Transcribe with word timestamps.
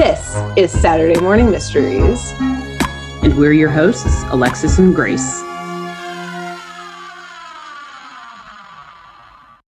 This 0.00 0.34
is 0.56 0.72
Saturday 0.72 1.20
Morning 1.20 1.50
Mysteries. 1.50 2.32
And 3.22 3.36
we're 3.36 3.52
your 3.52 3.68
hosts, 3.68 4.22
Alexis 4.30 4.78
and 4.78 4.94
Grace. 4.94 5.42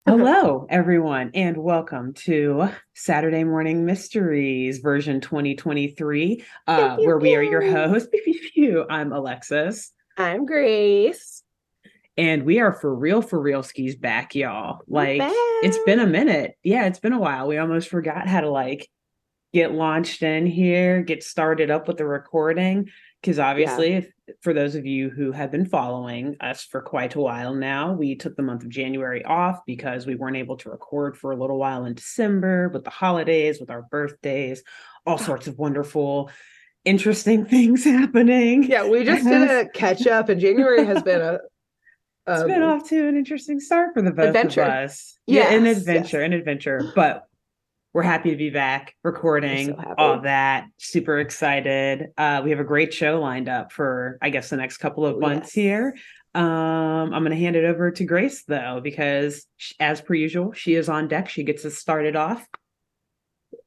Hello, 0.07 0.67
everyone, 0.71 1.33
and 1.35 1.59
welcome 1.59 2.15
to 2.15 2.71
Saturday 2.95 3.45
Morning 3.45 3.85
Mysteries 3.85 4.79
version 4.79 5.21
2023, 5.21 6.43
uh, 6.67 6.97
where 6.97 7.19
we 7.19 7.35
are 7.35 7.43
your 7.43 7.71
hosts. 7.71 8.09
I'm 8.89 9.13
Alexis. 9.13 9.93
I'm 10.17 10.47
Grace. 10.47 11.43
And 12.17 12.45
we 12.45 12.59
are 12.59 12.73
for 12.73 12.95
real, 12.95 13.21
for 13.21 13.39
real 13.39 13.63
skis 13.63 13.97
back, 13.97 14.35
y'all. 14.35 14.81
Like, 14.89 15.21
it's 15.63 15.79
been 15.85 16.01
a 16.01 16.07
minute. 16.07 16.57
Yeah, 16.63 16.87
it's 16.87 17.01
been 17.01 17.13
a 17.13 17.21
while. 17.21 17.49
We 17.49 17.59
almost 17.59 17.91
forgot 17.91 18.29
how 18.29 18.41
to 18.41 18.51
like 18.51 18.89
get 19.53 19.73
launched 19.73 20.23
in 20.23 20.47
here, 20.47 21.03
get 21.03 21.23
started 21.23 21.71
up 21.71 21.89
with 21.89 21.99
the 21.99 22.07
recording. 22.07 22.89
Because 23.21 23.39
obviously, 23.39 23.93
yeah. 23.93 23.99
if, 23.99 24.09
for 24.41 24.53
those 24.53 24.75
of 24.75 24.85
you 24.85 25.09
who 25.09 25.31
have 25.31 25.53
been 25.53 25.67
following 25.67 26.37
us 26.41 26.65
for 26.65 26.81
quite 26.81 27.15
a 27.15 27.21
while 27.21 27.55
now, 27.55 27.93
we 27.93 28.17
took 28.17 28.35
the 28.35 28.43
month 28.43 28.65
of 28.65 28.69
January 28.69 29.25
off 29.25 29.61
because 29.65 30.07
we 30.07 30.17
weren't 30.17 30.37
able 30.37 30.57
to 30.57 30.71
record 30.71 31.17
for 31.17 31.31
a 31.31 31.37
little 31.37 31.59
while 31.59 31.85
in 31.85 31.95
December 31.95 32.69
with 32.71 32.83
the 32.83 32.91
holidays, 32.91 33.61
with 33.61 33.71
our 33.71 33.83
birthdays, 33.83 34.65
all 35.07 35.19
sorts 35.19 35.47
of 35.47 35.57
wonderful, 35.59 36.31
interesting 36.85 37.45
things 37.47 37.85
happening. 37.85 38.65
Yeah, 38.65 38.89
we 38.89 39.05
just 39.05 39.25
did 39.25 39.49
a 39.49 39.69
catch 39.69 40.07
up, 40.07 40.29
and 40.29 40.41
January 40.41 40.85
has 40.85 41.03
been 41.03 41.21
a 41.21 41.35
um, 42.27 42.39
it's 42.39 42.45
been 42.45 42.63
off 42.63 42.89
to 42.89 43.09
an 43.09 43.17
interesting 43.17 43.61
start 43.61 43.95
for 43.95 44.03
the 44.03 44.11
both 44.11 44.29
adventure. 44.29 44.63
of 44.63 44.69
us. 44.69 45.19
Yes, 45.27 45.51
yeah, 45.51 45.57
an 45.57 45.67
adventure, 45.67 46.21
yes. 46.21 46.27
an 46.27 46.33
adventure. 46.33 46.93
But 46.97 47.25
we're 47.93 48.03
happy 48.03 48.31
to 48.31 48.37
be 48.37 48.51
back 48.51 48.95
recording 49.03 49.69
so 49.69 49.95
all 49.99 50.21
that. 50.23 50.67
Super 50.79 51.19
excited. 51.19 52.09
Uh, 52.17 52.41
we 52.43 52.51
have 52.51 52.61
a 52.61 52.65
great 52.65 52.93
show 52.95 53.21
lined 53.21 53.49
up 53.49 53.71
for, 53.71 54.19
I 54.23 54.31
guess, 54.31 54.51
the 54.51 54.57
next 54.57 54.79
couple 54.79 55.05
of 55.05 55.19
months 55.19 55.55
yes. 55.57 55.65
here. 55.65 55.97
Um, 56.35 57.13
I'm 57.13 57.23
going 57.23 57.31
to 57.31 57.37
hand 57.37 57.57
it 57.57 57.65
over 57.67 57.91
to 57.91 58.05
Grace 58.05 58.45
though, 58.45 58.81
because 58.83 59.47
as 59.79 60.01
per 60.01 60.15
usual, 60.15 60.53
she 60.53 60.75
is 60.75 60.89
on 60.89 61.09
deck. 61.09 61.29
She 61.29 61.43
gets 61.43 61.65
us 61.65 61.75
started 61.75 62.17
off. 62.17 62.47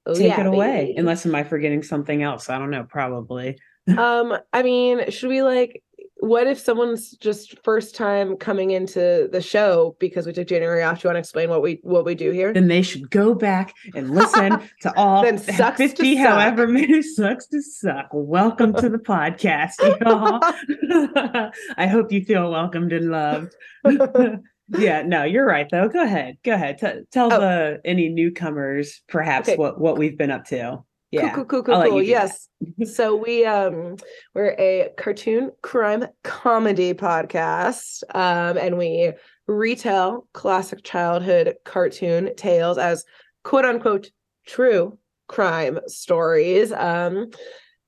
Oh, 0.08 0.16
Take 0.16 0.30
yeah, 0.30 0.42
it 0.42 0.48
away. 0.48 0.86
Baby. 0.88 1.00
Unless 1.00 1.26
am 1.28 1.36
I 1.36 1.44
forgetting 1.44 1.84
something 1.84 2.24
else? 2.24 2.50
I 2.50 2.58
don't 2.58 2.72
know. 2.72 2.84
Probably. 2.84 3.60
um, 3.98 4.36
I 4.52 4.64
mean, 4.64 5.12
should 5.12 5.30
we 5.30 5.44
like 5.44 5.84
what 6.26 6.48
if 6.48 6.58
someone's 6.58 7.12
just 7.12 7.56
first 7.64 7.94
time 7.94 8.36
coming 8.36 8.72
into 8.72 9.30
the 9.32 9.42
show 9.42 9.96
because 10.00 10.26
we 10.26 10.34
took 10.34 10.48
January 10.48 10.82
off? 10.82 11.00
Do 11.00 11.06
you 11.06 11.10
want 11.10 11.18
to 11.18 11.20
explain 11.20 11.52
what 11.52 11.62
we 11.62 11.80
what 11.84 12.04
we 12.04 12.16
do 12.16 12.32
here? 12.32 12.52
Then 12.52 12.68
they 12.68 12.82
should 12.82 13.12
go 13.12 13.36
back 13.36 13.76
and 13.94 14.10
listen 14.10 14.60
to 14.82 14.98
all 14.98 15.22
then 15.22 15.38
sucks 15.38 15.78
50, 15.78 16.16
however 16.16 16.68
many 16.68 17.04
sucks 17.04 17.46
to 17.48 17.62
suck. 17.62 18.08
Welcome 18.12 18.74
to 18.74 18.90
the 18.90 18.98
podcast, 18.98 19.74
y'all. 20.02 21.52
I 21.78 21.86
hope 21.86 22.12
you 22.12 22.26
feel 22.26 22.50
welcomed 22.50 22.92
and 22.92 23.12
loved. 23.12 23.56
yeah, 24.80 25.04
no, 25.04 25.26
you're 25.26 25.46
right 25.46 25.68
though. 25.70 25.88
Go 25.90 26.02
ahead. 26.02 26.38
Go 26.44 26.54
ahead. 26.54 26.80
T- 26.80 27.02
tell 27.12 27.32
oh. 27.32 27.40
the 27.40 27.82
any 27.86 28.10
newcomers 28.10 29.04
perhaps 29.08 29.48
okay. 29.50 29.58
what 29.58 29.80
what 29.80 30.00
we've 30.00 30.18
been 30.18 30.32
up 30.32 30.46
to. 30.46 30.84
Yeah. 31.16 31.34
Cool, 31.34 31.46
cool, 31.46 31.64
cool, 31.64 31.76
cool, 31.76 31.90
cool. 31.92 32.04
Yes. 32.04 32.50
so 32.94 33.16
we 33.16 33.46
um 33.46 33.96
we're 34.34 34.56
a 34.60 34.90
cartoon 34.98 35.52
crime 35.62 36.06
comedy 36.24 36.94
podcast. 36.94 38.04
Um 38.14 38.58
and 38.58 38.78
we 38.78 39.14
retell 39.48 40.28
classic 40.34 40.84
childhood 40.84 41.56
cartoon 41.64 42.36
tales 42.36 42.78
as 42.78 43.06
quote 43.44 43.66
unquote 43.66 44.12
true 44.46 44.98
crime 45.28 45.80
stories. 45.88 46.72
Um 46.72 47.30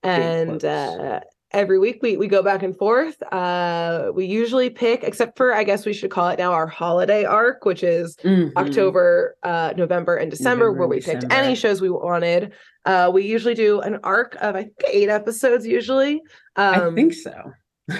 and 0.03 0.64
uh 0.64 1.20
every 1.58 1.80
week 1.80 2.00
we 2.02 2.16
we 2.17 2.27
go 2.27 2.44
back 2.44 2.61
and 2.61 2.77
forth 2.77 3.22
uh 3.33 4.11
we 4.13 4.25
usually 4.25 4.69
pick 4.69 5.03
except 5.03 5.36
for 5.36 5.54
i 5.54 5.64
guess 5.64 5.86
we 5.86 5.93
should 5.93 6.11
call 6.11 6.30
it 6.30 6.37
now 6.37 6.54
our 6.54 6.67
holiday 6.67 7.26
arc 7.26 7.65
which 7.65 7.83
is 7.83 8.15
mm-hmm. 8.17 8.55
october 8.58 9.36
uh 9.43 9.73
november 9.76 10.15
and 10.15 10.30
december 10.30 10.65
november, 10.65 10.80
where 10.80 10.87
we 10.87 10.98
december. 10.98 11.21
picked 11.21 11.33
any 11.33 11.55
shows 11.55 11.81
we 11.81 11.89
wanted 11.89 12.54
uh, 12.87 13.11
we 13.14 13.23
usually 13.23 13.54
do 13.54 13.81
an 13.81 13.99
arc 14.04 14.36
of 14.39 14.55
I 14.55 14.64
think 14.64 14.76
eight 14.89 15.09
episodes 15.09 15.67
usually. 15.67 16.21
Um, 16.55 16.73
I 16.73 16.95
think 16.95 17.14
so. 17.14 17.52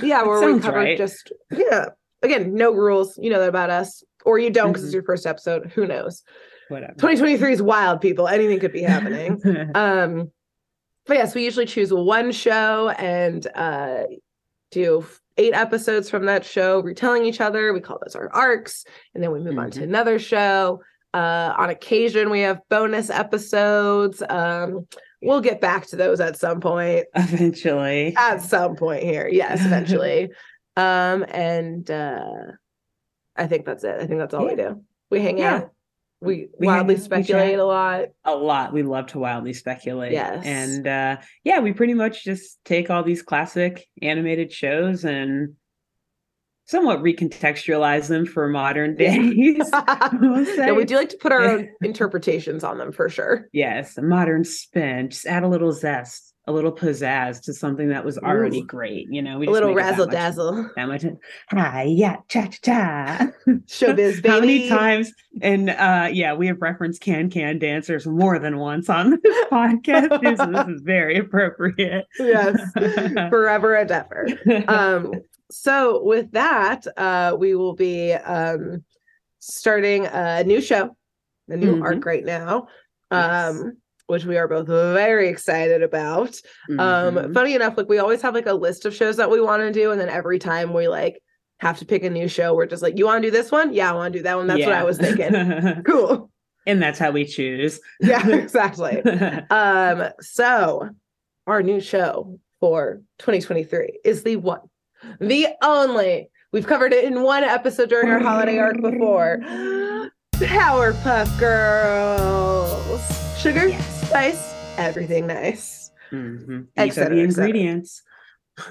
Yeah, 0.02 0.24
where 0.26 0.54
we 0.54 0.62
cover 0.62 0.78
right. 0.78 0.98
just 0.98 1.32
yeah. 1.52 1.88
Again, 2.24 2.56
no 2.56 2.74
rules. 2.74 3.20
You 3.22 3.30
know 3.30 3.40
that 3.40 3.50
about 3.50 3.70
us, 3.70 4.02
or 4.26 4.40
you 4.40 4.50
don't 4.50 4.70
because 4.70 4.84
mm-hmm. 4.84 4.88
it's 4.88 4.94
your 4.94 5.04
first 5.04 5.26
episode. 5.26 5.72
Who 5.76 5.86
knows? 5.86 6.24
Whatever. 6.70 6.94
2023 6.94 7.54
is 7.54 7.62
wild, 7.62 8.00
people. 8.00 8.30
Anything 8.30 8.60
could 8.60 8.72
be 8.72 8.82
happening. 8.82 9.42
um, 9.76 10.32
but 11.08 11.18
yes, 11.18 11.34
we 11.34 11.44
usually 11.44 11.66
choose 11.66 11.94
one 11.94 12.32
show 12.32 12.90
and 12.90 13.48
uh, 13.56 14.04
do 14.72 15.06
eight 15.38 15.54
episodes 15.54 16.10
from 16.10 16.26
that 16.26 16.46
show, 16.46 16.82
retelling 16.82 17.26
each 17.26 17.42
other. 17.42 17.74
We 17.74 17.80
call 17.80 18.00
those 18.04 18.16
our 18.16 18.30
arcs, 18.34 18.86
and 19.14 19.24
then 19.24 19.32
we 19.32 19.40
move 19.40 19.50
mm-hmm. 19.50 19.60
on 19.60 19.72
to 19.72 19.80
mm-hmm. 19.80 19.90
another 19.90 20.20
show. 20.20 20.82
Uh, 21.14 21.54
on 21.58 21.70
occasion, 21.70 22.30
we 22.30 22.42
have 22.42 22.60
bonus 22.70 23.10
episodes. 23.10 24.22
Um, 24.30 24.88
we'll 25.22 25.42
get 25.42 25.62
back 25.62 25.88
to 25.88 25.96
those 25.96 26.20
at 26.20 26.38
some 26.38 26.60
point. 26.60 27.06
Eventually. 27.16 28.16
At 28.16 28.42
some 28.42 28.76
point 28.76 29.04
here. 29.04 29.28
Yes, 29.28 29.66
eventually. 29.66 30.30
um, 30.76 31.26
and 31.30 31.90
uh, 31.90 32.22
I 33.36 33.48
think 33.48 33.66
that's 33.66 33.84
it. 33.84 33.96
I 34.00 34.06
think 34.06 34.20
that's 34.20 34.34
all 34.34 34.44
yeah. 34.44 34.50
we 34.50 34.56
do. 34.56 34.84
We 35.10 35.22
hang 35.22 35.38
yeah. 35.38 35.56
out. 35.56 35.72
We, 36.20 36.48
we 36.60 36.66
wildly 36.66 36.98
speculate 36.98 37.60
a 37.60 37.66
lot. 37.66 38.06
A 38.26 38.36
lot. 38.36 38.74
We 38.74 38.82
love 38.82 39.08
to 39.08 39.20
wildly 39.20 39.54
speculate. 39.54 40.14
Yes. 40.14 40.46
And 40.46 40.88
uh, 40.88 41.18
yeah, 41.44 41.60
we 41.60 41.74
pretty 41.74 41.94
much 41.94 42.24
just 42.24 42.58
take 42.66 42.90
all 42.90 43.04
these 43.04 43.22
classic 43.22 43.88
animated 44.02 44.52
shows 44.52 45.06
and 45.06 45.56
somewhat 46.68 47.00
recontextualize 47.00 48.08
them 48.08 48.26
for 48.26 48.48
modern 48.48 48.96
days. 48.96 49.70
yeah, 49.74 50.72
we 50.74 50.86
do 50.86 50.96
like 50.96 51.10
to 51.10 51.18
put 51.18 51.32
our 51.32 51.42
own 51.42 51.70
interpretations 51.82 52.64
on 52.64 52.78
them 52.78 52.92
for 52.92 53.10
sure. 53.10 53.48
Yes, 53.54 53.98
a 53.98 54.02
modern 54.02 54.44
spin. 54.44 55.10
Just 55.10 55.26
add 55.26 55.44
a 55.44 55.48
little 55.48 55.72
zest, 55.72 56.27
a 56.48 56.52
little 56.52 56.72
pizzazz 56.72 57.42
to 57.42 57.54
something 57.54 57.90
that 57.90 58.06
was 58.06 58.18
already 58.18 58.62
Ooh. 58.62 58.66
great. 58.66 59.08
You 59.12 59.22
know, 59.22 59.38
we 59.38 59.48
a 59.48 59.52
little 59.52 59.74
razzle 59.74 60.06
dazzle. 60.06 60.70
That 60.78 60.88
much. 60.88 61.06
Hi, 61.50 61.84
yeah, 61.84 62.18
cha 62.30 62.48
cha 62.48 62.58
cha. 62.64 63.28
Showbiz, 63.66 64.22
baby. 64.22 64.28
How 64.30 64.40
many 64.40 64.70
times? 64.70 65.12
And 65.42 65.70
uh, 65.70 66.10
yeah, 66.12 66.34
we 66.34 66.48
have 66.48 66.62
referenced 66.62 67.02
can 67.02 67.30
can 67.30 67.60
dancers 67.60 68.08
more 68.08 68.40
than 68.40 68.58
once 68.58 68.90
on 68.90 69.20
this 69.22 69.46
podcast. 69.52 70.38
so 70.38 70.46
this 70.46 70.76
is 70.76 70.82
very 70.84 71.18
appropriate. 71.18 72.06
yes, 72.18 72.58
forever 73.30 73.76
and 73.76 73.92
ever. 73.92 74.28
Um, 74.70 75.12
so 75.52 76.02
with 76.04 76.32
that, 76.32 76.88
uh, 76.96 77.36
we 77.38 77.56
will 77.56 77.76
be 77.76 78.14
um, 78.14 78.86
starting 79.40 80.06
a 80.06 80.46
new 80.46 80.62
show, 80.62 80.96
a 81.50 81.58
new 81.58 81.74
mm-hmm. 81.74 81.84
arc 81.84 82.06
right 82.06 82.24
now, 82.26 82.68
um, 83.12 83.58
yes. 83.58 83.64
Which 84.08 84.26
we 84.26 84.38
are 84.38 84.48
both 84.48 84.68
very 84.68 85.30
excited 85.30 85.84
about. 85.84 86.40
Um, 86.70 86.78
mm-hmm. 86.78 87.18
Um, 87.18 87.34
funny 87.34 87.56
enough, 87.56 87.78
like 87.78 87.88
we 87.88 88.00
always 88.00 88.22
have 88.22 88.34
like 88.34 88.48
a 88.48 88.54
list 88.54 88.86
of 88.86 88.96
shows 88.96 89.18
that 89.18 89.30
we 89.30 89.40
want 89.40 89.62
to 89.62 89.72
do, 89.72 89.92
and 89.92 90.02
then 90.02 90.10
every 90.10 90.40
time 90.40 90.74
we 90.74 90.88
like 90.88 91.22
have 91.60 91.78
to 91.80 91.86
pick 91.86 92.04
a 92.04 92.10
new 92.10 92.28
show, 92.28 92.54
we're 92.54 92.66
just 92.66 92.84
like, 92.84 92.98
"You 92.98 93.06
want 93.06 93.22
to 93.22 93.28
do 93.28 93.32
this 93.32 93.52
one? 93.52 93.74
Yeah, 93.74 93.92
I 93.92 93.94
want 93.94 94.14
to 94.14 94.20
do 94.20 94.24
that 94.24 94.38
one." 94.38 94.48
That's 94.48 94.60
yeah. 94.60 94.68
what 94.68 94.76
I 94.76 94.84
was 94.84 94.98
thinking. 94.98 95.84
cool. 95.86 96.32
And 96.66 96.82
that's 96.82 97.00
how 97.00 97.12
we 97.12 97.26
choose. 97.26 97.80
yeah, 98.02 98.28
exactly. 98.36 99.02
um, 99.50 100.10
so 100.20 100.90
our 101.46 101.64
new 101.64 101.80
show 101.80 102.40
for 102.60 103.02
2023 103.20 104.00
is 104.04 104.24
the 104.24 104.36
one 104.36 104.62
the 105.20 105.48
only 105.64 106.30
we've 106.52 106.68
covered 106.68 106.94
it 106.94 107.04
in 107.06 107.22
one 107.22 107.44
episode 107.44 107.90
during 107.90 108.10
our 108.10 108.20
holiday 108.20 108.58
arc 108.58 108.82
before. 108.82 109.40
Powerpuff 110.36 111.40
Girls, 111.40 113.02
sugar, 113.40 113.70
yes. 113.70 113.97
Spice, 114.18 114.54
everything 114.78 115.28
nice. 115.28 115.92
Mm-hmm. 116.12 116.62
The 116.76 117.20
ingredients. 117.20 118.04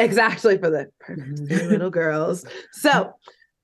Exactly 0.00 0.56
for 0.58 0.70
the 0.70 0.86
perfect 1.00 1.40
little 1.40 1.90
girls. 1.90 2.44
So 2.70 3.14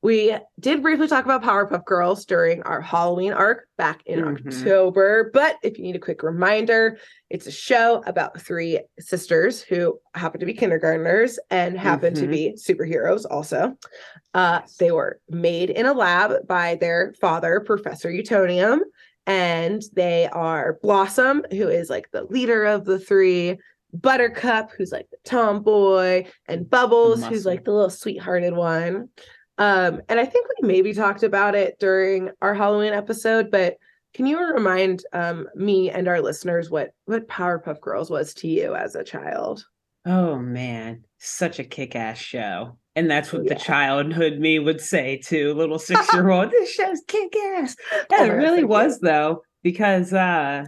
we 0.03 0.37
did 0.59 0.83
briefly 0.83 1.07
talk 1.07 1.25
about 1.25 1.45
Powerpuff 1.45 1.85
Girls 1.85 2.25
during 2.25 2.61
our 2.65 2.81
Halloween 2.81 3.33
arc 3.33 3.69
back 3.79 4.03
in 4.05 4.19
mm-hmm. 4.19 4.49
October. 4.49 5.31
But 5.33 5.59
if 5.63 5.79
you 5.79 5.85
need 5.85 5.95
a 5.95 6.01
quick 6.01 6.25
reminder, 6.25 6.99
it's 7.31 7.47
a 7.47 7.53
show 7.53 8.03
about 8.05 8.41
three 8.41 8.81
sisters 8.99 9.63
who 9.63 10.01
happen 10.15 10.41
to 10.41 10.47
be 10.47 10.55
kindergartners 10.55 11.39
and 11.51 11.79
happen 11.79 12.15
mm-hmm. 12.15 12.25
to 12.25 12.29
be 12.29 12.57
superheroes 12.59 13.25
also. 13.31 13.77
Uh, 14.35 14.63
they 14.81 14.91
were 14.91 15.21
made 15.31 15.71
in 15.71 15.87
a 15.87 15.93
lab 15.93 16.49
by 16.49 16.75
their 16.75 17.15
father, 17.21 17.61
Professor 17.61 18.11
Utonium. 18.11 18.81
And 19.27 19.83
they 19.95 20.29
are 20.29 20.79
Blossom, 20.83 21.45
who 21.51 21.69
is 21.69 21.89
like 21.89 22.11
the 22.11 22.25
leader 22.25 22.65
of 22.65 22.85
the 22.85 22.99
three, 22.99 23.59
Buttercup, 23.93 24.73
who's 24.73 24.93
like 24.93 25.09
the 25.11 25.17
tomboy, 25.25 26.27
and 26.47 26.69
Bubbles, 26.69 27.25
who's 27.25 27.47
like 27.47 27.65
the 27.65 27.73
little 27.73 27.91
sweethearted 27.91 28.55
one. 28.55 29.09
Um, 29.57 30.03
and 30.09 30.19
I 30.19 30.27
think 30.27 30.49
we 30.49 30.67
maybe 30.67 30.93
talked 30.93 31.23
about 31.23 31.55
it 31.55 31.79
during 31.79 32.31
our 32.43 32.55
Halloween 32.55 32.93
episode, 32.93 33.51
but 33.51 33.77
can 34.13 34.27
you 34.27 34.39
remind 34.53 35.05
um, 35.13 35.49
me 35.55 35.91
and 35.91 36.07
our 36.09 36.21
listeners 36.21 36.71
what 36.71 36.93
what 37.05 37.29
Powerpuff 37.29 37.81
Girls 37.81 38.11
was 38.11 38.35
to 38.35 38.49
you 38.49 38.75
as 38.75 38.95
a 38.95 39.05
child? 39.05 39.65
Oh 40.07 40.39
man, 40.39 41.05
such 41.19 41.59
a 41.59 41.65
kick-ass 41.65 42.19
show. 42.19 42.77
And 42.97 43.11
that's 43.11 43.33
what 43.33 43.45
Yeah. 43.45 43.55
the 43.55 43.61
childhood 43.61 44.39
me 44.39 44.59
would 44.59 44.81
say 44.81 45.19
to 45.27 45.53
little 45.55 45.79
six-year-old. 45.91 46.51
this 46.51 46.73
show's 46.73 47.01
kick-ass. 47.09 47.77
Yeah, 48.11 48.19
Oh, 48.21 48.25
it 48.25 48.29
really 48.31 48.65
was 48.65 49.01
though, 49.01 49.43
because 49.63 50.13
uh 50.13 50.65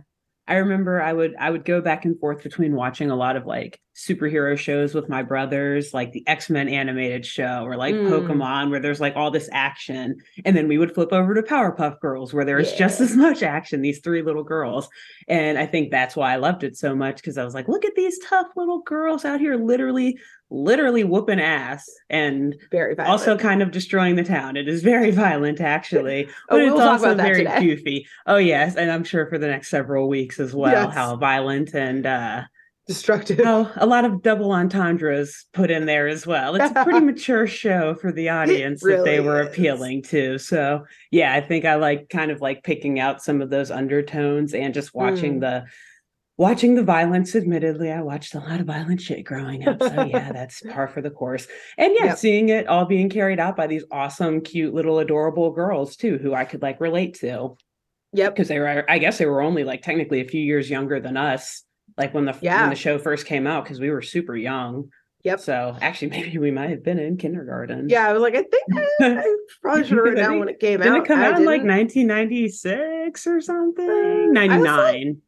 I 0.49 0.55
remember 0.57 1.01
I 1.03 1.13
would 1.13 1.35
I 1.39 1.51
would 1.51 1.65
go 1.65 1.81
back 1.81 2.05
and 2.05 2.19
forth 2.19 2.43
between 2.43 2.75
watching 2.75 3.11
a 3.11 3.17
lot 3.17 3.37
of 3.37 3.47
like 3.47 3.81
superhero 3.97 4.59
shows 4.59 4.95
with 4.95 5.09
my 5.09 5.23
brothers, 5.23 5.95
like 5.95 6.13
the 6.13 6.23
X-Men 6.29 6.69
animated 6.69 7.25
show 7.25 7.65
or 7.65 7.77
like 7.77 7.95
Mm. 7.95 8.11
Pokemon, 8.11 8.69
where 8.71 8.79
there's 8.79 9.01
like 9.01 9.17
all 9.17 9.31
this 9.31 9.49
action. 9.53 10.17
And 10.45 10.55
then 10.55 10.69
we 10.69 10.77
would 10.77 10.93
flip 10.95 11.15
over 11.15 11.33
to 11.35 11.43
Powerpuff 11.43 11.99
Girls, 12.01 12.35
where 12.35 12.45
there's 12.45 12.75
just 12.75 13.01
as 13.01 13.17
much 13.17 13.43
action, 13.43 13.81
these 13.81 14.01
three 14.01 14.21
little 14.21 14.45
girls. 14.45 14.89
And 15.29 15.57
I 15.59 15.65
think 15.65 15.91
that's 15.91 16.15
why 16.15 16.35
I 16.35 16.37
loved 16.37 16.63
it 16.63 16.77
so 16.77 16.95
much 16.95 17.17
because 17.17 17.39
I 17.39 17.45
was 17.45 17.55
like, 17.55 17.69
look 17.69 17.87
at 17.87 17.95
these 17.97 18.19
tough 18.19 18.49
little 18.55 18.83
girls 18.83 19.25
out 19.25 19.41
here 19.41 19.57
literally, 19.57 20.19
literally 20.51 21.03
whooping 21.03 21.41
ass 21.41 21.89
and 22.11 22.55
Very 22.71 22.95
violent. 22.95 23.11
also 23.11 23.39
kind 23.39 23.63
of 23.63 23.71
destroying 23.71 24.17
the 24.17 24.25
town. 24.25 24.59
It 24.59 24.69
is 24.69 24.83
very 24.83 25.11
violent, 25.25 25.63
actually, 25.63 26.27
Oh, 26.29 26.31
but 26.51 26.57
we'll 26.59 26.75
it's 26.75 26.79
talk 26.81 26.93
also 27.01 27.15
very 27.15 27.45
today. 27.45 27.61
goofy. 27.65 28.07
Oh 28.27 28.37
yes, 28.37 28.77
and 28.77 28.91
I'm 28.93 29.05
sure 29.05 29.27
for 29.27 29.39
the 29.39 29.49
next 29.49 29.71
several 29.71 30.07
weeks 30.07 30.39
as 30.39 30.55
well, 30.55 30.71
Yes. 30.87 30.95
how 30.95 31.17
violent 31.17 31.75
and 31.75 32.05
uh, 32.05 32.43
destructive. 32.87 33.43
how 33.43 33.71
a 33.77 33.87
lot 33.87 34.05
of 34.05 34.23
double 34.23 34.53
entendres 34.53 35.45
put 35.53 35.71
in 35.71 35.87
there 35.87 36.07
as 36.09 36.27
well. 36.27 36.55
It's 36.55 36.71
a 36.71 36.85
pretty 36.85 37.01
mature 37.05 37.47
show 37.47 37.95
for 37.95 38.13
the 38.13 38.29
audience 38.29 38.81
that 38.83 39.03
they 39.05 39.21
were 39.21 39.43
is. 39.43 39.49
appealing 39.49 40.03
to. 40.05 40.39
So 40.39 40.85
yeah, 41.11 41.35
I 41.35 41.41
think 41.41 41.65
I 41.65 41.75
like 41.77 42.09
kind 42.09 42.31
of 42.31 42.41
like 42.41 42.63
picking 42.63 43.01
out 43.01 43.23
some 43.23 43.41
of 43.43 43.51
those 43.51 43.71
undertones 43.71 44.55
and 44.55 44.73
just 44.75 44.95
watching 44.95 45.37
Mm. 45.37 45.41
the 45.41 45.65
watching 46.39 46.75
the 46.75 46.83
violence 46.83 47.35
admittedly 47.35 47.91
i 47.91 48.03
watched 48.03 48.35
a 48.35 48.39
lot 48.39 48.61
of 48.61 48.67
violent 48.67 49.01
shit 49.01 49.25
growing 49.25 49.67
up 49.67 49.83
so 49.83 50.05
yeah 50.05 50.31
that's 50.35 50.61
par 50.71 50.87
for 50.87 51.01
the 51.01 51.09
course 51.09 51.49
and 51.79 51.95
yeah 51.99 52.05
Yep. 52.09 52.19
seeing 52.19 52.49
it 52.51 52.67
all 52.67 52.85
being 52.85 53.09
carried 53.09 53.41
out 53.41 53.57
by 53.57 53.67
these 53.67 53.85
awesome 53.91 54.43
cute 54.43 54.75
little 54.75 54.99
adorable 54.99 55.51
girls 55.51 55.97
too 55.97 56.19
who 56.19 56.35
i 56.35 56.45
could 56.45 56.61
like 56.61 56.79
relate 56.79 57.15
to 57.21 57.57
Yep. 58.13 58.35
because 58.35 58.49
they 58.49 58.59
were 58.59 58.85
i 58.87 58.99
guess 58.99 59.17
they 59.17 59.25
were 59.25 59.41
only 59.41 59.65
like 59.65 59.81
technically 59.81 60.21
a 60.21 60.29
few 60.29 60.43
years 60.43 60.69
younger 60.69 61.01
than 61.01 61.17
us 61.17 61.63
like 61.99 62.15
when 62.15 62.25
the 62.25 62.37
Yeah. 62.41 62.63
when 62.63 62.71
the 62.71 62.77
show 62.77 62.99
first 62.99 63.27
came 63.27 63.47
out 63.47 63.65
because 63.65 63.81
we 63.81 63.91
were 63.91 64.03
super 64.03 64.37
young 64.37 64.91
Yep. 65.25 65.41
so 65.41 65.77
actually 65.81 66.09
maybe 66.17 66.39
we 66.39 66.51
might 66.51 66.71
have 66.71 66.85
been 66.85 66.99
in 66.99 67.17
kindergarten 67.17 67.89
Yeah, 67.89 68.09
I 68.09 68.13
was 68.13 68.23
like, 68.23 68.35
I 68.35 68.43
think 68.43 68.65
I, 68.75 68.87
I 69.21 69.37
probably 69.63 69.83
should 69.85 69.97
have 69.97 70.05
written 70.05 70.23
down 70.23 70.39
when 70.39 70.49
it 70.49 70.61
came 70.61 70.79
didn't 70.81 70.95
out. 70.97 71.05
it 71.05 71.09
come 71.09 71.19
I 71.19 71.27
out 71.27 71.39
in 71.41 71.45
like 71.45 71.63
didn't. 71.63 71.77
1996 71.79 73.27
or 73.27 73.41
something 73.41 73.89
Uh, 73.89 73.93
I 73.93 73.97
was 73.97 74.27
like- 74.27 74.33
99 74.33 75.23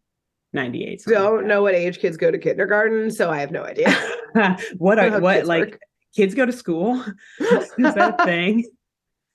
98 0.55 1.00
something 1.03 1.20
don't 1.23 1.37
that. 1.43 1.47
know 1.47 1.62
what 1.62 1.75
age 1.75 1.99
kids 1.99 2.17
go 2.17 2.31
to 2.31 2.38
kindergarten, 2.38 3.11
so 3.11 3.29
I 3.31 3.41
have 3.41 3.50
no 3.53 3.65
idea. 3.65 3.91
what 4.79 4.99
are 4.99 5.20
what 5.20 5.35
kids 5.37 5.49
like 5.49 5.70
work. 5.73 5.81
kids 6.17 6.35
go 6.35 6.47
to 6.47 6.53
school? 6.53 7.05
Is 7.38 7.70
that 7.94 8.17
a 8.19 8.25
thing? 8.25 8.65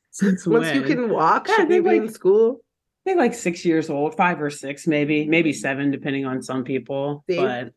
Since 0.10 0.48
Once 0.48 0.66
when? 0.66 0.76
you 0.76 0.82
can 0.84 1.10
walk, 1.10 1.48
Yeah, 1.48 1.56
should 1.58 1.70
they 1.70 1.82
be 1.82 1.98
in 1.98 2.10
school? 2.10 2.63
I 3.06 3.10
think 3.10 3.20
like 3.20 3.34
six 3.34 3.66
years 3.66 3.90
old, 3.90 4.16
five 4.16 4.42
or 4.42 4.50
six, 4.50 4.88
maybe, 4.88 5.26
maybe 5.26 5.52
seven, 5.52 5.92
depending 5.92 6.26
on 6.26 6.42
some 6.42 6.64
people. 6.64 7.24
See? 7.30 7.38
But 7.38 7.74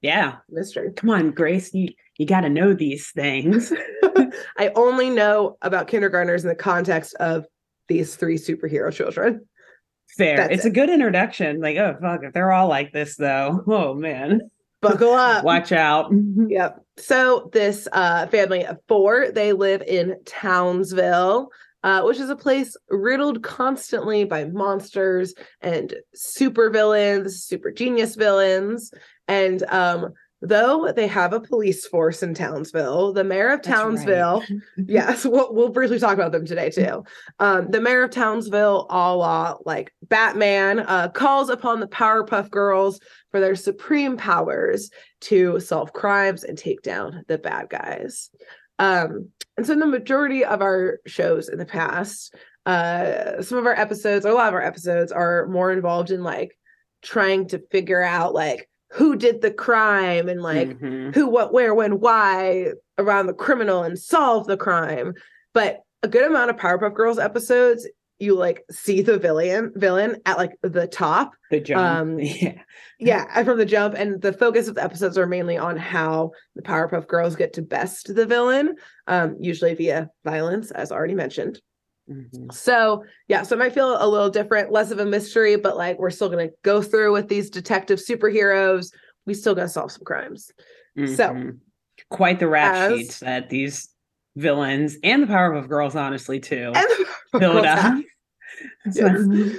yeah, 0.00 0.36
Mystery. 0.48 0.92
come 0.94 1.10
on, 1.10 1.30
Grace, 1.32 1.74
you 1.74 1.90
you 2.18 2.26
got 2.26 2.42
to 2.42 2.48
know 2.48 2.74
these 2.74 3.10
things. 3.10 3.72
I 4.58 4.70
only 4.76 5.10
know 5.10 5.56
about 5.62 5.88
kindergartners 5.88 6.44
in 6.44 6.48
the 6.48 6.54
context 6.54 7.14
of 7.16 7.46
these 7.88 8.16
three 8.16 8.36
superhero 8.36 8.92
children. 8.92 9.46
Fair. 10.16 10.36
That's 10.36 10.54
it's 10.54 10.64
a 10.64 10.70
good 10.70 10.90
introduction. 10.90 11.60
Like, 11.60 11.76
oh 11.76 11.96
fuck, 12.00 12.20
if 12.22 12.32
they're 12.32 12.52
all 12.52 12.68
like 12.68 12.92
this 12.92 13.16
though, 13.16 13.62
oh 13.66 13.94
man, 13.94 14.50
Buckle 14.80 15.12
up. 15.14 15.44
watch 15.44 15.72
out. 15.72 16.12
Yep. 16.48 16.84
So 16.98 17.50
this 17.52 17.88
uh, 17.92 18.26
family 18.28 18.64
of 18.64 18.78
four, 18.86 19.30
they 19.32 19.52
live 19.52 19.82
in 19.82 20.16
Townsville, 20.24 21.48
uh, 21.84 22.02
which 22.02 22.18
is 22.18 22.30
a 22.30 22.36
place 22.36 22.76
riddled 22.88 23.42
constantly 23.42 24.24
by 24.24 24.46
monsters 24.46 25.34
and 25.60 25.94
super 26.14 26.70
villains, 26.70 27.44
super 27.44 27.70
genius 27.70 28.16
villains. 28.16 28.90
And 29.28 29.62
um, 29.64 30.14
though 30.40 30.90
they 30.92 31.06
have 31.06 31.34
a 31.34 31.40
police 31.40 31.86
force 31.86 32.22
in 32.22 32.32
Townsville, 32.32 33.12
the 33.12 33.22
mayor 33.22 33.50
of 33.50 33.62
That's 33.62 33.68
right. 33.68 33.76
Townsville, 33.76 34.42
yes, 34.86 35.26
we'll, 35.26 35.54
we'll 35.54 35.68
briefly 35.68 35.98
talk 35.98 36.14
about 36.14 36.32
them 36.32 36.46
today 36.46 36.70
too. 36.70 37.04
Um, 37.38 37.70
the 37.70 37.82
mayor 37.82 38.04
of 38.04 38.10
Townsville, 38.10 38.86
a 38.88 39.14
la 39.14 39.56
like 39.66 39.92
Batman, 40.04 40.80
uh, 40.80 41.10
calls 41.10 41.50
upon 41.50 41.80
the 41.80 41.86
Powerpuff 41.86 42.50
Girls 42.50 42.98
for 43.30 43.40
their 43.40 43.56
supreme 43.56 44.16
powers 44.16 44.90
to 45.20 45.60
solve 45.60 45.92
crimes 45.92 46.44
and 46.44 46.56
take 46.56 46.80
down 46.80 47.24
the 47.28 47.36
bad 47.36 47.68
guys. 47.68 48.30
Um, 48.78 49.30
and 49.56 49.66
so 49.66 49.72
in 49.72 49.78
the 49.78 49.86
majority 49.86 50.44
of 50.44 50.60
our 50.62 50.98
shows 51.06 51.48
in 51.48 51.58
the 51.58 51.64
past, 51.66 52.34
uh, 52.66 53.42
some 53.42 53.58
of 53.58 53.66
our 53.66 53.78
episodes, 53.78 54.24
or 54.26 54.30
a 54.30 54.34
lot 54.34 54.48
of 54.48 54.54
our 54.54 54.62
episodes, 54.62 55.12
are 55.12 55.46
more 55.46 55.70
involved 55.72 56.10
in 56.10 56.22
like 56.22 56.56
trying 57.02 57.46
to 57.48 57.58
figure 57.70 58.02
out 58.02 58.34
like 58.34 58.68
who 58.92 59.16
did 59.16 59.40
the 59.42 59.50
crime 59.50 60.28
and 60.28 60.40
like 60.40 60.68
Mhm. 60.78 61.14
who, 61.14 61.28
what, 61.28 61.52
where, 61.52 61.74
when, 61.74 62.00
why 62.00 62.72
around 62.98 63.26
the 63.26 63.34
criminal 63.34 63.82
and 63.82 63.98
solve 63.98 64.46
the 64.46 64.56
crime. 64.56 65.14
But 65.52 65.80
a 66.02 66.08
good 66.08 66.24
amount 66.24 66.50
of 66.50 66.56
Powerpuff 66.56 66.94
Girls 66.94 67.18
episodes, 67.18 67.86
you 68.18 68.34
like 68.36 68.64
see 68.70 69.02
the 69.02 69.18
villain 69.18 69.72
villain 69.74 70.16
at 70.24 70.38
like 70.38 70.52
the 70.62 70.86
top. 70.86 71.32
the 71.50 71.60
jump. 71.60 71.80
um, 71.80 72.18
yeah. 72.20 72.58
Yeah, 73.00 73.42
from 73.44 73.58
the 73.58 73.66
jump. 73.66 73.94
And 73.96 74.22
the 74.22 74.32
focus 74.32 74.68
of 74.68 74.76
the 74.76 74.84
episodes 74.84 75.18
are 75.18 75.26
mainly 75.26 75.56
on 75.58 75.76
how 75.76 76.30
the 76.54 76.62
Powerpuff 76.62 77.06
Girls 77.08 77.34
get 77.36 77.52
to 77.54 77.62
best 77.62 78.14
the 78.14 78.24
villain, 78.26 78.76
um, 79.08 79.36
usually 79.40 79.74
via 79.74 80.08
violence, 80.24 80.70
as 80.70 80.92
already 80.92 81.14
mentioned. 81.14 81.60
Mhm. 82.08 82.52
So 82.52 83.04
yeah, 83.28 83.42
so 83.42 83.56
it 83.56 83.58
might 83.58 83.72
feel 83.74 83.96
a 84.00 84.06
little 84.08 84.30
different, 84.30 84.70
less 84.70 84.90
of 84.90 84.98
a 85.00 85.06
mystery, 85.06 85.56
but 85.56 85.76
like 85.76 85.98
we're 85.98 86.10
still 86.10 86.28
gonna 86.28 86.50
go 86.62 86.82
through 86.82 87.12
with 87.12 87.28
these 87.28 87.50
detective 87.50 87.98
superheroes. 87.98 88.92
We 89.26 89.34
still 89.34 89.54
gonna 89.54 89.68
solve 89.68 89.90
some 89.90 90.04
crimes. 90.04 90.50
So, 90.96 91.30
Mhm. 91.30 91.58
quite 92.10 92.38
the 92.38 92.46
rap 92.48 92.74
as- 92.74 92.92
sheets 92.98 93.18
that 93.20 93.48
these 93.50 93.88
villains 94.36 94.96
and 95.02 95.22
the 95.22 95.26
Powerpuff 95.26 95.68
Girls, 95.68 95.96
honestly, 95.96 96.38
too, 96.40 96.72
Build 97.38 97.64
up. 97.64 98.02
Yes. 98.92 99.58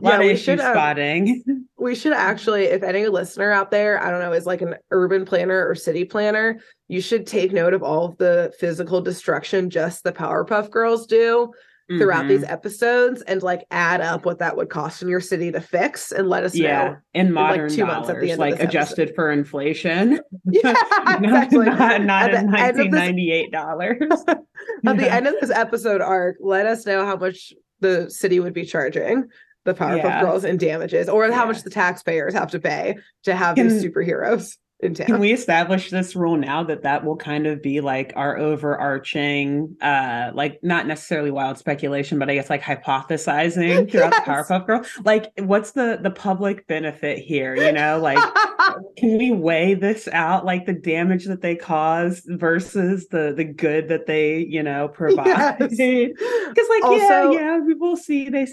Yeah, 0.00 0.18
we 0.18 0.36
should, 0.36 0.60
um, 0.60 0.74
spotting. 0.74 1.66
we 1.78 1.94
should 1.94 2.12
actually, 2.12 2.64
if 2.64 2.82
any 2.82 3.06
listener 3.06 3.52
out 3.52 3.70
there, 3.70 4.02
I 4.02 4.10
don't 4.10 4.20
know, 4.20 4.32
is 4.32 4.46
like 4.46 4.60
an 4.60 4.74
urban 4.90 5.24
planner 5.24 5.68
or 5.68 5.74
city 5.74 6.04
planner, 6.04 6.60
you 6.88 7.00
should 7.00 7.26
take 7.26 7.52
note 7.52 7.74
of 7.74 7.82
all 7.82 8.06
of 8.06 8.16
the 8.16 8.52
physical 8.58 9.00
destruction 9.00 9.70
just 9.70 10.02
the 10.02 10.12
Powerpuff 10.12 10.70
Girls 10.70 11.06
do 11.06 11.52
throughout 11.88 12.24
Mhm. 12.24 12.28
these 12.28 12.44
episodes 12.44 13.20
and 13.22 13.42
like 13.42 13.64
add 13.70 14.00
up 14.00 14.24
what 14.24 14.38
that 14.38 14.56
would 14.56 14.70
cost 14.70 15.02
in 15.02 15.08
your 15.08 15.20
city 15.20 15.52
to 15.52 15.60
fix 15.60 16.12
and 16.12 16.28
let 16.28 16.42
us 16.42 16.54
yeah, 16.54 16.84
know. 16.88 16.96
in 17.12 17.34
like, 17.34 17.56
modern 17.58 17.68
two 17.70 17.84
months 17.84 18.08
at 18.08 18.14
the 18.20 18.26
dollars, 18.26 18.30
end 18.30 18.38
like 18.40 18.62
adjusted 18.62 19.12
for 19.14 19.30
inflation. 19.30 20.18
Yeah, 20.50 20.72
not, 21.04 21.22
exactly. 21.24 21.66
not, 21.66 22.02
not 22.02 22.30
At 22.30 22.42
in 22.42 22.46
of 22.46 22.52
this- 22.52 22.60
1998 22.60 23.52
dollars. 23.52 23.96
At 24.86 24.96
the 24.96 25.12
end 25.12 25.26
of 25.26 25.34
this 25.40 25.50
episode 25.50 26.00
arc, 26.00 26.36
let 26.40 26.64
us 26.66 26.86
know 26.86 27.04
how 27.04 27.16
much 27.16 27.52
the 27.80 28.08
city 28.10 28.40
would 28.40 28.54
be 28.54 28.64
charging 28.64 29.24
the 29.64 29.74
Powerpuff 29.74 29.96
Yeah. 30.04 30.20
Girls 30.22 30.44
in 30.44 30.56
damages 30.56 31.08
or 31.08 31.24
how 31.30 31.42
Yeah. 31.42 31.44
much 31.46 31.62
the 31.62 31.70
taxpayers 31.70 32.32
have 32.34 32.50
to 32.52 32.58
pay 32.60 32.96
to 33.24 33.34
have 33.34 33.56
Can- 33.56 33.68
these 33.68 33.84
superheroes 33.84 34.56
in 34.84 34.94
town. 34.94 35.06
Can 35.06 35.18
we 35.18 35.32
establish 35.32 35.90
this 35.90 36.14
rule 36.14 36.36
now 36.36 36.62
that 36.64 36.82
that 36.82 37.04
will 37.04 37.16
kind 37.16 37.46
of 37.46 37.62
be 37.62 37.80
like 37.80 38.12
our 38.16 38.38
overarching, 38.38 39.76
uh, 39.80 40.30
like 40.34 40.60
not 40.62 40.86
necessarily 40.86 41.30
wild 41.30 41.58
speculation, 41.58 42.18
but 42.18 42.30
I 42.30 42.34
guess 42.34 42.50
like 42.50 42.62
hypothesizing 42.62 43.90
throughout 43.90 44.12
Yes. 44.12 44.24
the 44.24 44.30
Powerpuff 44.30 44.66
Girl? 44.66 44.84
Like, 45.04 45.32
what's 45.38 45.72
the 45.72 45.98
the 46.02 46.10
public 46.10 46.66
benefit 46.66 47.18
here? 47.18 47.56
You 47.56 47.72
know, 47.72 47.98
like 47.98 48.18
can 48.96 49.18
we 49.18 49.30
weigh 49.32 49.74
this 49.74 50.08
out, 50.08 50.44
like 50.44 50.66
the 50.66 50.72
damage 50.74 51.24
that 51.26 51.40
they 51.40 51.56
cause 51.56 52.22
versus 52.26 53.08
the 53.08 53.32
the 53.36 53.44
good 53.44 53.88
that 53.88 54.06
they, 54.06 54.38
you 54.38 54.62
know, 54.62 54.88
provide? 54.88 55.56
Yes. 55.72 56.10
Because 56.54 56.68
like, 56.68 56.84
Also- 56.84 56.98
yeah, 56.98 57.32
yeah, 57.32 57.58
we 57.58 57.74
will 57.74 57.96
see 57.96 58.28
they 58.28 58.46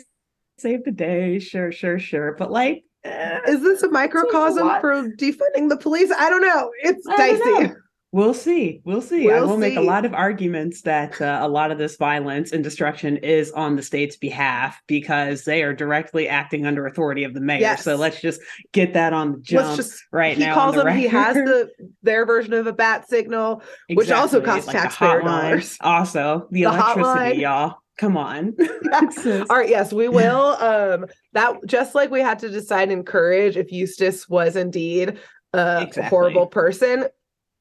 save 0.57 0.83
the 0.83 0.91
day, 0.91 1.37
sure, 1.39 1.71
sure, 1.71 1.99
sure, 1.99 2.35
but 2.37 2.51
like. 2.51 2.83
Is 3.03 3.61
this 3.61 3.83
a 3.83 3.89
microcosm 3.89 4.67
lot. 4.67 4.81
for 4.81 4.93
defunding 5.17 5.69
the 5.69 5.77
police? 5.77 6.11
I 6.17 6.29
don't 6.29 6.41
know. 6.41 6.71
It's 6.83 7.05
I 7.07 7.17
don't 7.17 7.39
dicey. 7.39 7.63
know. 7.69 7.75
We'll 8.13 8.33
see. 8.33 8.81
We'll 8.83 9.01
see. 9.01 9.31
I 9.31 9.39
We'll 9.39 9.47
will 9.51 9.57
make 9.57 9.77
a 9.77 9.81
lot 9.81 10.03
of 10.03 10.13
arguments 10.13 10.81
that 10.81 11.21
uh, 11.21 11.39
a 11.41 11.47
lot 11.47 11.71
of 11.71 11.77
this 11.77 11.95
violence 11.95 12.51
and 12.51 12.61
destruction 12.61 13.15
is 13.15 13.53
on 13.53 13.77
the 13.77 13.81
state's 13.81 14.17
behalf 14.17 14.81
because 14.85 15.45
they 15.45 15.63
are 15.63 15.73
directly 15.73 16.27
acting 16.27 16.65
under 16.65 16.85
authority 16.85 17.23
of 17.23 17.33
the 17.33 17.39
mayor. 17.39 17.61
Yes. 17.61 17.85
So 17.85 17.95
let's 17.95 18.19
just 18.19 18.41
get 18.73 18.93
that 18.95 19.13
on 19.13 19.31
the 19.31 19.39
jump 19.39 19.65
Let's 19.65 19.77
just 19.77 20.03
right 20.11 20.35
he 20.37 20.43
now. 20.43 20.53
calls 20.55 20.75
on 20.75 20.79
the 20.85 20.91
them 20.91 20.97
he 20.99 21.07
has 21.07 21.35
the 21.35 21.69
their 22.03 22.25
version 22.25 22.51
of 22.53 22.67
a 22.67 22.73
bat 22.73 23.07
signal. 23.07 23.63
which 23.93 24.11
also 24.11 24.41
costs 24.41 24.65
the 24.65 24.73
taxpayer 24.73 25.21
dollars. 25.21 25.77
Also, 25.79 26.47
the, 26.51 26.63
The 26.63 26.63
electricity, 26.63 27.03
hotline. 27.05 27.39
y'all. 27.39 27.77
Come 27.97 28.17
on. 28.17 28.55
All 28.93 29.45
right, 29.57 29.69
yes, 29.69 29.93
we 29.93 30.07
will. 30.09 30.55
Um, 30.59 31.05
that 31.33 31.55
just 31.65 31.93
like 31.93 32.09
we 32.09 32.21
had 32.21 32.39
to 32.39 32.49
decide 32.49 32.89
in 32.91 33.03
courage 33.03 33.57
if 33.57 33.71
Eustace 33.71 34.27
was 34.27 34.55
indeed 34.55 35.19
a 35.53 35.81
Exactly. 35.83 36.03
horrible 36.09 36.47
person. 36.47 37.05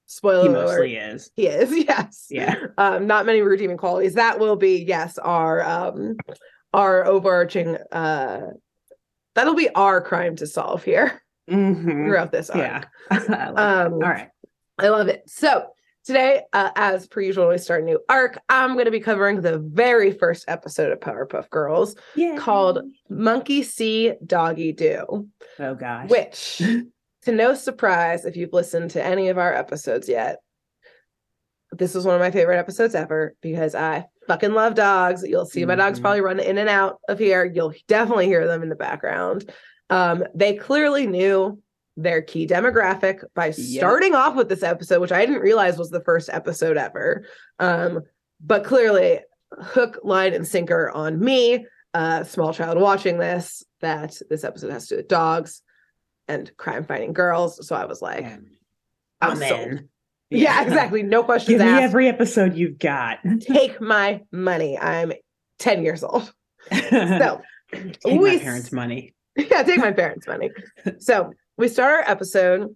Spoiler 0.07 0.43
he 0.43 0.49
alert. 0.49 0.65
mostly 0.67 0.97
is. 0.97 1.31
He 1.37 1.47
is, 1.47 1.71
yes. 1.89 2.27
Yeah. 2.31 2.57
Um, 2.79 3.07
not 3.07 3.27
many 3.27 3.43
redeeming 3.43 3.77
qualities. 3.77 4.15
That 4.15 4.39
will 4.41 4.57
be, 4.57 4.83
yes, 4.83 5.19
our 5.19 5.63
um 5.63 6.17
our 6.73 7.05
overarching 7.05 7.77
uh 7.93 8.41
that'll 9.35 9.55
be 9.55 9.69
our 9.71 10.01
crime 10.01 10.37
to 10.37 10.47
solve 10.47 10.83
here 10.85 11.23
Mhm. 11.51 12.07
throughout 12.07 12.33
this 12.33 12.49
arc. 12.51 12.61
Yeah. 12.61 12.85
I 13.11 13.17
like 13.19 13.27
that. 13.29 13.49
Um 13.59 13.93
All 13.95 13.99
right. 14.01 14.29
I 14.79 14.89
love 14.89 15.09
it. 15.09 15.23
So 15.27 15.67
today, 16.04 16.42
uh, 16.52 16.71
as 16.76 17.07
per 17.07 17.21
usual, 17.21 17.47
when 17.47 17.54
we 17.54 17.59
start 17.59 17.83
a 17.83 17.85
new 17.87 18.00
arc, 18.09 18.38
I'm 18.49 18.75
going 18.75 18.85
to 18.87 18.90
be 18.90 19.00
covering 19.00 19.40
the 19.40 19.59
very 19.59 20.12
first 20.12 20.45
episode 20.49 20.92
of 20.92 21.00
Powerpuff 21.00 21.49
Girls 21.50 21.95
Yeah. 22.16 22.37
called 22.37 22.80
Monkey 23.09 23.62
See, 23.62 24.14
Doggie 24.25 24.73
Do, 24.73 25.28
Oh 25.59 25.75
gosh. 25.75 26.09
which, 26.11 26.59
to 27.23 27.33
no 27.33 27.54
surprise, 27.54 28.25
if 28.25 28.37
you've 28.37 28.52
listened 28.52 28.90
to 28.92 29.04
any 29.04 29.28
of 29.28 29.38
our 29.38 29.52
episodes 29.54 30.09
yet, 30.09 30.38
this 31.73 31.95
was 31.95 32.04
one 32.04 32.16
of 32.16 32.21
my 32.21 32.33
favorite 32.33 32.59
episodes 32.59 32.95
ever 32.97 33.35
because 33.40 33.76
I 33.76 34.07
fucking 34.26 34.54
love 34.54 34.75
dogs. 34.75 35.23
You'll 35.23 35.47
see 35.47 35.64
my 35.64 35.76
dogs 35.76 35.99
Mhm. 35.99 36.02
probably 36.02 36.21
run 36.21 36.40
in 36.40 36.59
and 36.59 36.69
out 36.69 36.99
of 37.09 37.19
here. 37.21 37.45
You'll 37.45 37.73
definitely 37.87 38.26
hear 38.26 38.47
them 38.49 38.62
in 38.64 38.69
the 38.69 38.75
background. 38.75 39.49
Um, 39.88 40.25
they 40.35 40.54
clearly 40.54 41.07
knew 41.07 41.62
their 42.02 42.23
key 42.23 42.47
demographic 42.47 43.23
by 43.35 43.47
Yep. 43.47 43.54
starting 43.57 44.14
off 44.14 44.35
with 44.37 44.49
this 44.49 44.62
episode, 44.62 45.00
which 45.00 45.12
I 45.12 45.25
didn't 45.26 45.42
realize 45.42 45.76
was 45.78 45.90
the 45.90 46.02
first 46.02 46.28
episode 46.30 46.76
ever. 46.76 47.25
Um, 47.59 48.00
but 48.40 48.64
clearly, 48.64 49.21
hook, 49.59 49.99
line, 50.02 50.33
and 50.35 50.47
sinker 50.47 50.90
on 50.90 51.19
me, 51.21 51.66
a 51.95 52.25
small 52.25 52.52
child 52.54 52.80
watching 52.80 53.19
this, 53.19 53.64
that 53.80 54.16
this 54.30 54.45
episode 54.45 54.71
has 54.73 54.87
to 54.88 54.95
do 54.95 54.97
with 54.99 55.09
dogs 55.09 55.62
and 56.28 56.50
crime 56.57 56.85
fighting 56.85 57.12
girls. 57.12 57.66
So 57.66 57.75
I 57.76 57.85
was 57.87 58.00
like, 58.00 58.23
Yeah. 58.23 58.37
I'm 59.21 59.30
I'm 59.33 59.37
sold. 59.37 59.50
in. 59.69 59.88
yeah, 60.30 60.62
exactly. 60.62 61.02
No 61.02 61.23
questions 61.25 61.59
Give 61.59 61.66
me 61.66 61.73
asked. 61.73 61.83
every 61.83 62.09
episode 62.09 62.54
you've 62.54 62.78
got. 62.78 63.19
Take 63.40 63.80
my 63.80 64.23
money. 64.33 64.78
I'm 64.78 65.12
10 65.59 65.83
years 65.83 66.02
old. 66.04 66.33
so 66.90 67.42
So 67.73 67.80
take 68.11 68.21
we 68.21 68.37
my 68.37 68.38
parents' 68.38 68.73
money. 68.73 69.14
yeah, 69.37 69.62
take 69.62 69.78
my 69.78 69.92
parents' 69.92 70.26
money. 70.26 70.50
So 70.99 71.33
we 71.61 71.69
start 71.69 71.93
our 72.07 72.11
episode 72.11 72.75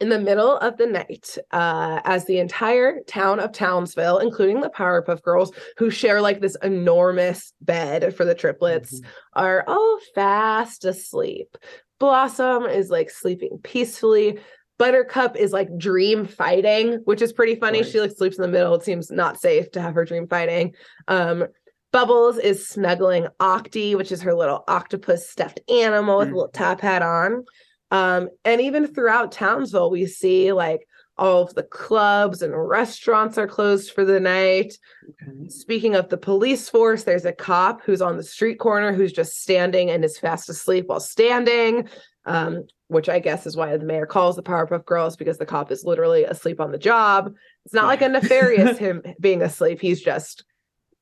in 0.00 0.08
the 0.08 0.18
middle 0.18 0.56
of 0.58 0.76
the 0.78 0.86
night 0.86 1.36
uh, 1.52 2.00
as 2.04 2.24
the 2.24 2.38
entire 2.38 3.00
town 3.06 3.40
of 3.40 3.52
Townsville, 3.52 4.18
including 4.18 4.60
the 4.60 4.70
Powerpuff 4.70 5.22
Girls, 5.22 5.52
who 5.78 5.90
share 5.90 6.20
like 6.20 6.40
this 6.40 6.56
enormous 6.62 7.52
bed 7.60 8.14
for 8.16 8.24
the 8.24 8.34
triplets, 8.34 9.00
Mhm. 9.00 9.06
are 9.34 9.64
all 9.66 9.98
fast 10.14 10.84
asleep. 10.84 11.56
Blossom 12.00 12.64
is 12.64 12.90
like 12.90 13.10
sleeping 13.10 13.58
peacefully. 13.62 14.38
Buttercup 14.78 15.36
is 15.36 15.52
like 15.52 15.68
dream 15.78 16.26
fighting, 16.26 17.00
which 17.04 17.22
is 17.22 17.32
pretty 17.32 17.54
funny. 17.54 17.82
She 17.82 17.92
course. 17.92 18.02
like 18.08 18.16
sleeps 18.16 18.36
in 18.36 18.42
the 18.42 18.48
middle. 18.48 18.74
It 18.74 18.82
seems 18.82 19.10
not 19.10 19.40
safe 19.40 19.70
to 19.72 19.80
have 19.80 19.94
her 19.94 20.04
dream 20.04 20.26
fighting. 20.26 20.74
Um, 21.08 21.46
Bubbles 21.92 22.36
is 22.36 22.68
snuggling 22.68 23.28
Octi, 23.40 23.94
which 23.94 24.12
is 24.12 24.20
her 24.22 24.34
little 24.34 24.64
octopus 24.68 25.30
stuffed 25.30 25.60
animal 25.70 26.18
with 26.18 26.28
a 26.28 26.32
little 26.32 26.48
Mhm. 26.48 26.52
top 26.52 26.80
hat 26.82 27.00
on. 27.00 27.46
Um, 27.90 28.28
and 28.44 28.60
even 28.60 28.86
throughout 28.86 29.32
Townsville, 29.32 29.90
we 29.90 30.06
see 30.06 30.52
like 30.52 30.86
all 31.18 31.42
of 31.42 31.54
the 31.54 31.62
clubs 31.62 32.42
and 32.42 32.54
restaurants 32.54 33.38
are 33.38 33.46
closed 33.46 33.92
for 33.92 34.04
the 34.04 34.20
night. 34.20 34.76
Okay. 35.22 35.48
Speaking 35.48 35.94
of 35.94 36.08
the 36.08 36.18
police 36.18 36.68
force, 36.68 37.04
there's 37.04 37.24
a 37.24 37.32
cop 37.32 37.82
who's 37.82 38.02
on 38.02 38.16
the 38.16 38.22
street 38.22 38.58
corner 38.58 38.92
who's 38.92 39.12
just 39.12 39.40
standing 39.40 39.90
and 39.90 40.04
is 40.04 40.18
fast 40.18 40.48
asleep 40.48 40.86
while 40.88 41.00
standing, 41.00 41.88
um, 42.26 42.66
which 42.88 43.08
I 43.08 43.18
guess 43.18 43.46
is 43.46 43.56
why 43.56 43.76
the 43.76 43.84
mayor 43.84 44.06
calls 44.06 44.36
the 44.36 44.42
Powerpuff 44.42 44.84
Girls 44.84 45.16
because 45.16 45.38
the 45.38 45.46
cop 45.46 45.70
is 45.70 45.84
literally 45.84 46.24
asleep 46.24 46.60
on 46.60 46.70
the 46.70 46.78
job. 46.78 47.34
It's 47.64 47.74
not 47.74 47.86
like 47.86 48.02
a 48.02 48.08
nefarious 48.08 48.76
him 48.78 49.02
being 49.18 49.42
asleep; 49.42 49.80
he's 49.80 50.02
just 50.02 50.44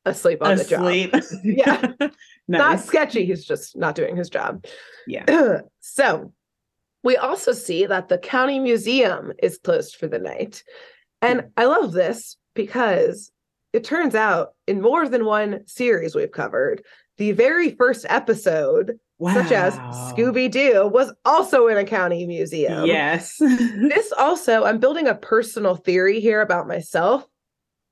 asleep 0.05 0.43
on 0.43 0.57
the 0.57 0.65
job. 0.65 0.83
Asleep. 0.83 1.15
Yeah. 1.43 1.93
Not 2.49 2.81
sketchy; 2.81 3.25
he's 3.25 3.45
just 3.45 3.75
not 3.75 3.95
doing 3.95 4.17
his 4.17 4.29
job. 4.29 4.67
Yeah. 5.07 5.61
so 5.81 6.35
we 7.05 7.17
also 7.17 7.53
see 7.53 7.87
that 7.87 8.09
the 8.09 8.19
county 8.19 8.59
museum 8.59 9.33
is 9.43 9.59
closed 9.59 9.95
for 9.97 10.09
the 10.09 10.19
night. 10.19 10.65
And 11.23 11.43
hmm. 11.43 11.47
I 11.57 11.67
love 11.67 11.93
this 11.93 12.37
because 12.55 13.31
it 13.73 13.85
turns 13.85 14.15
out 14.15 14.55
in 14.67 14.81
more 14.81 15.09
than 15.09 15.25
one 15.25 15.67
series 15.67 16.15
we've 16.15 16.33
covered, 16.33 16.83
the 17.19 17.33
very 17.33 17.71
first 17.71 18.07
episode, 18.09 18.99
Wow. 19.19 19.35
such 19.35 19.53
as 19.53 19.75
Scooby 19.77 20.51
Doo, 20.51 20.89
was 20.93 21.13
also 21.25 21.69
in 21.69 21.77
a 21.77 21.85
county 21.85 22.27
museum. 22.27 22.85
Yes. 22.85 23.37
This 23.39 24.13
also, 24.19 24.65
I'm 24.65 24.81
building 24.81 25.07
a 25.07 25.15
personal 25.15 25.77
theory 25.77 26.19
here 26.21 26.41
about 26.41 26.67
myself 26.67 27.25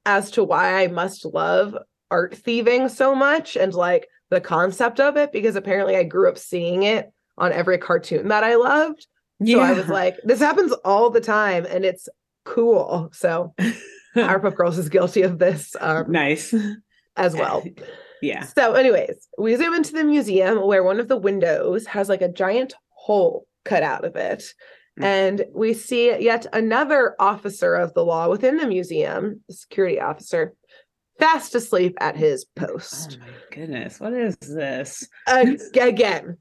as 0.04 0.32
to 0.32 0.42
why 0.42 0.82
I 0.82 0.88
must 0.88 1.24
love 1.24 1.76
art 2.10 2.34
thieving 2.34 2.88
so 2.88 3.14
much 3.14 3.56
and 3.56 3.72
like 3.72 4.08
the 4.30 4.40
concept 4.40 4.98
of 4.98 5.16
it, 5.16 5.30
because 5.30 5.54
apparently 5.54 5.94
I 5.94 6.02
grew 6.02 6.28
up 6.28 6.38
seeing 6.38 6.82
it 6.82 7.12
on 7.42 7.52
every 7.52 7.76
cartoon 7.76 8.28
that 8.28 8.44
I 8.44 8.54
loved. 8.54 9.06
So 9.44 9.58
I 9.58 9.72
was 9.72 9.88
like, 9.88 10.16
this 10.22 10.38
happens 10.38 10.72
all 10.84 11.10
the 11.10 11.20
time 11.20 11.66
and 11.68 11.84
it's 11.84 12.08
cool. 12.44 13.10
So 13.12 13.52
Powerpuff 14.16 14.54
Girls 14.54 14.78
is 14.78 14.88
guilty 14.88 15.22
of 15.22 15.40
this 15.40 15.74
um, 15.80 16.10
nice. 16.10 16.54
as 17.16 17.34
well. 17.34 17.62
Yeah. 18.22 18.44
So, 18.44 18.74
anyways, 18.74 19.26
we 19.36 19.56
zoom 19.56 19.74
into 19.74 19.94
the 19.94 20.04
museum 20.04 20.64
where 20.64 20.84
one 20.84 21.00
of 21.00 21.08
the 21.08 21.16
windows 21.16 21.86
has 21.86 22.08
like 22.08 22.22
a 22.22 22.28
giant 22.28 22.72
hole 22.90 23.48
cut 23.64 23.82
out 23.82 24.04
of 24.04 24.14
it. 24.14 24.44
Mm. 25.00 25.04
And 25.04 25.44
we 25.52 25.74
see 25.74 26.16
yet 26.22 26.46
another 26.52 27.16
officer 27.18 27.74
of 27.74 27.92
the 27.94 28.04
law 28.04 28.28
within 28.28 28.58
the 28.58 28.68
museum, 28.68 29.40
the 29.48 29.54
security 29.54 30.00
officer, 30.00 30.54
fast 31.18 31.56
asleep 31.56 31.96
at 32.00 32.16
his 32.16 32.46
Oh 32.60 32.66
post. 32.68 33.18
my 33.18 33.26
goodness. 33.50 33.98
What 33.98 34.12
is 34.12 34.36
this? 34.36 35.04
Ag- 35.26 35.60
again, 35.80 36.36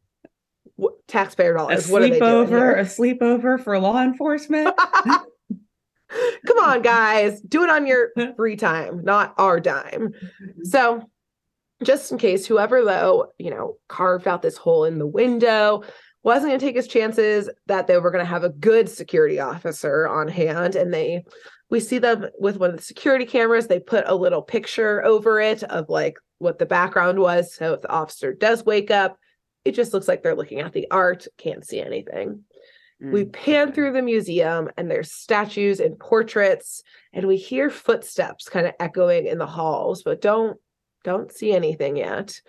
wh- 0.79 0.95
taxpayer 1.07 1.55
A 1.55 1.57
dollars. 1.57 1.87
What 1.87 2.01
are 2.01 2.09
they 2.09 2.19
doing 2.19 2.47
sleepover, 2.47 2.79
a 2.79 2.83
sleepover 2.83 3.63
for 3.63 3.79
law 3.79 4.01
enforcement? 4.01 4.75
Come 6.45 6.57
on, 6.59 6.81
guys, 6.81 7.39
do 7.41 7.63
it 7.63 7.69
on 7.69 7.87
your 7.87 8.09
free 8.35 8.57
time, 8.57 9.03
not 9.03 9.33
our 9.37 9.59
dime. 9.59 10.13
So, 10.63 11.09
just 11.83 12.11
in 12.11 12.17
case, 12.17 12.45
whoever 12.45 12.83
though, 12.83 13.31
you 13.37 13.49
know, 13.49 13.77
carved 13.87 14.27
out 14.27 14.41
this 14.41 14.57
hole 14.57 14.83
in 14.85 14.99
the 14.99 15.07
window 15.07 15.83
wasn't 16.23 16.49
going 16.49 16.59
to 16.59 16.65
take 16.65 16.75
his 16.75 16.87
chances 16.87 17.49
that 17.65 17.87
they 17.87 17.97
were 17.97 18.11
going 18.11 18.23
to 18.23 18.29
have 18.29 18.43
a 18.43 18.49
good 18.49 18.87
security 18.87 19.39
officer 19.39 20.07
on 20.07 20.27
hand. 20.27 20.75
And 20.75 20.93
they, 20.93 21.23
we 21.69 21.79
see 21.79 21.97
them 21.97 22.27
with 22.39 22.57
one 22.57 22.69
of 22.69 22.77
the 22.77 22.83
security 22.83 23.25
cameras. 23.25 23.67
They 23.67 23.79
put 23.79 24.03
a 24.05 24.15
little 24.15 24.41
picture 24.41 25.03
over 25.03 25.39
it 25.39 25.63
of 25.63 25.89
like 25.89 26.17
what 26.37 26.59
the 26.59 26.65
background 26.65 27.19
was. 27.19 27.55
So 27.55 27.73
if 27.73 27.81
the 27.81 27.89
officer 27.89 28.33
does 28.33 28.63
wake 28.63 28.91
up, 28.91 29.17
it 29.63 29.73
just 29.73 29.93
looks 29.93 30.07
like 30.07 30.23
they're 30.23 30.35
looking 30.35 30.59
at 30.59 30.73
the 30.73 30.87
art, 30.91 31.27
can't 31.37 31.65
see 31.65 31.79
anything. 31.81 32.43
We 32.99 33.25
Mm, 33.25 33.33
pan 33.33 33.67
okay. 33.67 33.75
through 33.75 33.93
the 33.93 34.01
museum 34.03 34.69
and 34.77 34.89
there's 34.89 35.11
statues 35.11 35.79
and 35.79 35.97
portraits 35.97 36.83
and 37.13 37.25
we 37.25 37.35
hear 37.35 37.71
footsteps 37.71 38.47
kind 38.47 38.67
of 38.67 38.73
echoing 38.79 39.25
in 39.25 39.39
the 39.39 39.47
halls, 39.47 40.03
but 40.03 40.21
don't 40.21 40.59
don't 41.03 41.31
see 41.31 41.51
anything 41.51 41.97
yet. 41.97 42.39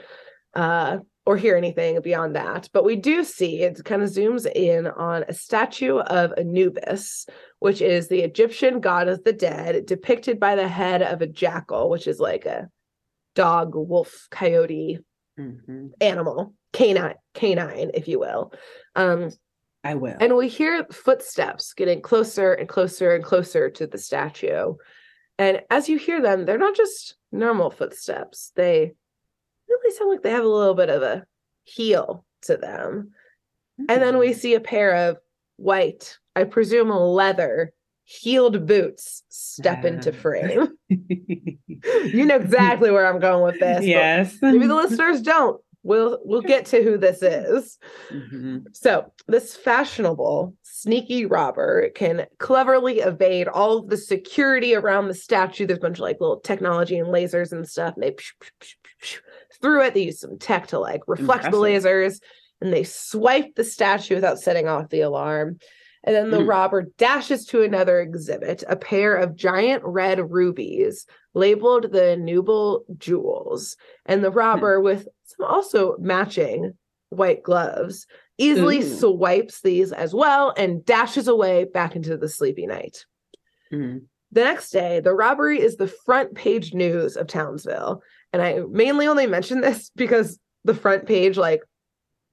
Uh 0.54 0.98
or 1.24 1.36
hear 1.36 1.56
anything 1.56 2.00
beyond 2.02 2.34
that. 2.34 2.68
But 2.72 2.84
we 2.84 2.96
do 2.96 3.22
see 3.24 3.62
it 3.62 3.82
kind 3.84 4.02
of 4.02 4.10
zooms 4.10 4.44
in 4.50 4.88
on 4.88 5.24
a 5.28 5.32
statue 5.32 5.98
of 5.98 6.32
Anubis, 6.36 7.26
which 7.60 7.80
is 7.80 8.08
the 8.08 8.22
Egyptian 8.22 8.80
god 8.80 9.08
of 9.08 9.22
the 9.22 9.32
dead, 9.32 9.86
depicted 9.86 10.40
by 10.40 10.56
the 10.56 10.66
head 10.66 11.00
of 11.00 11.22
a 11.22 11.26
jackal, 11.26 11.88
which 11.88 12.08
is 12.08 12.18
like 12.18 12.44
a 12.44 12.68
dog, 13.34 13.74
wolf, 13.74 14.26
coyote 14.30 14.98
Mhm. 15.38 15.92
animal, 16.00 16.54
canine, 16.72 17.14
canine, 17.34 17.90
if 17.94 18.08
you 18.08 18.18
will. 18.18 18.52
Um, 18.94 19.30
I 19.84 19.94
will. 19.94 20.16
and 20.20 20.36
we 20.36 20.48
hear 20.48 20.84
footsteps 20.92 21.72
getting 21.74 22.00
closer 22.02 22.52
and 22.52 22.68
closer 22.68 23.14
and 23.14 23.24
closer 23.24 23.68
to 23.70 23.86
the 23.86 23.98
statue. 23.98 24.74
And 25.38 25.62
as 25.70 25.88
you 25.88 25.98
hear 25.98 26.20
them, 26.20 26.44
they're 26.44 26.58
not 26.58 26.76
just 26.76 27.16
normal 27.32 27.70
footsteps. 27.70 28.52
They 28.54 28.92
really 29.68 29.96
sound 29.96 30.10
like 30.10 30.22
they 30.22 30.30
have 30.30 30.44
a 30.44 30.48
little 30.48 30.74
bit 30.74 30.90
of 30.90 31.02
a 31.02 31.24
heel 31.64 32.24
to 32.42 32.56
them. 32.56 33.12
And 33.88 34.00
then 34.02 34.18
we 34.18 34.34
see 34.34 34.54
a 34.54 34.60
pair 34.60 35.08
of 35.08 35.16
white, 35.56 36.18
I 36.36 36.44
presume 36.44 36.90
leather, 36.90 37.72
heeled 38.04 38.66
boots 38.66 39.24
step 39.30 39.84
into 39.84 40.10
Ah. 40.10 40.12
frame. 40.20 40.71
you 42.04 42.24
know 42.26 42.36
exactly 42.36 42.90
where 42.90 43.06
I'm 43.06 43.20
going 43.20 43.44
with 43.44 43.60
this. 43.60 43.84
yes. 43.84 44.36
Maybe 44.42 44.66
the 44.66 44.74
listeners 44.74 45.20
don't. 45.22 45.60
we'll 45.82 46.18
we'll 46.24 46.42
get 46.42 46.66
to 46.66 46.82
who 46.82 46.96
this 46.96 47.22
is. 47.22 47.78
Mm-hmm. 48.10 48.58
So, 48.72 49.12
this 49.28 49.56
fashionable, 49.56 50.54
sneaky 50.62 51.26
robber 51.26 51.90
can 51.94 52.26
cleverly 52.38 53.00
evade 53.00 53.48
all 53.48 53.78
of 53.78 53.88
the 53.88 53.96
security 53.96 54.74
around 54.74 55.08
the 55.08 55.14
statue. 55.14 55.66
There's 55.66 55.78
a 55.78 55.82
bunch 55.82 55.98
of 55.98 56.02
like 56.02 56.20
little 56.20 56.40
technology 56.40 56.98
and 56.98 57.08
lasers 57.08 57.52
and 57.52 57.68
stuff. 57.68 57.94
And 57.94 58.04
they 58.04 58.16
through 59.60 59.84
it. 59.84 59.94
They 59.94 60.04
use 60.04 60.20
some 60.20 60.38
tech 60.38 60.68
to 60.68 60.78
like 60.78 61.02
reflect 61.06 61.44
Impressive. 61.44 61.52
the 61.52 61.88
lasers 61.88 62.20
and 62.62 62.72
they 62.72 62.84
swipe 62.84 63.54
the 63.56 63.64
statue 63.64 64.14
without 64.14 64.38
setting 64.38 64.68
off 64.68 64.88
the 64.88 65.00
alarm. 65.00 65.58
And 66.04 66.16
then 66.16 66.30
the 66.30 66.38
mm. 66.38 66.48
robber 66.48 66.88
dashes 66.98 67.46
to 67.46 67.62
another 67.62 68.00
exhibit, 68.00 68.64
a 68.68 68.76
pair 68.76 69.14
of 69.14 69.36
giant 69.36 69.82
red 69.84 70.32
rubies 70.32 71.06
labeled 71.34 71.92
the 71.92 72.16
Nubile 72.16 72.84
jewels. 72.98 73.76
And 74.06 74.24
the 74.24 74.30
hmm. 74.30 74.38
robber, 74.38 74.80
mm. 74.80 74.84
with 74.84 75.08
some 75.24 75.46
also 75.46 75.96
matching 75.98 76.72
white 77.10 77.42
gloves, 77.42 78.06
easily 78.36 78.78
Ooh. 78.78 78.96
swipes 78.98 79.60
these 79.60 79.92
as 79.92 80.12
well 80.14 80.52
and 80.56 80.84
dashes 80.84 81.28
away 81.28 81.64
back 81.64 81.94
into 81.94 82.16
the 82.16 82.28
sleepy 82.28 82.66
night. 82.66 83.04
Mm. 83.72 84.02
The 84.32 84.44
next 84.44 84.70
day, 84.70 85.00
the 85.00 85.14
robbery 85.14 85.60
is 85.60 85.76
the 85.76 85.86
front 85.86 86.34
page 86.34 86.74
news 86.74 87.16
of 87.16 87.26
Townsville. 87.26 88.02
And 88.32 88.42
I 88.42 88.60
mainly 88.68 89.06
only 89.06 89.26
mention 89.26 89.60
this 89.60 89.90
because 89.96 90.38
the 90.64 90.74
front 90.74 91.06
page, 91.06 91.36
like, 91.36 91.62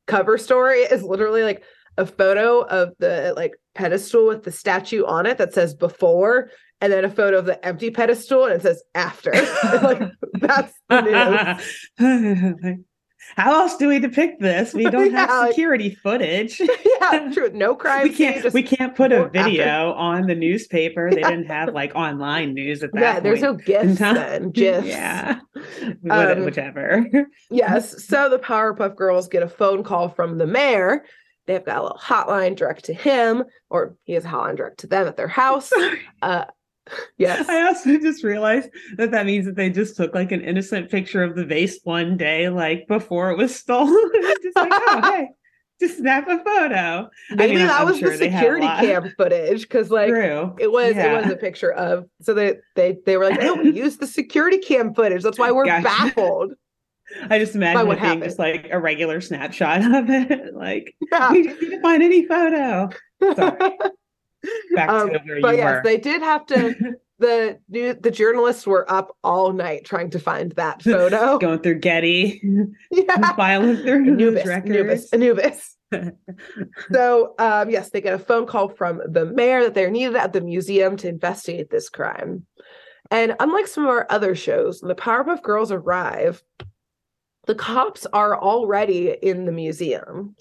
cover 0.07 0.39
story 0.39 0.79
is 0.79 1.03
literally 1.03 1.43
like 1.43 1.63
a 1.97 2.05
photo 2.05 2.61
of 2.61 2.93
the 2.99 3.33
like 3.35 3.53
pedestal 3.75 4.27
with 4.27 4.43
the 4.43 4.51
statue 4.51 5.05
on 5.05 5.25
it 5.25 5.37
that 5.37 5.53
says 5.53 5.73
before 5.73 6.49
and 6.81 6.93
then 6.93 7.05
a 7.05 7.09
photo 7.09 7.37
of 7.39 7.45
the 7.45 7.63
empty 7.65 7.91
pedestal 7.91 8.45
and 8.45 8.53
it 8.53 8.61
says 8.61 8.83
after. 8.95 9.31
like 9.81 10.01
that's 10.33 10.73
the 10.89 11.01
news. 11.01 12.77
How 13.35 13.53
else 13.61 13.77
do 13.77 13.89
we 13.89 13.99
depict 13.99 14.41
this? 14.41 14.73
We 14.73 14.85
don't 14.85 15.11
yeah, 15.11 15.27
have 15.27 15.49
security 15.49 15.89
like, 15.89 15.97
footage. 15.99 16.59
yeah, 17.01 17.29
true. 17.31 17.51
No 17.53 17.75
crime. 17.75 18.03
we 18.03 18.13
can't. 18.13 18.53
We 18.53 18.63
can't 18.63 18.95
put 18.95 19.11
a 19.11 19.27
video 19.27 19.89
after. 19.89 19.99
on 19.99 20.27
the 20.27 20.35
newspaper. 20.35 21.11
They 21.11 21.19
yeah. 21.19 21.29
didn't 21.29 21.45
have 21.47 21.73
like 21.73 21.93
online 21.95 22.53
news 22.53 22.81
at 22.81 22.91
that. 22.93 23.01
Yeah, 23.01 23.19
there's 23.19 23.41
no 23.41 23.53
gifs 23.53 23.99
then. 23.99 24.51
GIFs. 24.51 24.87
Yeah, 24.87 25.39
um, 26.09 26.45
whichever. 26.45 27.05
yes. 27.51 28.05
So 28.05 28.29
the 28.29 28.39
Powerpuff 28.39 28.95
Girls 28.95 29.27
get 29.27 29.43
a 29.43 29.49
phone 29.49 29.83
call 29.83 30.09
from 30.09 30.37
the 30.37 30.47
mayor. 30.47 31.03
They've 31.49 31.65
got 31.65 31.79
a 31.79 31.81
little 31.81 31.97
hotline 31.97 32.55
direct 32.55 32.85
to 32.85 32.93
him, 32.93 33.43
or 33.71 33.95
he 34.03 34.13
has 34.13 34.23
a 34.23 34.27
hotline 34.27 34.55
direct 34.55 34.81
to 34.81 34.87
them 34.87 35.07
at 35.07 35.17
their 35.17 35.27
house. 35.27 35.71
Uh, 36.21 36.45
Yes. 37.17 37.47
I 37.47 37.67
also 37.67 37.99
just 37.99 38.23
realized 38.23 38.69
that 38.97 39.11
that 39.11 39.27
means 39.27 39.45
that 39.45 39.55
they 39.55 39.69
just 39.69 39.95
took 39.95 40.15
like 40.15 40.31
an 40.31 40.41
innocent 40.41 40.89
picture 40.89 41.21
of 41.21 41.35
the 41.35 41.45
vase 41.45 41.79
one 41.83 42.17
day, 42.17 42.49
like 42.49 42.87
before 42.87 43.29
it 43.29 43.37
was 43.37 43.53
stolen. 43.53 44.11
just 44.41 44.55
like, 44.55 44.71
oh, 44.73 45.01
hey, 45.03 45.27
just 45.79 45.99
snap 45.99 46.27
a 46.27 46.43
photo. 46.43 47.07
Maybe 47.29 47.43
I 47.43 47.55
mean, 47.55 47.67
that 47.67 47.81
I'm, 47.81 47.87
was 47.87 47.99
sure 47.99 48.09
the 48.09 48.17
security 48.17 48.65
cam 48.65 49.13
footage 49.17 49.61
because, 49.61 49.91
like, 49.91 50.09
True. 50.09 50.55
it 50.59 50.71
was 50.71 50.95
yeah. 50.95 51.19
it 51.19 51.25
was 51.25 51.31
a 51.31 51.37
picture 51.37 51.71
of. 51.71 52.05
So 52.21 52.33
they 52.33 52.55
they 52.75 52.97
they 53.05 53.17
were 53.17 53.29
like, 53.29 53.39
no, 53.39 53.53
we 53.53 53.69
used 53.77 53.99
the 53.99 54.07
security 54.07 54.57
cam 54.57 54.95
footage. 54.95 55.21
That's 55.21 55.37
why 55.37 55.51
we're 55.51 55.65
gotcha. 55.65 55.83
baffled. 55.83 56.53
I 57.29 57.39
just 57.39 57.55
imagine 57.55 57.81
it 57.81 57.85
being 57.85 57.97
happened. 57.97 58.23
just 58.23 58.39
like 58.39 58.67
a 58.71 58.79
regular 58.79 59.21
snapshot 59.21 59.81
of 59.95 60.09
it. 60.09 60.53
Like, 60.53 60.95
yeah. 61.11 61.31
we 61.31 61.43
just 61.43 61.61
need 61.61 61.69
to 61.71 61.81
find 61.81 62.03
any 62.03 62.25
photo. 62.25 62.89
Sorry. 63.21 63.57
Back 64.73 64.89
um, 64.89 65.09
to 65.09 65.19
where 65.25 65.41
but 65.41 65.57
yes, 65.57 65.75
were. 65.75 65.81
they 65.83 65.97
did 65.97 66.21
have 66.21 66.45
to. 66.47 66.95
the 67.19 67.59
new 67.67 67.93
the 67.93 68.11
journalists 68.11 68.65
were 68.65 68.89
up 68.89 69.13
all 69.25 69.51
night 69.51 69.83
trying 69.83 70.09
to 70.09 70.19
find 70.19 70.53
that 70.53 70.81
photo, 70.81 71.37
going 71.37 71.59
through 71.59 71.79
Getty, 71.79 72.41
yeah, 72.91 73.33
filing 73.35 73.75
through 73.75 74.13
Anubis, 74.13 74.47
records. 74.47 75.11
Anubis, 75.11 75.75
Anubis. 75.91 76.15
so 76.93 77.35
um, 77.37 77.69
yes, 77.69 77.89
they 77.89 77.99
get 77.99 78.13
a 78.13 78.19
phone 78.19 78.45
call 78.45 78.69
from 78.69 79.01
the 79.05 79.25
mayor 79.25 79.63
that 79.63 79.73
they're 79.73 79.91
needed 79.91 80.15
at 80.15 80.31
the 80.31 80.39
museum 80.39 80.95
to 80.95 81.09
investigate 81.09 81.69
this 81.69 81.89
crime. 81.89 82.45
And 83.11 83.35
unlike 83.39 83.67
some 83.67 83.83
of 83.83 83.89
our 83.89 84.07
other 84.09 84.35
shows, 84.35 84.79
the 84.81 84.95
Powerpuff 84.95 85.41
Girls 85.41 85.71
arrive. 85.71 86.43
The 87.49 87.55
cops 87.55 88.05
are 88.13 88.39
already 88.39 89.09
in 89.23 89.45
the 89.45 89.51
museum. 89.51 90.35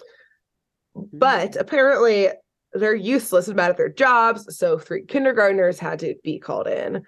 Mm-hmm. 0.95 1.19
But 1.19 1.57
apparently, 1.57 2.29
they're 2.75 2.95
useless 2.95 3.49
and 3.49 3.57
bad 3.57 3.71
at 3.71 3.79
their 3.79 3.89
jobs. 3.89 4.55
So 4.59 4.79
three 4.79 5.07
kindergartners 5.07 5.79
had 5.79 6.01
to 6.01 6.17
be 6.23 6.39
called 6.39 6.69
in. 6.69 7.03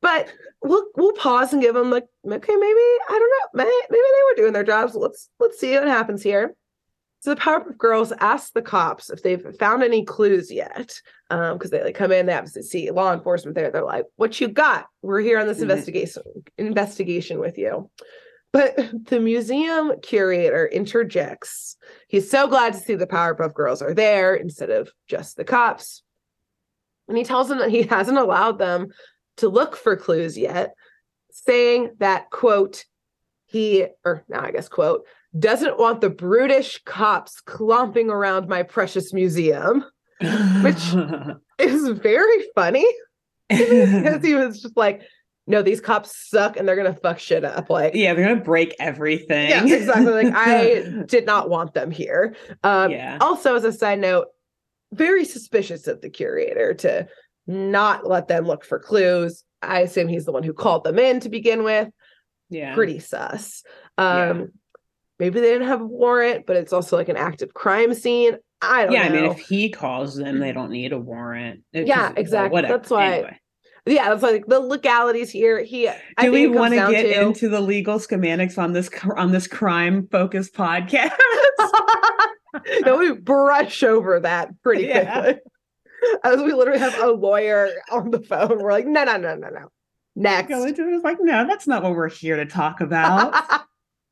But 0.00 0.28
we'll 0.60 0.86
we'll 0.96 1.12
pause 1.12 1.52
and 1.52 1.62
give 1.62 1.76
them 1.76 1.92
like, 1.92 2.06
okay, 2.26 2.56
maybe 2.56 2.80
I 2.80 3.10
don't 3.10 3.20
know, 3.20 3.64
maybe, 3.64 3.70
maybe 3.90 4.02
they 4.02 4.24
were 4.28 4.42
doing 4.42 4.54
their 4.54 4.64
jobs. 4.64 4.96
Let's 4.96 5.30
let's 5.38 5.60
see 5.60 5.74
what 5.74 5.86
happens 5.86 6.24
here. 6.24 6.56
So 7.20 7.32
the 7.32 7.40
Powerpuff 7.40 7.78
Girls 7.78 8.12
ask 8.18 8.52
the 8.52 8.60
cops 8.60 9.08
if 9.08 9.22
they've 9.22 9.46
found 9.60 9.84
any 9.84 10.04
clues 10.04 10.50
yet, 10.50 11.00
because 11.30 11.52
um, 11.52 11.70
they 11.70 11.84
like 11.84 11.94
come 11.94 12.10
in, 12.10 12.26
they 12.26 12.34
obviously 12.34 12.62
see 12.62 12.90
law 12.90 13.12
enforcement 13.12 13.54
there. 13.54 13.70
They're 13.70 13.84
like, 13.84 14.06
"What 14.16 14.40
you 14.40 14.48
got? 14.48 14.86
We're 15.00 15.20
here 15.20 15.38
on 15.38 15.46
this 15.46 15.58
mm-hmm. 15.58 15.70
investigation 15.70 16.22
investigation 16.58 17.38
with 17.38 17.56
you." 17.56 17.88
But 18.52 18.76
the 19.06 19.18
museum 19.18 19.92
curator 20.02 20.66
interjects. 20.66 21.76
He's 22.08 22.30
so 22.30 22.46
glad 22.46 22.74
to 22.74 22.78
see 22.78 22.94
the 22.94 23.06
Powerpuff 23.06 23.54
Girls 23.54 23.82
are 23.82 23.94
there 23.94 24.34
instead 24.34 24.70
of 24.70 24.90
just 25.08 25.36
the 25.36 25.44
cops. 25.44 26.02
And 27.08 27.16
he 27.16 27.24
tells 27.24 27.48
them 27.48 27.58
that 27.58 27.70
he 27.70 27.82
hasn't 27.90 28.18
allowed 28.18 28.58
them 28.58 28.88
to 29.38 29.48
look 29.48 29.76
for 29.76 29.96
clues 29.96 30.36
yet, 30.36 30.74
saying 31.30 31.92
that, 31.98 32.30
quote, 32.30 32.84
he, 33.46 33.86
or 34.04 34.24
now 34.28 34.42
I 34.42 34.50
guess, 34.50 34.68
quote, 34.68 35.04
doesn't 35.38 35.78
want 35.78 36.00
the 36.00 36.10
brutish 36.10 36.82
cops 36.84 37.40
clomping 37.40 38.10
around 38.10 38.48
my 38.48 38.62
precious 38.62 39.12
museum, 39.12 39.84
which 40.62 40.94
is 41.58 41.88
very 41.88 42.44
funny 42.54 42.86
because 43.48 44.24
he 44.24 44.34
was 44.34 44.60
just 44.60 44.76
like, 44.76 45.02
no, 45.46 45.62
these 45.62 45.80
cops 45.80 46.28
suck 46.28 46.56
and 46.56 46.68
they're 46.68 46.76
gonna 46.76 46.94
fuck 46.94 47.18
shit 47.18 47.44
up. 47.44 47.68
Like, 47.68 47.94
yeah, 47.94 48.14
they're 48.14 48.26
gonna 48.28 48.44
break 48.44 48.74
everything. 48.78 49.50
Yeah, 49.50 49.64
exactly. 49.64 50.24
Like, 50.24 50.34
I 50.36 51.02
did 51.06 51.26
not 51.26 51.50
want 51.50 51.74
them 51.74 51.90
here. 51.90 52.36
Um, 52.62 52.90
yeah. 52.90 53.18
Also, 53.20 53.56
as 53.56 53.64
a 53.64 53.72
side 53.72 53.98
note, 53.98 54.28
very 54.92 55.24
suspicious 55.24 55.88
of 55.88 56.00
the 56.00 56.10
curator 56.10 56.74
to 56.74 57.08
not 57.46 58.06
let 58.06 58.28
them 58.28 58.46
look 58.46 58.64
for 58.64 58.78
clues. 58.78 59.42
I 59.60 59.80
assume 59.80 60.08
he's 60.08 60.24
the 60.24 60.32
one 60.32 60.42
who 60.42 60.52
called 60.52 60.84
them 60.84 60.98
in 60.98 61.20
to 61.20 61.28
begin 61.28 61.64
with. 61.64 61.88
Yeah, 62.48 62.74
pretty 62.74 63.00
sus. 63.00 63.64
Um, 63.98 64.38
yeah. 64.38 64.44
maybe 65.18 65.40
they 65.40 65.50
didn't 65.50 65.68
have 65.68 65.80
a 65.80 65.86
warrant, 65.86 66.46
but 66.46 66.56
it's 66.56 66.72
also 66.72 66.96
like 66.96 67.08
an 67.08 67.16
active 67.16 67.52
crime 67.52 67.94
scene. 67.94 68.36
I 68.60 68.84
don't 68.84 68.92
yeah, 68.92 69.08
know. 69.08 69.18
I 69.18 69.22
mean, 69.22 69.30
if 69.32 69.40
he 69.40 69.70
calls 69.70 70.14
them, 70.14 70.38
they 70.38 70.52
don't 70.52 70.70
need 70.70 70.92
a 70.92 70.98
warrant. 70.98 71.62
yeah, 71.72 72.12
exactly. 72.14 72.62
That's 72.62 72.90
why. 72.90 73.12
Anyway 73.14 73.38
yeah, 73.86 74.12
it's 74.12 74.22
like 74.22 74.46
the 74.46 74.60
legalities 74.60 75.30
here. 75.30 75.62
He 75.62 75.90
do 76.20 76.30
we 76.30 76.46
want 76.46 76.72
to 76.72 76.88
get 76.90 77.02
to... 77.02 77.20
into 77.20 77.48
the 77.48 77.60
legal 77.60 77.98
schematics 77.98 78.56
on 78.56 78.72
this 78.72 78.88
on 79.16 79.32
this 79.32 79.46
crime 79.48 80.06
focused 80.08 80.54
podcast? 80.54 81.12
no, 82.84 82.98
we 82.98 83.12
brush 83.12 83.82
over 83.82 84.20
that 84.20 84.50
pretty 84.62 84.84
yeah. 84.84 85.20
quickly. 85.20 85.40
As 86.24 86.42
we 86.42 86.52
literally 86.52 86.80
have 86.80 86.98
a 87.00 87.12
lawyer 87.12 87.70
on 87.90 88.10
the 88.10 88.20
phone, 88.20 88.58
we're 88.60 88.72
like, 88.72 88.86
no, 88.86 89.04
no, 89.04 89.16
no, 89.16 89.34
no, 89.34 89.48
no. 89.48 89.68
Next, 90.14 90.48
go 90.48 90.64
into 90.64 90.88
it. 90.88 90.94
It's 90.94 91.04
like, 91.04 91.18
no, 91.20 91.46
that's 91.46 91.66
not 91.66 91.82
what 91.82 91.92
we're 91.92 92.10
here 92.10 92.36
to 92.36 92.46
talk 92.46 92.80
about. 92.80 93.34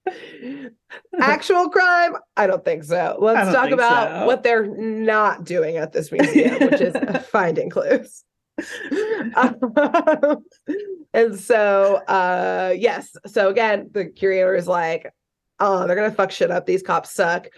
Actual 1.20 1.68
crime? 1.68 2.16
I 2.36 2.46
don't 2.46 2.64
think 2.64 2.84
so. 2.84 3.18
Let's 3.20 3.52
talk 3.52 3.70
about 3.70 4.20
so. 4.20 4.26
what 4.26 4.42
they're 4.42 4.66
not 4.66 5.44
doing 5.44 5.76
at 5.76 5.92
this 5.92 6.10
museum, 6.10 6.54
which 6.60 6.80
is 6.80 6.94
finding 7.26 7.70
clues. 7.70 8.24
and 11.12 11.38
so 11.38 11.96
uh 12.06 12.74
yes. 12.76 13.16
So 13.26 13.48
again 13.48 13.90
the 13.92 14.06
curator 14.06 14.54
is 14.54 14.68
like 14.68 15.12
oh 15.58 15.86
they're 15.86 15.96
gonna 15.96 16.12
fuck 16.12 16.30
shit 16.30 16.50
up. 16.50 16.66
These 16.66 16.82
cops 16.82 17.12
suck. 17.12 17.48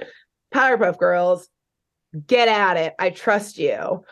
Powerpuff 0.54 0.98
girls 0.98 1.48
get 2.26 2.48
at 2.48 2.76
it. 2.76 2.94
I 2.98 3.10
trust 3.10 3.58
you 3.58 4.04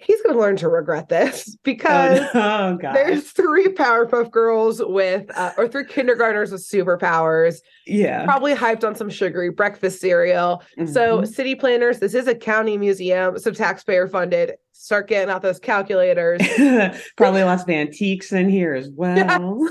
he's 0.00 0.22
going 0.22 0.34
to 0.34 0.40
learn 0.40 0.56
to 0.56 0.68
regret 0.68 1.08
this 1.08 1.56
because 1.64 2.20
oh, 2.34 2.78
oh, 2.82 2.92
there's 2.92 3.30
three 3.30 3.68
Powerpuff 3.68 4.30
Girls 4.30 4.82
with, 4.84 5.30
uh, 5.36 5.52
or 5.56 5.68
three 5.68 5.84
kindergartners 5.84 6.52
with 6.52 6.66
superpowers. 6.66 7.56
Yeah. 7.86 8.24
Probably 8.24 8.54
hyped 8.54 8.86
on 8.86 8.94
some 8.94 9.10
sugary 9.10 9.50
breakfast 9.50 10.00
cereal. 10.00 10.62
Mm-hmm. 10.78 10.92
So, 10.92 11.24
city 11.24 11.54
planners, 11.54 11.98
this 11.98 12.14
is 12.14 12.26
a 12.26 12.34
county 12.34 12.76
museum, 12.76 13.38
so 13.38 13.50
taxpayer 13.50 14.08
funded. 14.08 14.54
Start 14.72 15.08
getting 15.08 15.30
out 15.30 15.42
those 15.42 15.58
calculators. 15.58 16.40
Probably 17.16 17.42
lots 17.42 17.64
of 17.64 17.68
antiques 17.68 18.32
in 18.32 18.48
here 18.48 18.74
as 18.74 18.88
well. 18.94 19.16
Yeah. 19.16 19.68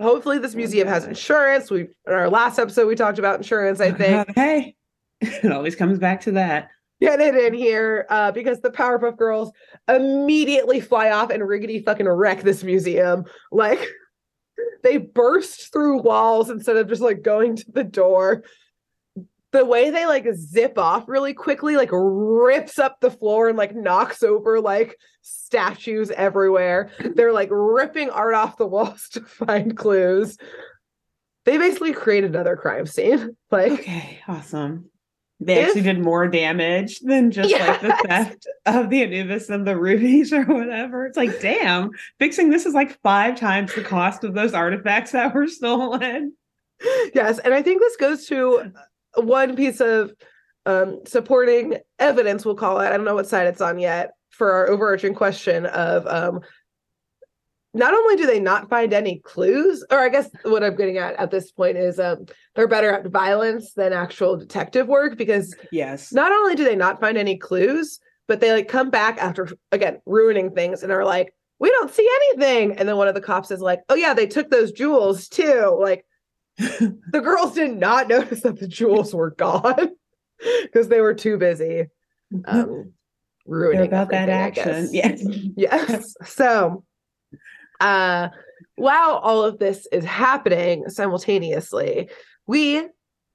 Hopefully, 0.00 0.38
this 0.38 0.54
museum 0.54 0.88
has 0.88 1.04
insurance. 1.04 1.70
We 1.70 1.82
in 1.82 2.12
our 2.12 2.28
last 2.28 2.58
episode 2.58 2.86
we 2.86 2.96
talked 2.96 3.18
about 3.18 3.36
insurance. 3.36 3.80
I 3.80 3.92
think. 3.92 4.34
Hey, 4.34 4.74
it 5.20 5.52
always 5.52 5.76
comes 5.76 5.98
back 5.98 6.22
to 6.22 6.32
that 6.32 6.70
get 7.02 7.20
it 7.20 7.34
in 7.34 7.52
here 7.52 8.06
uh, 8.08 8.30
because 8.30 8.60
the 8.60 8.70
Powerpuff 8.70 9.16
Girls 9.16 9.50
immediately 9.88 10.80
fly 10.80 11.10
off 11.10 11.30
and 11.30 11.42
riggedy 11.42 11.84
fucking 11.84 12.08
wreck 12.08 12.42
this 12.42 12.62
museum. 12.62 13.24
Like, 13.50 13.84
they 14.82 14.98
burst 14.98 15.72
through 15.72 16.02
walls 16.02 16.48
instead 16.48 16.76
of 16.76 16.88
just 16.88 17.02
like 17.02 17.22
going 17.22 17.56
to 17.56 17.72
the 17.72 17.84
door. 17.84 18.44
The 19.50 19.64
way 19.64 19.90
they 19.90 20.06
like 20.06 20.26
zip 20.34 20.78
off 20.78 21.08
really 21.08 21.34
quickly 21.34 21.76
like 21.76 21.90
rips 21.92 22.78
up 22.78 23.00
the 23.00 23.10
floor 23.10 23.48
and 23.48 23.58
like 23.58 23.74
knocks 23.74 24.22
over 24.22 24.60
like 24.60 24.96
statues 25.20 26.10
everywhere. 26.10 26.90
They're 27.14 27.34
like 27.34 27.50
ripping 27.50 28.08
art 28.10 28.34
off 28.34 28.56
the 28.56 28.66
walls 28.66 29.08
to 29.12 29.20
find 29.20 29.76
clues. 29.76 30.38
They 31.44 31.58
basically 31.58 31.92
create 31.92 32.24
another 32.24 32.56
crime 32.56 32.86
scene. 32.86 33.36
Like 33.50 33.72
okay 33.72 34.20
awesome 34.26 34.91
they 35.46 35.60
if, 35.60 35.68
actually 35.68 35.82
did 35.82 36.00
more 36.00 36.28
damage 36.28 37.00
than 37.00 37.30
just 37.30 37.50
yes. 37.50 37.68
like 37.68 37.80
the 37.80 38.08
theft 38.08 38.46
of 38.66 38.90
the 38.90 39.02
Anubis 39.02 39.48
and 39.48 39.66
the 39.66 39.76
rubies 39.76 40.32
or 40.32 40.44
whatever. 40.44 41.06
It's 41.06 41.16
like, 41.16 41.40
damn, 41.40 41.90
fixing 42.18 42.50
this 42.50 42.66
is 42.66 42.74
like 42.74 43.00
five 43.02 43.38
times 43.38 43.74
the 43.74 43.82
cost 43.82 44.24
of 44.24 44.34
those 44.34 44.54
artifacts 44.54 45.12
that 45.12 45.34
were 45.34 45.48
stolen. 45.48 46.34
Yes, 47.14 47.38
and 47.38 47.54
I 47.54 47.62
think 47.62 47.80
this 47.80 47.96
goes 47.96 48.26
to 48.26 48.72
one 49.14 49.56
piece 49.56 49.80
of 49.80 50.12
um, 50.66 51.00
supporting 51.06 51.78
evidence, 51.98 52.44
we'll 52.44 52.54
call 52.54 52.80
it. 52.80 52.86
I 52.86 52.96
don't 52.96 53.04
know 53.04 53.14
what 53.14 53.28
side 53.28 53.46
it's 53.46 53.60
on 53.60 53.78
yet 53.78 54.12
for 54.30 54.52
our 54.52 54.68
overarching 54.68 55.14
question 55.14 55.66
of 55.66 56.06
um, 56.06 56.40
not 57.74 57.94
only 57.94 58.16
do 58.16 58.26
they 58.26 58.40
not 58.40 58.68
find 58.68 58.92
any 58.92 59.18
clues, 59.20 59.84
or 59.90 59.98
I 59.98 60.08
guess 60.08 60.28
what 60.42 60.62
I'm 60.62 60.76
getting 60.76 60.98
at 60.98 61.14
at 61.16 61.30
this 61.30 61.50
point 61.50 61.78
is 61.78 61.98
um, 61.98 62.26
they're 62.54 62.68
better 62.68 62.92
at 62.92 63.06
violence 63.06 63.72
than 63.72 63.92
actual 63.92 64.36
detective 64.36 64.88
work 64.88 65.16
because 65.16 65.54
yes, 65.70 66.12
not 66.12 66.32
only 66.32 66.54
do 66.54 66.64
they 66.64 66.76
not 66.76 67.00
find 67.00 67.16
any 67.16 67.36
clues, 67.36 67.98
but 68.28 68.40
they 68.40 68.52
like 68.52 68.68
come 68.68 68.90
back 68.90 69.18
after 69.18 69.48
again 69.70 70.00
ruining 70.04 70.50
things 70.50 70.82
and 70.82 70.92
are 70.92 71.04
like, 71.04 71.34
we 71.58 71.70
don't 71.70 71.90
see 71.90 72.08
anything. 72.16 72.76
And 72.76 72.88
then 72.88 72.96
one 72.96 73.08
of 73.08 73.14
the 73.14 73.20
cops 73.20 73.50
is 73.50 73.60
like, 73.60 73.80
oh 73.88 73.94
yeah, 73.94 74.14
they 74.14 74.26
took 74.26 74.50
those 74.50 74.72
jewels 74.72 75.28
too. 75.28 75.78
Like 75.80 76.04
the 76.58 77.20
girls 77.22 77.54
did 77.54 77.76
not 77.76 78.08
notice 78.08 78.42
that 78.42 78.58
the 78.58 78.68
jewels 78.68 79.14
were 79.14 79.30
gone 79.30 79.90
because 80.62 80.88
they 80.88 81.00
were 81.00 81.14
too 81.14 81.38
busy 81.38 81.86
um, 82.44 82.92
ruining 83.46 83.86
about 83.86 84.10
that 84.10 84.28
action. 84.28 84.88
Yes. 84.92 85.24
yes. 85.56 86.14
So, 86.24 86.84
uh, 87.82 88.28
while 88.76 89.16
all 89.16 89.44
of 89.44 89.58
this 89.58 89.86
is 89.92 90.04
happening 90.04 90.88
simultaneously, 90.88 92.08
we 92.46 92.86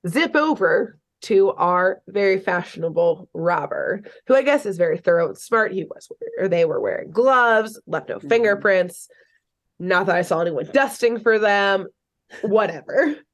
zip 0.08 0.36
over 0.36 0.98
to 1.20 1.52
our 1.54 2.02
very 2.08 2.40
fashionable 2.40 3.30
robber, 3.34 4.04
who 4.28 4.36
I 4.36 4.44
guess 4.44 4.66
is 4.66 4.78
very 4.78 4.98
thorough 4.98 5.28
and 5.28 5.38
smart. 5.38 5.74
He 5.74 5.84
was, 5.84 6.12
or 6.40 6.48
they 6.48 6.66
were 6.66 6.80
wearing 6.80 7.12
gloves, 7.12 7.80
left 7.88 8.10
no 8.10 8.18
mm-hmm. 8.18 8.30
fingerprints. 8.30 9.10
Not 9.80 10.08
that 10.08 10.16
I 10.16 10.22
saw 10.22 10.42
anyone 10.42 10.70
dusting 10.72 11.20
for 11.20 11.40
them 11.40 11.88
whatever. 12.42 13.16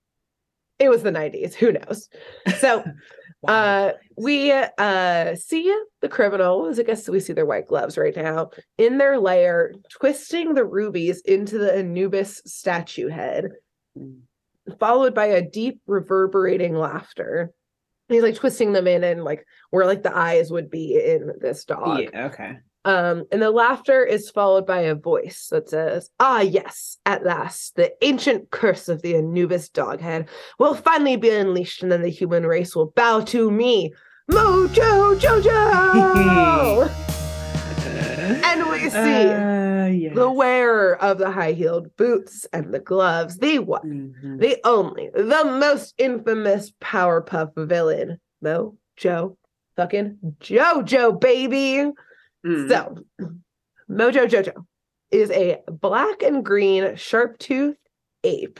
It 0.80 0.90
was 0.90 1.04
the 1.04 1.12
90s. 1.12 1.54
Who 1.54 1.72
knows? 1.72 2.10
So 2.58 2.84
uh 3.48 3.92
we 4.18 4.52
uh 4.52 5.36
see 5.36 5.76
the 6.02 6.10
criminals. 6.10 6.80
I 6.80 6.84
guess 6.84 7.10
we 7.10 7.20
see 7.20 7.34
their 7.34 7.46
white 7.46 7.68
gloves 7.68 7.98
right 7.98 8.16
now 8.16 8.52
in 8.78 8.98
their 8.98 9.20
lair, 9.20 9.74
twisting 9.90 10.54
the 10.54 10.66
rubies 10.66 11.22
into 11.22 11.58
the 11.58 11.78
Anubis 11.78 12.42
statue 12.46 13.08
head, 13.10 13.50
followed 14.80 15.14
by 15.14 15.26
a 15.26 15.42
deep 15.42 15.82
reverberating 15.88 16.76
laughter. 16.76 17.52
He's 18.10 18.24
like 18.24 18.36
twisting 18.36 18.74
them 18.74 18.88
in 18.88 19.04
and 19.04 19.24
like 19.24 19.46
where 19.70 19.86
like 19.86 20.04
the 20.04 20.16
eyes 20.16 20.52
would 20.52 20.70
be 20.70 20.96
in 20.96 21.34
this 21.40 21.66
dog. 21.66 22.02
Yeah, 22.02 22.26
okay. 22.28 22.58
Um, 22.86 23.24
and 23.32 23.42
the 23.42 23.52
laughter 23.52 24.04
is 24.04 24.30
followed 24.30 24.68
by 24.68 24.82
a 24.82 24.96
voice 24.96 25.48
that 25.52 25.70
says, 25.70 26.10
Ah, 26.20 26.42
yes, 26.42 26.98
at 27.06 27.24
last, 27.24 27.76
the 27.76 27.94
ancient 28.04 28.52
curse 28.52 28.90
of 28.90 29.02
the 29.02 29.16
Anubis 29.16 29.70
doghead 29.70 30.28
will 30.60 30.76
finally 30.76 31.16
be 31.16 31.30
unleashed, 31.30 31.82
and 31.82 31.92
then 31.92 32.02
the 32.02 32.10
human 32.10 32.46
race 32.46 32.76
will 32.76 32.88
bow 32.88 33.22
to 33.22 33.50
me, 33.50 33.94
Mojo 34.30 35.18
Jojo! 35.18 36.90
and 38.44 38.70
we 38.70 38.90
see 38.90 38.98
uh, 38.98 39.86
yes. 39.88 40.16
the 40.16 40.30
wearer 40.30 41.02
of 41.02 41.18
the 41.18 41.32
high 41.32 41.54
heeled 41.54 41.96
boots 41.96 42.46
and 42.52 42.74
the 42.74 42.80
gloves, 42.80 43.38
the 43.38 43.60
one, 43.60 44.14
mm-hmm. 44.22 44.38
the 44.40 44.58
only, 44.66 45.10
the 45.14 45.46
most 45.46 45.94
infamous 45.98 46.72
Powerpuff 46.82 47.54
villain, 47.56 48.20
Mojo 48.44 49.38
fucking 49.76 50.18
Jojo, 50.40 51.20
baby. 51.20 51.92
Mm. 52.46 52.70
So, 52.70 52.98
Mojo 53.90 54.28
Jojo 54.28 54.66
is 55.12 55.30
a 55.32 55.60
black 55.68 56.24
and 56.24 56.44
green 56.44 56.96
sharp 56.96 57.38
tooth 57.38 57.78
ape. 58.24 58.60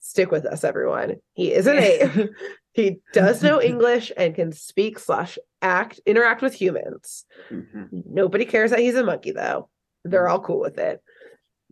Stick 0.00 0.30
with 0.30 0.46
us, 0.46 0.64
everyone. 0.64 1.16
He 1.34 1.52
is 1.52 1.66
an 1.66 1.78
ape. 1.78 2.30
he 2.72 2.98
does 3.12 3.42
know 3.42 3.60
English 3.62 4.10
and 4.16 4.34
can 4.34 4.52
speak 4.52 4.98
slash 4.98 5.38
act 5.60 6.00
interact 6.06 6.42
with 6.42 6.54
humans. 6.54 7.24
Mm-hmm. 7.50 8.00
Nobody 8.06 8.44
cares 8.44 8.70
that 8.70 8.80
he's 8.80 8.96
a 8.96 9.04
monkey, 9.04 9.30
though. 9.30 9.68
They're 10.04 10.28
all 10.28 10.40
cool 10.40 10.60
with 10.60 10.78
it. 10.78 11.00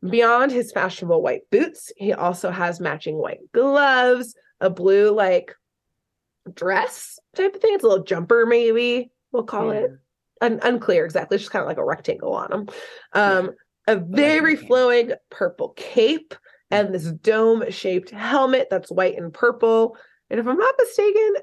Beyond 0.09 0.53
his 0.53 0.73
fashionable 0.73 1.23
white 1.23 1.43
boots, 1.51 1.93
he 1.97 2.13
also 2.13 2.51
has 2.51 2.81
matching 2.81 3.17
white 3.17 3.41
gloves, 3.53 4.35
a 4.61 4.71
blue 4.71 5.11
like 5.11 5.55
dress 6.55 7.19
type 7.35 7.55
of 7.55 7.61
thing. 7.61 7.75
It's 7.75 7.85
a 7.85 7.89
little 7.89 8.05
jumper, 8.05 8.47
maybe 8.47 9.11
we'll 9.33 9.43
call 9.43 9.73
yeah. 9.73 9.81
it 9.81 9.91
un- 10.41 10.61
unclear 10.63 11.05
exactly. 11.05 11.37
It's 11.37 11.43
just 11.45 11.53
kind 11.53 11.63
of 11.63 11.69
like 11.69 11.79
a 11.79 11.85
rectangle 11.85 12.35
on 12.35 12.51
them. 12.51 12.67
Um. 13.13 13.51
A 13.89 13.97
very 13.97 14.55
flowing 14.55 15.13
purple 15.31 15.71
cape 15.71 16.35
and 16.71 16.95
this 16.95 17.11
dome 17.11 17.69
shaped 17.71 18.11
helmet 18.11 18.69
that's 18.71 18.91
white 18.91 19.17
and 19.17 19.33
purple. 19.33 19.97
And 20.29 20.39
if 20.39 20.47
I'm 20.47 20.59
not 20.59 20.75
mistaken, 20.79 21.35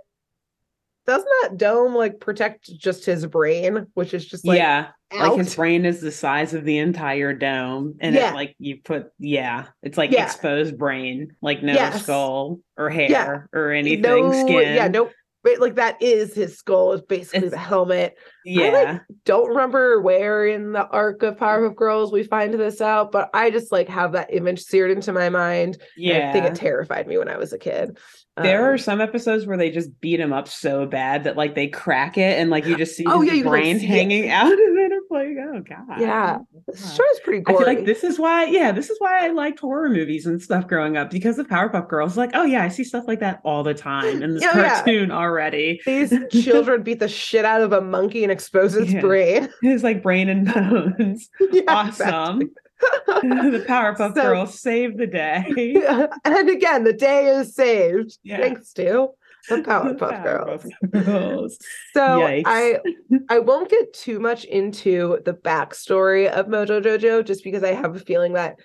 doesn't 1.05 1.29
that 1.41 1.57
dome 1.57 1.95
like 1.95 2.19
protect 2.19 2.69
just 2.77 3.05
his 3.05 3.25
brain, 3.25 3.87
which 3.93 4.13
is 4.13 4.25
just 4.25 4.45
like 4.45 4.57
yeah, 4.57 4.89
out? 5.13 5.29
like 5.29 5.37
his 5.37 5.55
brain 5.55 5.85
is 5.85 6.01
the 6.01 6.11
size 6.11 6.53
of 6.53 6.65
the 6.65 6.77
entire 6.77 7.33
dome, 7.33 7.95
and 7.99 8.15
yeah. 8.15 8.31
it 8.31 8.35
like 8.35 8.55
you 8.59 8.79
put 8.83 9.07
yeah, 9.17 9.67
it's 9.83 9.97
like 9.97 10.11
yeah. 10.11 10.25
exposed 10.25 10.77
brain, 10.77 11.35
like 11.41 11.63
no 11.63 11.73
yes. 11.73 12.03
skull 12.03 12.59
or 12.77 12.89
hair 12.89 13.09
yeah. 13.09 13.57
or 13.57 13.71
anything, 13.71 14.01
no, 14.01 14.31
skin. 14.31 14.75
Yeah, 14.75 14.89
no 14.89 15.09
but 15.47 15.59
like 15.59 15.75
that 15.75 16.01
is 16.01 16.33
his 16.33 16.57
skull 16.57 16.93
is 16.93 17.01
basically 17.01 17.47
it's, 17.47 17.51
the 17.51 17.57
helmet. 17.57 18.17
Yeah 18.45 18.67
I, 18.67 18.83
like, 18.83 19.01
don't 19.25 19.49
remember 19.49 20.01
where 20.01 20.45
in 20.47 20.71
the 20.71 20.87
arc 20.87 21.23
of 21.23 21.37
powerpuff 21.37 21.75
girls 21.75 22.11
we 22.11 22.23
find 22.23 22.53
this 22.53 22.81
out 22.81 23.11
but 23.11 23.29
i 23.33 23.49
just 23.49 23.71
like 23.71 23.89
have 23.89 24.13
that 24.13 24.33
image 24.33 24.61
seared 24.61 24.91
into 24.91 25.11
my 25.11 25.29
mind 25.29 25.77
yeah 25.97 26.29
i 26.29 26.33
think 26.33 26.45
it 26.45 26.55
terrified 26.55 27.07
me 27.07 27.17
when 27.17 27.29
i 27.29 27.37
was 27.37 27.53
a 27.53 27.57
kid. 27.57 27.97
There 28.39 28.67
um, 28.67 28.73
are 28.75 28.77
some 28.77 29.01
episodes 29.01 29.47
where 29.47 29.57
they 29.57 29.71
just 29.71 29.99
beat 29.99 30.19
him 30.19 30.31
up 30.31 30.47
so 30.47 30.85
bad 30.85 31.23
that 31.23 31.35
like 31.35 31.55
they 31.55 31.67
crack 31.67 32.19
it 32.19 32.39
and 32.39 32.51
like 32.51 32.65
you 32.65 32.77
just 32.77 32.95
see 32.95 33.03
oh, 33.07 33.21
his 33.21 33.33
yeah, 33.33 33.43
brain 33.43 33.79
hanging 33.79 34.25
it. 34.25 34.29
out 34.29 34.51
of 34.51 34.59
it 34.59 34.86
like 35.11 35.35
oh 35.39 35.61
god 35.61 35.99
yeah 35.99 36.37
oh, 36.39 36.63
this 36.67 36.95
show 36.95 37.03
is 37.13 37.19
pretty 37.21 37.41
gory. 37.41 37.55
I 37.55 37.59
feel 37.59 37.67
like 37.67 37.85
this 37.85 38.03
is 38.03 38.19
why 38.19 38.45
yeah 38.45 38.71
this 38.71 38.89
is 38.89 38.97
why 38.99 39.25
I 39.25 39.29
liked 39.29 39.59
horror 39.59 39.89
movies 39.89 40.25
and 40.25 40.41
stuff 40.41 40.67
growing 40.67 40.97
up 40.97 41.09
because 41.09 41.39
of 41.39 41.47
Powerpuff 41.47 41.87
Girls 41.87 42.17
like 42.17 42.31
oh 42.33 42.43
yeah 42.43 42.63
I 42.63 42.67
see 42.67 42.83
stuff 42.83 43.05
like 43.07 43.19
that 43.19 43.41
all 43.43 43.63
the 43.63 43.73
time 43.73 44.21
in 44.21 44.35
this 44.35 44.43
oh, 44.43 44.51
cartoon 44.51 45.09
yeah. 45.09 45.15
already 45.15 45.81
these 45.85 46.13
children 46.31 46.83
beat 46.83 46.99
the 46.99 47.07
shit 47.07 47.45
out 47.45 47.61
of 47.61 47.73
a 47.73 47.81
monkey 47.81 48.23
and 48.23 48.31
expose 48.31 48.75
its 48.75 48.91
yeah. 48.91 49.01
brain 49.01 49.49
it's 49.61 49.83
like 49.83 50.03
brain 50.03 50.29
and 50.29 50.53
bones 50.53 51.29
yeah, 51.51 51.61
awesome 51.67 52.41
exactly. 52.41 53.51
the 53.51 53.65
Powerpuff 53.67 54.15
so, 54.15 54.21
Girls 54.21 54.59
saved 54.59 54.97
the 54.97 55.07
day. 55.07 55.75
And 56.23 56.49
again, 56.49 56.83
the 56.83 56.93
day 56.93 57.27
is 57.27 57.55
saved. 57.55 58.17
Yeah. 58.23 58.37
Thanks 58.37 58.71
to 58.73 59.09
the 59.49 59.57
Powerpuff, 59.57 60.23
Girls. 60.23 60.65
Girls. 60.91 61.57
So 61.93 62.19
Yikes. 62.19 62.43
I 62.45 62.79
I 63.29 63.39
won't 63.39 63.69
get 63.69 63.93
too 63.93 64.19
much 64.19 64.45
into 64.45 65.19
the 65.25 65.33
backstory 65.33 66.27
of 66.27 66.47
Mojo 66.47 66.81
Jojo 66.81 67.25
just 67.25 67.43
because 67.43 67.63
I 67.63 67.73
have 67.73 67.95
a 67.95 67.99
feeling 67.99 68.33
that 68.33 68.57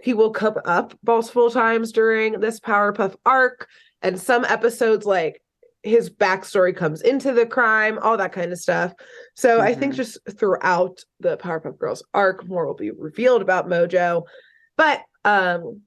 he 0.00 0.14
will 0.14 0.30
come 0.30 0.56
up 0.64 0.96
multiple 1.06 1.50
times 1.50 1.92
during 1.92 2.40
this 2.40 2.60
Powerpuff 2.60 3.16
arc. 3.24 3.68
And 4.02 4.20
some 4.20 4.44
episodes 4.44 5.06
like 5.06 5.42
his 5.82 6.10
backstory 6.10 6.76
comes 6.76 7.00
into 7.00 7.32
the 7.32 7.46
crime, 7.46 7.98
all 8.00 8.16
that 8.16 8.32
kind 8.32 8.52
of 8.52 8.58
stuff. 8.58 8.92
So 9.34 9.58
mm-hmm. 9.58 9.66
I 9.66 9.74
think 9.74 9.92
mm-hmm. 9.92 10.02
just 10.02 10.18
throughout 10.38 11.00
the 11.20 11.36
Powerpuff 11.36 11.78
Girls 11.78 12.04
arc, 12.12 12.46
more 12.46 12.66
will 12.66 12.74
be 12.74 12.90
revealed 12.90 13.42
about 13.42 13.68
Mojo. 13.68 14.24
But 14.76 15.02
um 15.24 15.82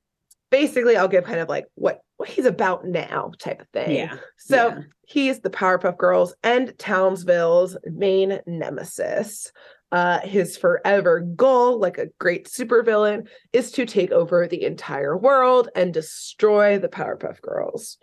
basically 0.49 0.97
I'll 0.97 1.07
give 1.07 1.23
kind 1.23 1.39
of 1.39 1.47
like 1.49 1.65
what 1.75 2.01
what 2.19 2.27
he's 2.27 2.45
about 2.45 2.85
now 2.85 3.31
type 3.39 3.61
of 3.61 3.69
thing. 3.69 3.95
Yeah. 3.95 4.17
So 4.35 4.67
yeah. 4.67 4.81
he's 5.07 5.39
the 5.39 5.49
Powerpuff 5.49 5.97
Girls 5.97 6.35
and 6.43 6.77
Townsville's 6.77 7.77
main 7.85 8.41
nemesis. 8.45 9.53
Uh, 9.93 10.19
his 10.19 10.57
forever 10.57 11.21
goal, 11.21 11.79
like 11.79 11.97
a 11.97 12.09
great 12.19 12.47
supervillain, 12.47 13.25
is 13.53 13.71
to 13.71 13.85
take 13.85 14.11
over 14.11 14.47
the 14.47 14.65
entire 14.65 15.15
world 15.17 15.69
and 15.75 15.93
destroy 15.93 16.77
the 16.77 16.89
Powerpuff 16.89 17.39
Girls. 17.39 17.97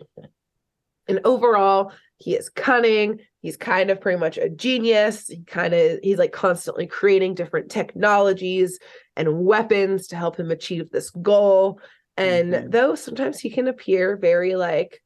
And 1.07 1.21
overall, 1.23 1.93
he 2.17 2.35
is 2.35 2.49
cunning. 2.49 3.19
He's 3.41 3.55
kind 3.55 3.91
of 3.91 4.01
pretty 4.01 4.19
much 4.19 4.39
a 4.39 4.49
genius. 4.49 5.27
He 5.27 5.43
kind 5.43 5.75
of 5.75 5.99
he's 6.01 6.17
like 6.17 6.31
constantly 6.31 6.87
creating 6.87 7.35
different 7.35 7.69
technologies 7.69 8.79
and 9.15 9.45
weapons 9.45 10.07
to 10.07 10.15
help 10.15 10.37
him 10.37 10.49
achieve 10.49 10.89
this 10.89 11.11
goal. 11.11 11.79
And 12.17 12.53
Mhm. 12.53 12.71
though 12.71 12.95
sometimes 12.95 13.39
he 13.39 13.49
can 13.49 13.67
appear 13.67 14.17
very 14.17 14.55
like 14.55 15.01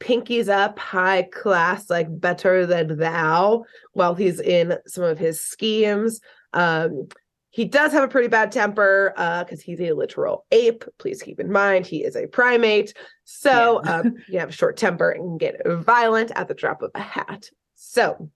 pinkies 0.00 0.48
up, 0.48 0.78
high 0.78 1.22
class, 1.22 1.88
like 1.88 2.08
better 2.20 2.66
than 2.66 2.98
thou, 2.98 3.64
while 3.92 4.14
he's 4.14 4.40
in 4.40 4.76
some 4.86 5.04
of 5.04 5.18
his 5.18 5.40
schemes. 5.40 6.20
Um, 6.52 7.08
he 7.50 7.66
does 7.66 7.92
have 7.92 8.02
a 8.02 8.08
pretty 8.08 8.28
bad 8.28 8.50
temper 8.50 9.12
uh 9.16 9.44
because 9.44 9.60
he's 9.60 9.80
a 9.80 9.92
literal 9.92 10.46
ape. 10.50 10.84
Please 10.98 11.22
keep 11.22 11.38
in 11.38 11.52
mind 11.52 11.86
he 11.86 12.02
is 12.02 12.16
a 12.16 12.26
primate. 12.26 12.94
So 13.24 13.80
Yeah. 13.84 13.92
um 14.00 14.14
you 14.28 14.38
have 14.40 14.48
a 14.48 14.52
short 14.52 14.76
temper 14.76 15.10
and 15.10 15.22
can 15.22 15.38
get 15.38 15.60
violent 15.66 16.32
at 16.34 16.48
the 16.48 16.54
drop 16.54 16.82
of 16.82 16.90
a 16.94 17.00
hat. 17.00 17.50
So 17.74 18.30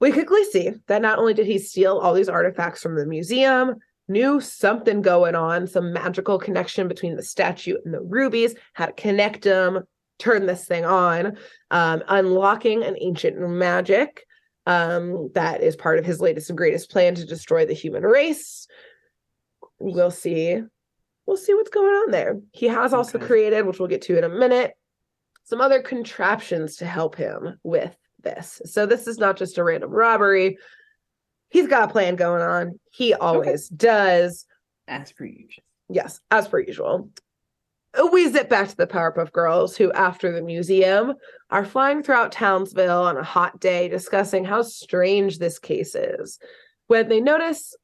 we 0.00 0.12
quickly 0.12 0.44
see 0.44 0.72
that 0.86 1.00
not 1.02 1.18
only 1.18 1.32
did 1.34 1.46
he 1.46 1.58
steal 1.58 1.96
all 1.98 2.12
these 2.14 2.28
artifacts 2.28 2.82
from 2.82 2.94
the 2.96 3.06
museum, 3.06 3.76
knew 4.08 4.40
something 4.40 5.02
going 5.02 5.34
on, 5.34 5.66
some 5.66 5.92
magical 5.92 6.38
connection 6.38 6.88
between 6.88 7.16
the 7.16 7.22
statue 7.22 7.76
and 7.84 7.94
the 7.94 8.00
rubies, 8.00 8.54
how 8.74 8.86
to 8.86 8.92
connect 8.92 9.42
them, 9.42 9.84
turn 10.18 10.46
this 10.46 10.64
thing 10.66 10.84
on, 10.84 11.36
um, 11.70 12.02
unlocking 12.08 12.82
an 12.82 12.96
ancient 13.00 13.38
magic 13.38 14.24
um, 14.66 15.30
that 15.34 15.62
is 15.62 15.76
part 15.76 15.98
of 15.98 16.04
his 16.04 16.20
latest 16.20 16.50
and 16.50 16.56
greatest 16.56 16.90
plan 16.90 17.14
to 17.14 17.24
destroy 17.26 17.66
the 17.66 17.74
human 17.74 18.02
race. 18.02 18.66
We'll 19.78 20.10
see. 20.10 20.60
We'll 21.26 21.36
see 21.36 21.54
what's 21.54 21.70
going 21.70 21.86
on 21.92 22.10
there. 22.10 22.38
He 22.52 22.66
has 22.68 22.92
also 22.92 23.18
Okay. 23.18 23.26
created, 23.26 23.66
which 23.66 23.78
we'll 23.78 23.88
get 23.88 24.02
to 24.02 24.18
in 24.18 24.24
a 24.24 24.28
minute, 24.28 24.72
some 25.44 25.60
other 25.60 25.82
contraptions 25.82 26.76
to 26.76 26.86
help 26.86 27.16
him 27.16 27.58
with 27.62 27.94
this. 28.22 28.62
So 28.64 28.86
this 28.86 29.06
is 29.06 29.18
not 29.18 29.36
just 29.36 29.58
a 29.58 29.64
random 29.64 29.90
robbery. 29.90 30.58
He's 31.54 31.68
got 31.68 31.88
a 31.88 31.92
plan 31.92 32.16
going 32.16 32.42
on. 32.42 32.80
He 32.90 33.14
always 33.14 33.68
does. 33.68 34.44
As 34.88 35.12
per 35.12 35.24
usual. 35.24 35.62
Yes, 35.88 36.18
as 36.32 36.48
per 36.48 36.58
usual. 36.58 37.10
We 38.10 38.28
zip 38.28 38.48
back 38.48 38.66
to 38.70 38.76
the 38.76 38.88
Powerpuff 38.88 39.30
Girls, 39.30 39.76
who, 39.76 39.92
after 39.92 40.32
the 40.32 40.42
museum, 40.42 41.14
are 41.50 41.64
flying 41.64 42.02
throughout 42.02 42.32
Townsville 42.32 43.04
on 43.04 43.16
a 43.16 43.22
hot 43.22 43.60
day, 43.60 43.86
discussing 43.86 44.44
how 44.44 44.62
strange 44.62 45.38
this 45.38 45.60
case 45.60 45.94
is. 45.94 46.40
When 46.88 47.08
they 47.08 47.20
notice, 47.20 47.76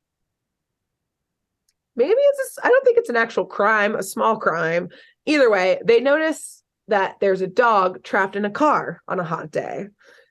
maybe 1.95 2.11
it's, 2.13 2.59
I 2.65 2.71
don't 2.71 2.85
think 2.85 2.99
it's 2.99 3.09
an 3.09 3.15
actual 3.15 3.45
crime, 3.45 3.95
a 3.95 4.03
small 4.03 4.37
crime. 4.37 4.89
Either 5.27 5.49
way, 5.49 5.79
they 5.85 6.01
notice 6.01 6.65
that 6.89 7.19
there's 7.21 7.41
a 7.41 7.47
dog 7.47 8.03
trapped 8.03 8.35
in 8.35 8.45
a 8.45 8.51
car 8.51 9.01
on 9.07 9.21
a 9.21 9.25
hot 9.25 9.53
day. 9.53 9.87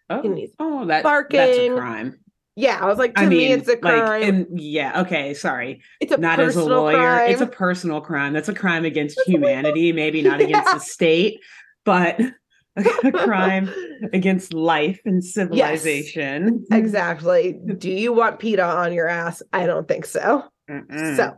Oh, 0.09 0.21
oh 0.59 0.85
that, 0.87 1.03
that's 1.03 1.57
a 1.57 1.69
crime. 1.69 2.19
Yeah, 2.59 2.77
I 2.81 2.85
was 2.87 2.97
like, 2.97 3.15
to 3.15 3.21
I 3.21 3.25
me, 3.27 3.37
mean, 3.37 3.51
it's 3.59 3.69
a 3.69 3.77
crime. 3.77 4.05
like, 4.05 4.23
and 4.23 4.59
yeah, 4.59 5.01
okay, 5.01 5.33
sorry. 5.33 5.81
it's 6.01 6.11
a 6.11 6.17
Not 6.17 6.41
as 6.41 6.57
a 6.57 6.63
lawyer. 6.65 6.97
crime. 6.97 7.31
It's 7.31 7.39
a 7.41 7.47
personal 7.47 8.01
crime. 8.01 8.33
That's 8.33 8.49
a 8.49 8.53
crime 8.53 8.83
against 8.83 9.15
That's 9.15 9.29
what 9.29 9.35
I 9.35 9.39
humanity, 9.39 9.93
maybe 9.93 10.21
not 10.21 10.41
against 10.47 10.73
the 10.73 10.79
state, 10.79 11.39
but 11.85 12.19
a 12.75 13.11
crime 13.13 13.69
against 14.11 14.53
life 14.53 14.99
and 15.05 15.23
civilization. 15.23 16.65
exactly. 16.71 17.57
Do 17.77 17.89
you 17.89 18.11
want 18.13 18.39
PETA 18.39 18.63
on 18.63 18.91
your 18.93 19.07
ass? 19.07 19.41
I 19.53 19.65
don't 19.65 19.87
think 19.87 20.05
so. 20.05 20.43
Mm-mm. 20.69 21.15
So 21.15 21.35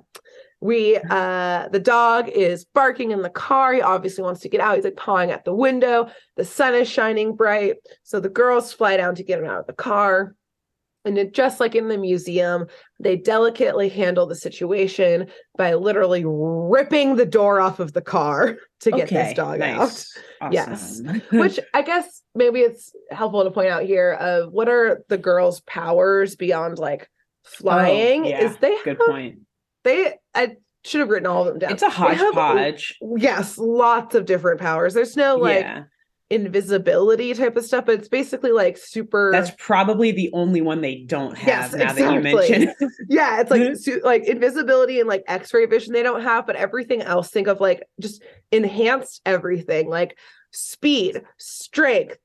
we 0.60 0.98
uh 1.10 1.70
the 1.70 1.80
dog 1.80 2.30
is 2.30 2.66
barking 2.66 3.12
in 3.12 3.22
the 3.22 3.30
car. 3.30 3.74
He 3.74 3.82
obviously 3.82 4.24
wants 4.24 4.42
to 4.42 4.50
get 4.50 4.62
out. 4.62 4.76
He's 4.76 4.84
like 4.86 4.96
pawing 4.96 5.32
at 5.32 5.46
the 5.46 5.54
window. 5.54 6.10
The 6.36 6.46
sun 6.46 6.74
is 6.76 6.90
shining 6.90 7.36
bright. 7.36 7.78
So 8.04 8.20
the 8.20 8.30
girls 8.30 8.74
fly 8.74 8.98
down 8.98 9.16
to 9.16 9.24
get 9.24 9.40
him 9.40 9.46
out 9.46 9.60
of 9.60 9.68
the 9.68 9.74
car. 9.74 10.36
And 11.04 11.18
it, 11.18 11.34
just 11.34 11.60
like 11.60 11.74
in 11.74 11.88
the 11.88 11.98
museum, 11.98 12.68
they 13.00 13.16
delicately 13.18 13.90
handle 13.90 14.28
the 14.28 14.36
situation 14.36 15.28
by 15.58 15.74
literally 15.74 16.24
ripping 16.26 17.16
the 17.16 17.26
door 17.26 17.60
off 17.60 17.80
of 17.80 17.94
the 17.94 18.02
car 18.02 18.58
to 18.82 18.92
get 18.92 19.10
this 19.10 19.34
dog 19.34 19.62
out. 19.62 19.80
nice. 19.80 20.18
Yes. 20.52 21.02
Which 21.32 21.60
I 21.74 21.82
guess 21.82 22.22
maybe 22.36 22.60
it's 22.60 22.94
helpful 23.10 23.44
to 23.44 23.52
point 23.52 23.70
out 23.70 23.84
here 23.84 24.12
of 24.14 24.52
what 24.52 24.70
are 24.70 25.02
the 25.10 25.18
girls' 25.18 25.62
powers 25.62 26.36
beyond 26.36 26.78
like 26.78 27.10
flying? 27.46 28.26
Oh, 28.26 28.30
yeah. 28.30 28.44
Is 28.44 28.58
they 28.58 28.78
good 28.84 28.98
have, 29.00 29.08
point. 29.08 29.40
they 29.84 30.14
I 30.36 30.58
should 30.84 31.00
have 31.02 31.10
written 31.10 31.28
all 31.28 31.42
of 31.42 31.48
them 31.48 31.60
down. 31.60 31.72
It's 31.72 31.84
a 31.84 31.88
They 31.88 31.92
have- 32.16 32.18
hodgepodge. 32.34 32.98
yes, 33.18 33.58
lots 33.58 34.14
of 34.16 34.26
different 34.26 34.60
powers. 34.62 34.94
There's 34.94 35.18
no 35.18 35.36
like 35.38 35.62
yeah. 35.62 35.84
Invisibility 36.32 37.34
type 37.34 37.58
of 37.58 37.66
stuff, 37.66 37.86
but 37.86 37.96
it's 37.96 38.08
basically 38.08 38.52
like 38.52 38.78
super 38.78 39.32
That's 39.32 39.52
probably 39.58 40.12
the 40.12 40.30
only 40.34 40.62
one 40.62 40.82
they 40.82 40.96
don't 40.96 41.38
have 41.38 41.48
Yes, 41.48 41.74
now 41.74 41.94
that 41.94 42.14
you 42.14 42.20
exactly. 42.20 42.50
mention. 42.50 42.92
yeah, 43.10 43.42
it's 43.42 43.52
like 43.52 43.76
su- 43.76 44.02
like 44.04 44.24
invisibility 44.26 45.00
and 45.00 45.10
like 45.10 45.24
x-ray 45.28 45.66
vision 45.66 45.94
they 45.94 46.04
don't 46.04 46.22
have, 46.22 46.48
but 46.48 46.56
everything 46.56 47.02
else 47.02 47.30
think 47.30 47.48
of 47.48 47.60
like 47.60 47.84
just 48.00 48.24
enhanced 48.52 49.22
everything, 49.26 49.90
like 49.90 50.18
speed, 50.52 51.22
strength. 51.38 52.18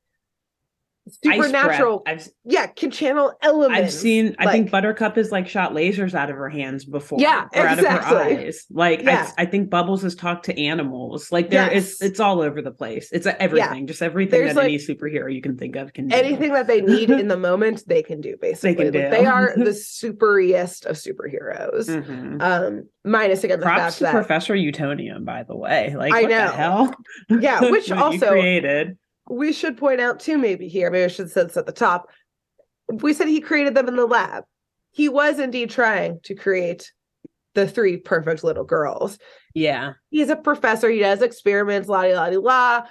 Supernatural. 1.08 2.02
I've 2.06 2.28
Yeah, 2.44 2.66
can 2.66 2.90
channel 2.90 3.32
elements. 3.42 3.78
I've 3.80 3.92
seen. 3.92 4.34
I 4.38 4.50
think 4.52 4.70
Buttercup 4.70 5.16
has 5.16 5.30
like 5.32 5.48
shot 5.48 5.72
lasers 5.72 6.14
out 6.14 6.30
of 6.30 6.36
her 6.36 6.48
hands 6.48 6.84
before. 6.84 7.18
Yeah, 7.20 7.46
or 7.54 7.66
out 7.66 7.78
of 7.78 7.84
her 7.84 7.96
exactly. 7.96 8.36
eyes. 8.46 8.66
Like 8.70 9.02
Yeah. 9.02 9.30
I, 9.38 9.42
I 9.42 9.46
think 9.46 9.70
Bubbles 9.70 10.02
has 10.02 10.14
talked 10.14 10.46
to 10.46 10.60
animals. 10.60 11.30
Like 11.32 11.50
there, 11.50 11.70
it's 11.70 12.00
Yes. 12.00 12.10
it's 12.10 12.20
all 12.20 12.40
over 12.40 12.62
the 12.62 12.70
place. 12.72 13.08
It's 13.12 13.26
everything. 13.26 13.86
Just 13.86 14.02
everything 14.02 14.40
There's, 14.40 14.54
that 14.54 14.60
like, 14.60 14.64
any 14.72 14.78
superhero 14.78 15.32
you 15.32 15.42
can 15.42 15.56
think 15.56 15.76
of 15.76 15.92
can 15.92 16.08
do. 16.08 16.16
anything 16.16 16.52
that 16.52 16.66
they 16.66 16.80
need 16.80 17.10
in 17.10 17.28
the 17.28 17.36
moment, 17.48 17.84
they 17.86 18.02
can 18.02 18.20
do 18.20 18.36
basically. 18.40 18.90
can 18.90 19.00
Like, 19.02 19.10
they 19.10 19.26
are 19.26 19.52
the 19.56 19.72
superiest 19.74 20.86
of 20.86 20.96
superheroes. 20.96 21.86
Mhm. 21.88 22.42
Um, 22.42 22.88
minus 23.04 23.44
again 23.44 23.60
the 23.60 23.66
Props 23.66 23.80
fact 23.80 23.96
to 23.98 24.04
that 24.04 24.12
Professor 24.12 24.54
Utonium, 24.54 25.24
by 25.24 25.42
the 25.44 25.56
way. 25.56 25.94
Like 25.96 26.12
I 26.12 26.22
what 26.22 26.30
know. 26.30 26.46
the 26.48 26.56
hell? 26.56 26.94
Yeah, 27.28 27.60
which 27.70 27.90
also- 27.90 28.30
created. 28.30 28.98
We 29.28 29.52
should 29.52 29.76
point 29.76 30.00
out 30.00 30.20
too, 30.20 30.38
maybe 30.38 30.68
here, 30.68 30.90
maybe 30.90 31.04
I 31.04 31.08
should 31.08 31.30
say 31.30 31.44
this 31.44 31.56
at 31.56 31.66
the 31.66 31.72
top. 31.72 32.08
We 32.92 33.12
said 33.12 33.28
he 33.28 33.40
created 33.40 33.74
them 33.74 33.88
in 33.88 33.96
the 33.96 34.06
lab. 34.06 34.44
He 34.92 35.08
was 35.08 35.38
indeed 35.38 35.70
trying 35.70 36.20
to 36.24 36.34
create 36.34 36.92
the 37.54 37.66
three 37.66 37.96
perfect 37.96 38.44
little 38.44 38.64
girls. 38.64 39.18
Yeah. 39.54 39.94
He's 40.10 40.28
a 40.30 40.36
professor, 40.36 40.88
he 40.90 41.00
does 41.00 41.22
experiments, 41.22 41.88
la 41.88 42.02
di 42.02 42.14
la 42.14 42.30
di 42.30 42.36
la. 42.36 42.82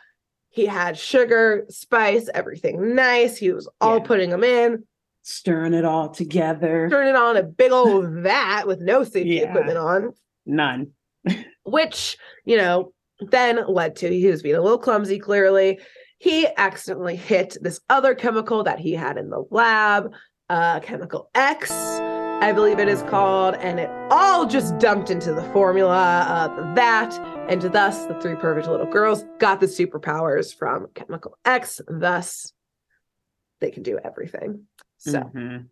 He 0.50 0.66
had 0.66 0.98
sugar, 0.98 1.66
spice, 1.70 2.30
everything 2.34 2.96
nice. 2.96 3.38
He 3.38 3.52
was 3.52 3.70
all 3.82 3.98
Yeah. 3.98 4.04
putting 4.04 4.30
them 4.30 4.44
in, 4.44 4.84
Stirring 5.22 5.74
it 5.74 5.86
all 5.86 6.10
together. 6.10 6.88
turning 6.90 7.10
it 7.10 7.16
on 7.16 7.38
a 7.38 7.44
big 7.44 7.72
old 7.72 8.10
vat 8.24 8.66
with 8.68 8.80
no 8.80 9.04
safety 9.04 9.36
Yeah. 9.36 9.50
equipment 9.50 9.78
on. 9.78 10.14
None. 10.46 10.92
which 11.64 12.18
you 12.46 12.58
know 12.58 12.94
then 13.32 13.60
led 13.68 13.96
to 13.96 14.10
he 14.10 14.28
was 14.28 14.44
being 14.44 14.56
a 14.56 14.62
little 14.62 14.78
clumsy 14.78 15.18
clearly 15.18 15.80
he 16.18 16.48
accidentally 16.58 17.16
hit 17.16 17.58
this 17.62 17.80
other 17.90 18.16
chemical 18.16 18.64
that 18.64 18.80
he 18.80 18.94
had 18.94 19.18
in 19.18 19.30
the 19.30 19.44
lab 19.52 20.12
uh 20.50 20.80
chemical 20.80 21.30
x 21.36 21.72
i 21.72 22.52
believe 22.54 22.80
it 22.80 22.88
is 22.88 23.02
called 23.04 23.56
and 23.56 23.80
it 23.80 23.90
all 24.12 24.46
just 24.46 24.78
dumped 24.78 25.10
into 25.10 25.34
the 25.34 25.44
formula 25.52 26.22
of 26.30 26.76
that 26.76 27.14
and 27.50 27.62
thus 27.74 28.06
the 28.06 28.14
three 28.22 28.36
perfect 28.36 28.68
little 28.68 28.86
girls 28.86 29.26
got 29.40 29.60
the 29.60 29.66
superpowers 29.66 30.56
from 30.56 30.86
chemical 30.94 31.38
x 31.46 31.82
thus 31.88 32.54
they 33.60 33.72
can 33.72 33.84
do 33.84 33.98
everything 34.04 34.64
so 34.98 35.20
Mhm. 35.36 35.66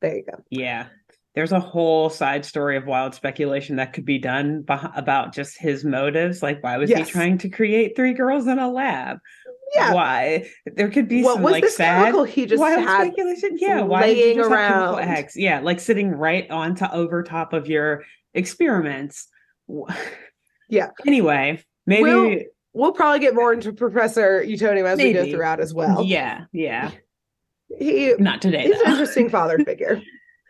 there 0.00 0.16
you 0.16 0.24
go 0.24 0.42
Yeah. 0.50 0.86
There's 1.34 1.52
a 1.52 1.60
whole 1.60 2.10
side 2.10 2.44
story 2.44 2.76
of 2.76 2.84
wild 2.86 3.14
speculation 3.14 3.76
that 3.76 3.94
could 3.94 4.04
be 4.04 4.18
done 4.18 4.66
about 4.68 5.32
just 5.32 5.58
his 5.58 5.82
motives. 5.82 6.42
Like, 6.42 6.62
why 6.62 6.76
was 6.76 6.90
Yes. 6.90 7.06
he 7.08 7.12
trying 7.12 7.38
to 7.38 7.48
create 7.48 7.96
three 7.96 8.12
girls 8.12 8.46
in 8.46 8.58
a 8.58 8.70
lab? 8.70 9.16
Yeah 9.74 9.92
Why? 9.94 10.48
There 10.66 10.90
could 10.90 11.08
be 11.08 11.22
what 11.22 11.34
some 11.34 11.42
was 11.42 11.52
like 11.52 11.62
this 11.64 11.76
sad 11.76 12.14
he 12.28 12.46
just 12.46 12.60
wild 12.60 12.80
had 12.80 13.06
speculation. 13.12 13.50
Yeah. 13.60 13.82
Why 13.82 14.06
did 14.06 14.16
you 14.18 14.24
laying 14.24 14.36
just 14.38 14.50
chemical 14.50 14.96
around? 14.98 15.08
X? 15.08 15.36
Yeah. 15.36 15.60
Like 15.60 15.80
sitting 15.80 16.10
right 16.10 16.50
on 16.50 16.74
to 16.76 16.92
over 16.94 17.22
top 17.22 17.52
of 17.52 17.66
your 17.68 18.02
experiments. 18.34 19.28
Yeah. 20.68 20.90
Anyway, 21.06 21.62
maybe. 21.86 22.02
We'll- 22.02 22.38
we'll 22.74 22.92
probably 22.92 23.18
get 23.20 23.34
more 23.34 23.52
into 23.52 23.72
Professor 23.72 24.42
Utonium 24.42 24.84
as 24.86 24.98
we 24.98 25.12
go 25.12 25.30
throughout 25.30 25.60
as 25.60 25.74
well. 25.74 26.02
yeah. 26.04 26.44
Yeah. 26.52 26.90
He 27.78 28.14
Not 28.18 28.42
today. 28.42 28.64
he's 28.64 28.80
an 28.80 28.90
interesting 28.92 29.30
father 29.30 29.58
figure. 29.64 30.00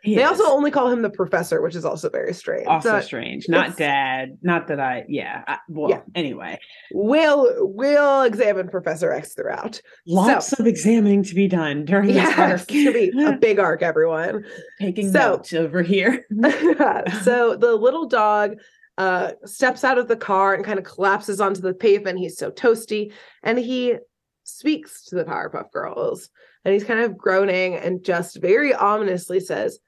He 0.03 0.15
they 0.15 0.23
is. 0.23 0.29
also 0.29 0.43
only 0.51 0.69
call 0.69 0.89
him 0.89 1.01
the 1.01 1.09
professor, 1.09 1.61
which 1.61 1.75
is 1.75 1.85
also 1.85 2.09
very 2.09 2.33
strange. 2.33 2.67
also 2.67 2.91
But 2.91 3.05
strange. 3.05 3.47
Not 3.47 3.77
dad. 3.77 4.37
Not 4.41 4.67
that 4.67 4.79
I. 4.79 5.05
Yeah. 5.07 5.43
I, 5.47 5.59
well. 5.69 5.89
Yeah. 5.89 6.01
Anyway. 6.13 6.59
we'll 6.93 7.47
we'll 7.73 8.23
examine 8.23 8.67
Professor 8.67 9.11
X 9.13 9.33
throughout. 9.33 9.79
Lots 10.05 10.51
of 10.59 10.67
examining 10.67 11.23
to 11.23 11.33
be 11.33 11.47
done 11.47 11.85
during 11.85 12.07
this 12.07 12.15
Yes, 12.17 12.37
arc. 12.37 12.51
it's 12.53 12.65
gonna 12.65 12.91
be 12.91 13.11
a 13.25 13.37
big 13.41 13.59
arc, 13.59 13.81
everyone. 13.81 14.43
Taking 14.81 15.09
So- 15.11 15.19
notes 15.37 15.53
over 15.53 15.81
here. 15.81 16.25
so 17.23 17.55
the 17.55 17.75
little 17.79 18.07
dog 18.07 18.57
uh 18.97 19.31
steps 19.45 19.83
out 19.83 19.97
of 19.97 20.07
the 20.07 20.15
car 20.17 20.53
and 20.53 20.63
kind 20.65 20.77
of 20.77 20.85
collapses 20.85 21.39
onto 21.39 21.61
the 21.61 21.73
pavement. 21.73 22.19
He's 22.19 22.37
so 22.37 22.51
toasty, 22.51 23.11
and 23.41 23.57
he 23.57 23.95
speaks 24.43 25.05
to 25.05 25.15
the 25.15 25.23
Powerpuff 25.23 25.71
Girls, 25.71 26.29
and 26.65 26.73
he's 26.73 26.83
kind 26.83 26.99
of 26.99 27.17
groaning 27.17 27.75
and 27.75 28.03
just 28.03 28.41
very 28.41 28.73
ominously 28.73 29.39
says, 29.39 29.79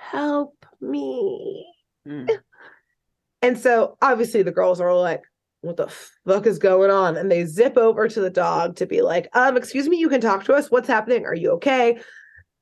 "Help 0.00 0.66
me." 0.80 1.66
Mm. 2.06 2.30
And 3.42 3.58
so 3.58 3.96
obviously 4.02 4.42
the 4.42 4.52
girls 4.52 4.80
are 4.80 4.94
like, 4.94 5.22
what 5.62 5.76
the 5.76 5.88
fuck 6.26 6.46
is 6.46 6.58
going 6.58 6.90
on? 6.90 7.16
And 7.16 7.30
they 7.30 7.44
zip 7.44 7.76
over 7.76 8.08
to 8.08 8.20
the 8.20 8.30
dog 8.30 8.76
to 8.76 8.86
be 8.86 9.02
like, 9.02 9.28
um, 9.34 9.56
excuse 9.56 9.88
me, 9.88 9.98
you 9.98 10.08
can 10.08 10.20
talk 10.20 10.44
to 10.44 10.54
us. 10.54 10.70
What's 10.70 10.88
happening? 10.88 11.26
Are 11.26 11.34
you 11.34 11.52
okay? 11.52 12.00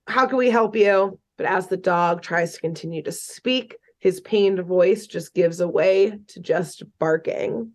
How 0.07 0.27
can 0.27 0.38
we 0.38 0.51
help 0.51 0.74
you? 0.74 1.18
But 1.37 1.46
as 1.46 1.68
the 1.68 1.77
dog 1.77 2.22
tries 2.22 2.55
to 2.55 2.61
continue 2.61 3.03
to 3.05 3.12
speak, 3.12 3.77
his 4.01 4.20
pained 4.20 4.61
voice 4.61 5.07
just 5.07 5.35
gives 5.35 5.61
away 5.61 6.18
to 6.29 6.40
just 6.40 6.83
barking. 6.98 7.72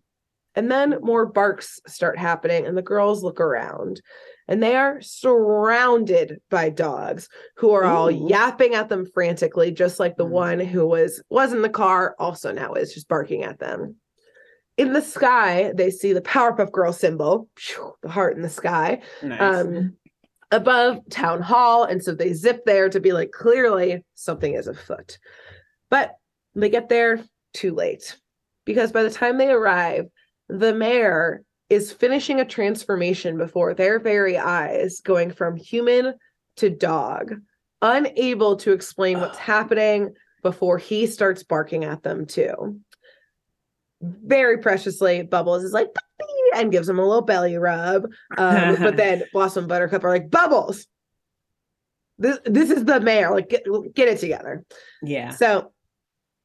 And 0.54 0.70
then 0.70 0.98
more 1.00 1.26
barks 1.26 1.80
start 1.86 2.18
happening, 2.18 2.66
and 2.66 2.76
the 2.76 2.82
girls 2.82 3.24
look 3.24 3.40
around 3.40 4.00
and 4.48 4.62
they 4.62 4.76
are 4.76 5.00
surrounded 5.00 6.40
by 6.50 6.68
dogs 6.70 7.28
who 7.56 7.70
are 7.72 7.84
Ooh. 7.84 7.88
all 7.88 8.10
yapping 8.10 8.74
at 8.74 8.88
them 8.88 9.06
frantically 9.06 9.70
just 9.70 9.98
like 9.98 10.16
the 10.16 10.26
mm. 10.26 10.30
one 10.30 10.60
who 10.60 10.86
was 10.86 11.22
was 11.30 11.52
in 11.52 11.62
the 11.62 11.68
car 11.68 12.14
also 12.18 12.52
now 12.52 12.74
is 12.74 12.94
just 12.94 13.08
barking 13.08 13.42
at 13.42 13.58
them 13.58 13.96
in 14.76 14.92
the 14.92 15.02
sky 15.02 15.72
they 15.74 15.90
see 15.90 16.12
the 16.12 16.20
powerpuff 16.20 16.72
girl 16.72 16.92
symbol 16.92 17.48
the 18.02 18.08
heart 18.08 18.36
in 18.36 18.42
the 18.42 18.48
sky 18.48 19.00
nice. 19.22 19.40
um, 19.40 19.96
above 20.50 20.98
town 21.10 21.40
hall 21.40 21.84
and 21.84 22.02
so 22.02 22.14
they 22.14 22.32
zip 22.32 22.64
there 22.64 22.88
to 22.88 23.00
be 23.00 23.12
like 23.12 23.30
clearly 23.30 24.04
something 24.14 24.54
is 24.54 24.66
afoot 24.66 25.18
but 25.90 26.16
they 26.54 26.68
get 26.68 26.88
there 26.88 27.24
too 27.52 27.72
late 27.72 28.16
because 28.64 28.92
by 28.92 29.02
the 29.02 29.10
time 29.10 29.38
they 29.38 29.50
arrive 29.50 30.06
the 30.48 30.74
mayor 30.74 31.42
is 31.74 31.92
finishing 31.92 32.40
a 32.40 32.44
transformation 32.44 33.36
before 33.36 33.74
their 33.74 33.98
very 33.98 34.38
eyes, 34.38 35.00
going 35.00 35.32
from 35.32 35.56
human 35.56 36.14
to 36.56 36.70
dog, 36.70 37.34
unable 37.82 38.56
to 38.56 38.72
explain 38.72 39.18
what's 39.20 39.38
happening 39.38 40.14
before 40.42 40.78
he 40.78 41.06
starts 41.06 41.42
barking 41.42 41.84
at 41.84 42.02
them 42.04 42.26
too. 42.26 42.78
Very 44.00 44.58
preciously, 44.58 45.22
Bubbles 45.22 45.64
is 45.64 45.72
like, 45.72 45.92
Puppy! 45.92 46.32
and 46.54 46.70
gives 46.70 46.88
him 46.88 47.00
a 47.00 47.04
little 47.04 47.22
belly 47.22 47.56
rub. 47.56 48.04
Um, 48.38 48.76
but 48.76 48.96
then 48.96 49.24
Blossom 49.32 49.66
Buttercup 49.66 50.04
are 50.04 50.10
like, 50.10 50.30
Bubbles, 50.30 50.86
this 52.18 52.38
this 52.44 52.70
is 52.70 52.84
the 52.84 53.00
mayor. 53.00 53.32
Like, 53.32 53.48
get, 53.48 53.64
get 53.94 54.08
it 54.08 54.20
together. 54.20 54.64
Yeah. 55.02 55.30
So, 55.30 55.72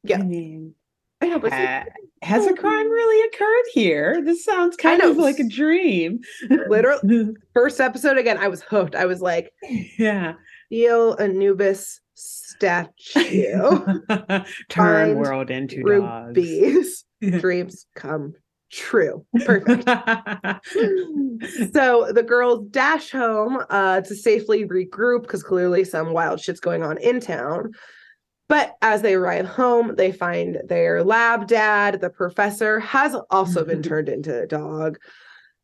yeah. 0.03 0.17
I 0.17 0.23
mean, 0.23 0.73
I 1.21 1.27
know, 1.27 1.39
but 1.39 1.53
uh, 1.53 1.83
has 2.21 2.45
a 2.45 2.53
crime 2.53 2.89
really 2.89 3.27
occurred 3.27 3.65
here? 3.73 4.21
This 4.23 4.43
sounds 4.43 4.75
kind 4.75 5.01
of 5.01 5.17
like 5.17 5.39
a 5.39 5.47
dream. 5.47 6.19
Literally, 6.67 7.33
first 7.53 7.79
episode 7.79 8.17
again, 8.17 8.37
I 8.37 8.47
was 8.47 8.61
hooked. 8.61 8.95
I 8.95 9.05
was 9.05 9.21
like, 9.21 9.51
yeah, 9.97 10.33
Eel 10.71 11.15
Anubis 11.19 12.01
statue. 12.15 13.79
Turn 14.69 15.15
world 15.17 15.49
into 15.49 15.81
rubies. 15.83 17.05
dogs. 17.21 17.41
Dreams 17.41 17.85
come 17.95 18.33
true. 18.71 19.25
Perfect. 19.45 19.83
so 21.73 22.11
the 22.13 22.25
girls 22.25 22.67
dash 22.69 23.11
home 23.11 23.63
uh, 23.69 24.01
to 24.01 24.15
safely 24.15 24.65
regroup 24.65 25.23
because 25.23 25.43
clearly 25.43 25.83
some 25.83 26.13
wild 26.13 26.39
shit's 26.39 26.59
going 26.59 26.83
on 26.83 26.97
in 26.99 27.19
town. 27.19 27.71
But 28.49 28.75
as 28.81 29.03
they 29.03 29.13
arrive 29.13 29.45
home, 29.45 29.93
they 29.95 30.11
find 30.11 30.57
their 30.65 31.03
lab 31.03 31.47
dad, 31.47 32.01
the 32.01 32.09
professor, 32.09 32.79
has 32.79 33.15
also 33.29 33.63
been 33.63 33.83
turned 33.83 34.09
into 34.09 34.41
a 34.41 34.47
dog. 34.47 34.97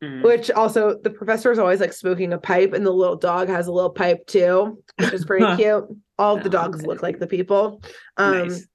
Mm. 0.02 0.22
Which 0.22 0.50
also 0.50 0.98
the 1.02 1.10
professor 1.10 1.50
is 1.50 1.58
always 1.58 1.80
like 1.80 1.94
smoking 1.94 2.32
a 2.32 2.38
pipe, 2.38 2.74
and 2.74 2.86
the 2.86 2.90
little 2.90 3.16
dog 3.16 3.48
has 3.48 3.66
a 3.66 3.72
little 3.72 3.90
pipe 3.90 4.26
too, 4.26 4.82
which 4.98 5.12
is 5.12 5.24
pretty 5.24 5.56
cute. 5.62 5.84
All 6.18 6.36
the 6.36 6.50
dogs 6.50 6.86
look 6.86 7.02
like 7.02 7.18
the 7.18 7.26
people. 7.26 7.82
Um, 8.18 8.48
nice. 8.48 8.66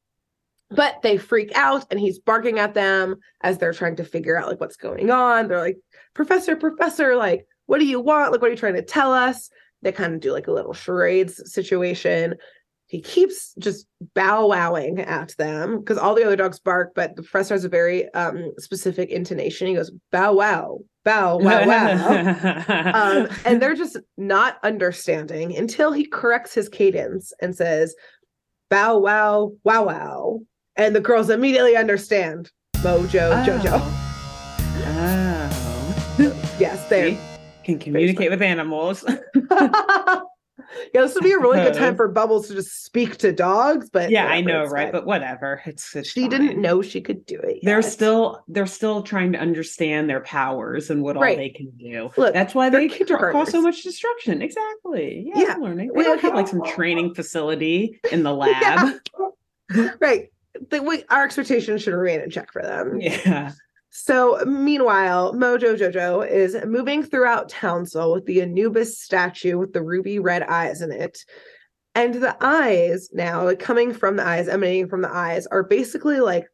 But 0.72 1.02
they 1.04 1.18
freak 1.18 1.52
out, 1.54 1.86
and 1.92 2.00
he's 2.00 2.18
barking 2.18 2.58
at 2.58 2.74
them 2.74 3.18
as 3.42 3.60
they're 3.60 3.74
trying 3.74 3.98
to 3.98 4.04
figure 4.04 4.36
out 4.36 4.48
like 4.48 4.60
what's 4.60 4.78
going 4.78 5.12
on. 5.12 5.48
They're 5.48 5.60
like, 5.60 5.78
"Professor, 6.16 6.56
Professor, 6.56 7.16
like, 7.16 7.46
what 7.68 7.78
do 7.78 7.86
you 7.86 8.00
want? 8.00 8.32
Like, 8.32 8.42
what 8.42 8.48
are 8.48 8.54
you 8.54 8.58
trying 8.58 8.76
to 8.76 8.82
tell 8.82 9.14
us?" 9.14 9.52
They 9.84 9.92
kind 9.92 10.16
of 10.16 10.22
do 10.22 10.32
like 10.32 10.48
a 10.48 10.52
little 10.52 10.74
charades 10.74 11.54
situation 11.54 12.36
he 12.92 13.00
keeps 13.00 13.54
just 13.58 13.88
bow 14.16 14.48
wowing 14.48 15.00
at 15.00 15.34
them 15.38 15.80
because 15.80 15.98
all 15.98 16.14
the 16.14 16.26
other 16.26 16.36
dogs 16.36 16.60
bark, 16.60 16.92
but 16.94 17.16
the 17.16 17.24
professor 17.24 17.54
has 17.54 17.64
a 17.64 17.70
very 17.70 18.14
um, 18.14 18.52
specific 18.58 19.10
intonation. 19.10 19.68
He 19.68 19.76
goes, 19.76 19.92
bow 20.12 20.34
wow, 20.34 20.80
bow 21.06 21.38
wow 21.38 21.66
wow. 21.66 22.64
um, 22.94 23.30
and 23.46 23.62
they're 23.62 23.76
just 23.76 23.98
not 24.18 24.58
understanding 24.64 25.56
until 25.56 25.94
he 25.94 26.06
corrects 26.06 26.54
his 26.54 26.68
cadence 26.68 27.32
and 27.42 27.56
says, 27.56 27.96
bow 28.70 28.98
wow, 28.98 29.54
wow 29.64 29.86
wow. 29.86 30.40
And 30.76 30.94
the 30.94 31.00
girls 31.00 31.30
immediately 31.30 31.78
understand 31.78 32.52
Mojo, 32.80 33.32
oh. 33.32 33.46
Jojo. 33.48 33.80
Oh. 36.20 36.56
yes, 36.60 36.90
they 36.90 37.18
can 37.64 37.80
communicate 37.80 38.32
with 38.32 38.42
animals. 38.42 39.06
yeah, 40.94 41.02
this 41.02 41.14
would 41.14 41.24
be 41.24 41.32
a 41.32 41.40
really 41.40 41.60
good 41.60 41.74
time 41.74 41.96
for 41.96 42.08
Bubbles 42.08 42.48
to 42.48 42.54
just 42.54 42.84
speak 42.84 43.18
to 43.18 43.32
dogs, 43.32 43.90
but 43.90 44.10
yeah, 44.10 44.26
I 44.26 44.42
know, 44.42 44.66
right? 44.66 44.86
Fine. 44.86 44.92
But 44.92 45.06
whatever, 45.06 45.62
it's, 45.66 45.96
it's 45.96 46.10
she 46.10 46.22
fine. 46.22 46.30
didn't 46.30 46.62
know 46.62 46.82
she 46.82 47.02
could 47.02 47.26
do 47.26 47.40
it. 47.40 47.56
Yet. 47.56 47.64
They're 47.64 47.82
still 47.82 48.44
they're 48.48 48.68
still 48.68 49.04
trying 49.04 49.32
to 49.34 49.40
understand 49.40 50.10
their 50.10 50.22
powers 50.22 50.90
and 50.90 51.02
what 51.02 51.16
right. 51.16 51.32
all 51.32 51.38
they 51.38 51.50
can 51.50 51.70
do. 51.72 52.12
Look, 52.18 52.34
that's 52.34 52.56
why 52.56 52.70
they 52.70 52.88
cause 52.90 53.52
so 53.52 53.62
much 53.62 53.84
destruction. 53.84 54.42
Exactly. 54.42 55.26
Yeah, 55.28 55.42
yeah. 55.42 55.56
learning. 55.56 55.92
We 55.94 56.04
don't 56.04 56.22
have 56.22 56.36
like 56.36 56.48
some 56.48 56.64
training 56.64 57.16
facility 57.16 58.00
in 58.12 58.24
the 58.24 58.34
lab. 58.36 59.00
Right. 60.00 60.32
The, 60.70 60.82
we, 60.82 61.04
our 61.10 61.24
expectations 61.24 61.84
should 61.84 61.94
remain 61.94 62.22
in 62.22 62.30
check 62.30 62.52
for 62.52 62.62
them. 62.62 63.00
Yeah. 63.00 63.52
So, 63.94 64.42
meanwhile, 64.46 65.34
Mojo 65.34 65.78
Jojo 65.78 66.28
is 66.28 66.56
moving 66.66 67.04
throughout 67.04 67.50
Townsville 67.50 68.14
with 68.14 68.26
the 68.26 68.42
Anubis 68.42 69.02
statue 69.02 69.58
with 69.58 69.74
the 69.74 69.84
ruby 69.84 70.18
red 70.18 70.44
eyes 70.44 70.82
in 70.82 70.94
it. 70.94 71.20
And 71.94 72.14
the 72.14 72.38
eyes 72.40 73.10
now, 73.12 73.44
like 73.44 73.60
coming 73.60 73.94
from 73.94 74.16
the 74.16 74.26
eyes, 74.26 74.48
emanating 74.48 74.88
from 74.88 75.02
the 75.02 75.14
eyes, 75.14 75.46
are 75.48 75.64
basically 75.64 76.22
like 76.22 76.48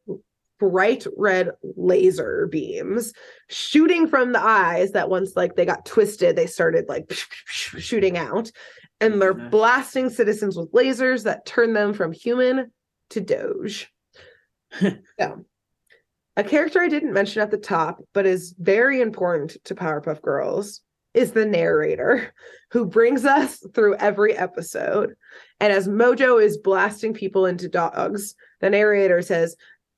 bright 0.60 1.06
red 1.16 1.52
laser 1.76 2.48
beams 2.52 3.14
shooting 3.50 4.08
from 4.08 4.32
the 4.32 4.42
eyes 4.42 4.94
that 4.94 5.12
once 5.12 5.36
like 5.36 5.56
they 5.56 5.66
got 5.66 5.86
twisted, 5.86 6.36
they 6.36 6.48
started 6.48 6.86
like 6.90 7.06
shooting 7.46 8.18
out. 8.18 8.52
And 9.00 9.22
they're 9.22 9.36
mm-hmm. 9.36 9.50
blasting 9.50 10.10
citizens 10.10 10.58
with 10.58 10.72
lasers 10.72 11.24
that 11.26 11.46
turn 11.46 11.74
them 11.74 11.94
from 11.94 12.12
human 12.12 12.72
to 13.12 13.22
doge. 13.22 13.94
so 15.20 15.46
a 16.38 16.44
character 16.44 16.80
I 16.80 16.88
didn't 16.88 17.14
mention 17.14 17.42
at 17.42 17.52
the 17.52 17.58
top, 17.58 18.02
but 18.14 18.28
is 18.28 18.54
very 18.60 19.02
important 19.02 19.58
to 19.66 19.76
Powerpuff 19.76 20.22
Girls, 20.22 20.82
is 21.16 21.32
the 21.32 21.46
narrator 21.46 22.32
who 22.72 22.86
brings 22.86 23.26
us 23.26 23.60
through 23.74 23.96
every 23.96 24.38
episode. 24.38 25.16
And 25.60 25.74
as 25.74 25.88
Mojo 25.88 26.42
is 26.42 26.58
blasting 26.58 27.14
people 27.16 27.48
into 27.48 27.68
dogs, 27.68 28.36
the 28.62 28.70
narrator 28.70 29.24
says, 29.24 29.56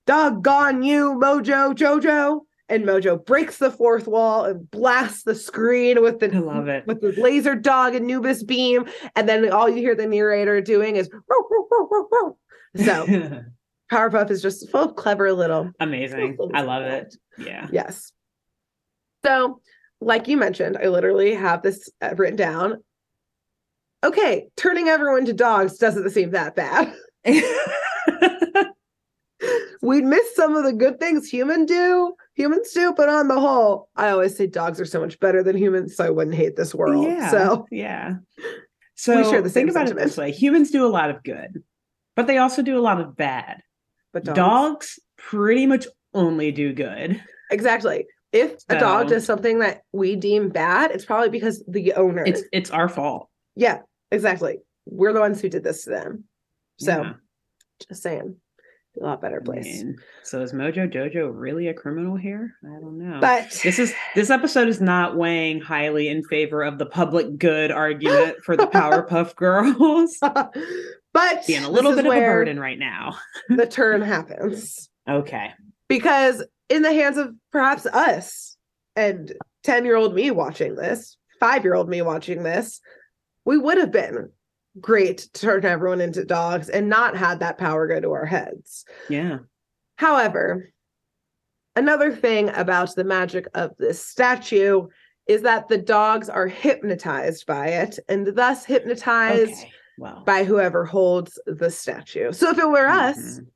Doggone 0.08 0.82
you, 0.82 1.13
Mojo 1.21 1.75
Jojo. 1.75 2.41
And 2.69 2.86
Mojo 2.86 3.23
breaks 3.25 3.58
the 3.58 3.71
fourth 3.71 4.08
wall 4.08 4.45
and 4.45 4.69
blasts 4.71 5.23
the 5.23 5.36
screen 5.36 6.02
with 6.02 6.19
the 6.19 6.34
I 6.34 6.39
love 6.39 6.67
it. 6.67 6.88
with 6.88 7.02
the 7.02 7.19
laser 7.19 7.56
dog 7.56 7.95
Anubis 7.95 8.43
beam. 8.43 8.86
And 9.15 9.28
then 9.28 9.52
all 9.52 9.67
you 9.67 9.78
hear 9.78 9.95
the 9.95 10.08
narrator 10.08 10.62
doing 10.62 10.95
is 10.95 11.10
row, 11.12 11.67
row, 11.69 12.08
row, 12.12 12.38
so 12.78 13.43
Powerpuff 13.91 14.30
is 14.30 14.41
just 14.41 14.69
full 14.69 14.89
of 14.89 14.95
clever 14.95 15.32
little 15.34 15.71
amazing. 15.80 16.38
I 16.54 16.62
love 16.62 16.84
it. 16.84 17.15
Yeah. 17.38 17.67
Yes. 17.71 18.12
So, 19.25 19.62
like 19.99 20.28
you 20.28 20.38
mentioned, 20.38 20.78
I 20.78 20.88
literally 20.88 21.34
have 21.34 21.62
this 21.62 21.89
uh, 22.02 22.13
written 22.15 22.36
down. 22.36 22.84
Okay, 24.04 24.47
turning 24.56 24.88
everyone 24.88 25.25
to 25.25 25.34
dogs 25.34 25.78
doesn't 25.78 26.10
seem 26.12 26.32
that 26.32 26.56
bad. 26.56 26.93
We'd 29.82 30.04
miss 30.04 30.36
some 30.36 30.56
of 30.56 30.63
the 30.65 30.73
good 30.73 30.99
things 30.99 31.30
human 31.30 31.65
do, 31.65 32.13
humans 32.36 32.71
do, 32.71 32.93
but 32.95 33.10
on 33.10 33.28
the 33.28 33.39
whole, 33.39 33.89
I 33.95 34.10
always 34.10 34.36
say 34.36 34.45
dogs 34.47 34.80
are 34.80 34.86
so 34.86 34.99
much 34.99 35.19
better 35.19 35.41
than 35.41 35.58
humans, 35.58 35.95
so 35.95 36.06
I 36.06 36.10
wouldn't 36.10 36.36
hate 36.36 36.56
this 36.56 36.75
world. 36.75 37.06
Yeah, 37.06 37.32
so 37.32 37.65
yeah. 37.71 38.15
So 38.95 39.17
we 39.17 39.23
share 39.23 39.41
the 39.41 39.49
same 39.49 39.67
think 39.67 39.71
about 39.71 39.88
sentiment. 39.88 40.06
it 40.06 40.10
this 40.10 40.17
way: 40.17 40.32
humans 40.32 40.71
do 40.71 40.86
a 40.86 40.89
lot 40.89 41.10
of 41.10 41.23
good, 41.23 41.63
but 42.15 42.28
they 42.28 42.38
also 42.38 42.62
do 42.62 42.78
a 42.78 42.82
lot 42.82 42.99
of 42.99 43.15
bad. 43.15 43.62
But 44.13 44.23
dogs, 44.23 44.37
dogs 44.37 44.99
pretty 45.17 45.65
much 45.65 45.87
only 46.13 46.51
do 46.51 46.73
good. 46.73 47.21
Exactly. 47.51 48.05
If 48.31 48.60
so, 48.60 48.77
a 48.77 48.79
dog 48.79 49.07
does 49.07 49.25
something 49.25 49.60
that 49.60 49.81
we 49.91 50.15
deem 50.15 50.49
bad, 50.49 50.91
it's 50.91 51.05
probably 51.05 51.29
because 51.29 51.63
the 51.67 51.93
owner. 51.93 52.23
It's 52.25 52.43
it's 52.51 52.69
our 52.69 52.87
fault. 52.87 53.27
Yeah, 53.55 53.79
exactly. 54.12 54.60
We're 54.85 55.13
the 55.13 55.19
ones 55.19 55.41
who 55.41 55.49
did 55.49 55.63
this 55.63 55.83
to 55.85 55.89
them. 55.89 56.25
So, 56.77 57.01
yeah. 57.01 57.13
just 57.87 58.03
saying, 58.03 58.35
a 58.99 59.03
lot 59.03 59.21
better 59.21 59.41
place. 59.41 59.83
so 60.23 60.41
is 60.41 60.53
Mojo 60.53 60.91
Jojo 60.91 61.31
really 61.33 61.67
a 61.67 61.73
criminal 61.73 62.15
here? 62.15 62.55
I 62.63 62.79
don't 62.79 62.97
know. 62.97 63.19
But 63.19 63.51
this 63.63 63.79
is 63.79 63.93
this 64.15 64.29
episode 64.29 64.67
is 64.67 64.81
not 64.81 65.15
weighing 65.15 65.62
highly 65.62 66.07
in 66.07 66.23
favor 66.23 66.63
of 66.63 66.77
the 66.77 66.85
public 66.85 67.37
good 67.37 67.71
argument 67.71 68.37
for 68.43 68.57
the 68.57 68.67
Powerpuff 68.73 69.35
Girls. 69.35 70.17
But 71.13 71.45
being 71.47 71.63
a 71.63 71.69
little 71.69 71.95
bit 71.95 72.05
of 72.05 72.13
a 72.13 72.19
burden 72.19 72.60
right 72.60 72.77
now. 72.77 73.17
the 73.49 73.65
turn 73.65 74.01
happens. 74.01 74.89
Okay. 75.10 75.51
because 75.87 76.43
in 76.69 76.83
the 76.83 76.93
hands 76.93 77.17
of 77.17 77.33
perhaps 77.51 77.87
us 77.87 78.55
and 78.95 79.33
10 79.63 79.85
year 79.85 79.95
old 79.95 80.13
me 80.13 80.29
watching 80.29 80.75
this, 80.75 81.17
five 81.39 81.63
year 81.63 81.73
old 81.73 81.89
me 81.89 82.01
watching 82.03 82.43
this, 82.43 82.79
we 83.43 83.57
would 83.57 83.77
have 83.79 83.91
been 83.91 84.29
great 84.79 85.17
to 85.33 85.41
turn 85.41 85.65
everyone 85.65 85.99
into 85.99 86.23
dogs 86.23 86.69
and 86.69 86.89
not 86.89 87.17
had 87.17 87.39
that 87.39 87.57
power 87.57 87.87
go 87.87 87.99
to 87.99 88.12
our 88.12 88.25
heads. 88.25 88.85
Yeah. 89.10 89.39
However, 89.95 90.71
another 91.75 92.15
thing 92.15 92.49
about 92.49 92.93
the 92.95 93.03
magic 93.03 93.47
of 93.55 93.71
this 93.79 94.05
statue 94.05 94.87
is 95.27 95.41
that 95.41 95.67
the 95.69 95.77
dogs 95.77 96.29
are 96.29 96.47
hypnotized 96.47 97.45
by 97.47 97.67
it 97.67 97.97
and 98.07 98.27
thus 98.35 98.63
hypnotized 98.65 99.53
Okay. 99.53 99.71
Well, 100.00 100.23
by 100.25 100.45
whoever 100.45 100.85
holds 100.85 101.37
the 101.45 101.69
statue. 101.69 102.31
So 102.31 102.52
if 102.52 102.58
it 102.58 102.69
were 102.69 102.87
us, 102.87 103.17
mhm. 103.39 103.47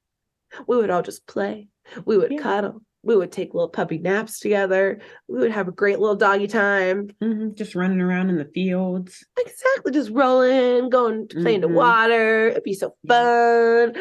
we 0.68 0.76
would 0.78 0.90
all 0.90 1.02
just 1.02 1.26
play. 1.26 1.70
We 2.06 2.18
would 2.18 2.32
Yeah. 2.34 2.40
cuddle. 2.42 2.82
We 3.02 3.16
would 3.18 3.32
take 3.32 3.54
little 3.54 3.70
puppy 3.70 3.98
naps 3.98 4.40
together. 4.40 5.00
We 5.28 5.40
would 5.40 5.52
have 5.52 5.68
a 5.68 5.72
great 5.74 6.00
little 6.00 6.16
doggy 6.16 6.48
time. 6.48 7.10
Mhm. 7.22 7.56
just 7.56 7.76
running 7.76 8.02
around 8.02 8.30
in 8.30 8.38
the 8.38 8.46
fields. 8.46 9.26
Exactly, 9.38 9.92
just 9.94 10.10
rolling, 10.12 10.90
going 10.90 11.28
to 11.30 11.42
play 11.42 11.56
in 11.56 11.62
the 11.62 11.68
water. 11.70 12.50
It'd 12.50 12.64
be 12.64 12.74
so 12.74 12.96
fun. 13.08 13.96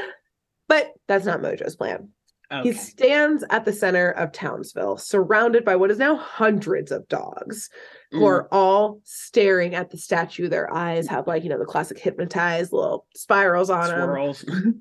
But 0.69 0.93
that's 1.09 1.25
not 1.27 1.41
Mojo's 1.43 1.77
plan. 1.77 2.09
Okay. 2.53 2.71
He 2.71 2.75
stands 2.75 3.45
at 3.51 3.65
the 3.65 3.73
center 3.73 4.11
of 4.11 4.31
Townsville, 4.33 4.99
surrounded 4.99 5.65
by 5.65 5.77
what 5.77 5.91
is 5.91 5.99
now 5.99 6.17
hundreds 6.17 6.91
of 6.93 7.09
dogs 7.09 7.71
who 8.13 8.21
Mm. 8.21 8.27
are 8.29 8.49
all 8.53 9.01
staring 9.05 9.75
at 9.75 9.91
the 9.91 9.99
statue. 9.99 10.49
Their 10.49 10.73
eyes 10.73 11.09
have, 11.09 11.27
like, 11.27 11.43
you 11.43 11.49
know, 11.49 11.59
the 11.59 11.65
classic 11.65 11.99
hypnotized 11.99 12.73
little 12.73 13.07
spirals 13.17 13.71
on 13.71 13.89
them. 13.89 14.09
swirls. 14.09 14.45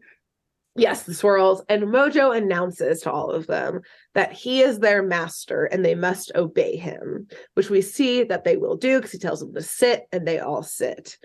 Yes, 0.78 1.04
the 1.04 1.14
swirls. 1.14 1.62
And 1.68 1.84
Mojo 1.84 2.34
announces 2.36 3.02
to 3.02 3.12
all 3.12 3.30
of 3.32 3.46
them 3.46 3.82
that 4.16 4.32
he 4.32 4.62
is 4.62 4.80
their 4.80 5.04
master 5.04 5.66
and 5.66 5.84
they 5.84 5.96
must 5.96 6.32
obey 6.34 6.78
him, 6.78 7.28
which 7.56 7.70
we 7.70 7.82
see 7.82 8.24
that 8.24 8.46
they 8.46 8.56
will 8.56 8.78
do 8.78 8.98
because 8.98 9.12
he 9.12 9.18
tells 9.18 9.42
them 9.42 9.54
to 9.54 9.62
sit 9.62 10.04
and 10.14 10.26
they 10.26 10.40
all 10.40 10.64
sit. 10.64 11.18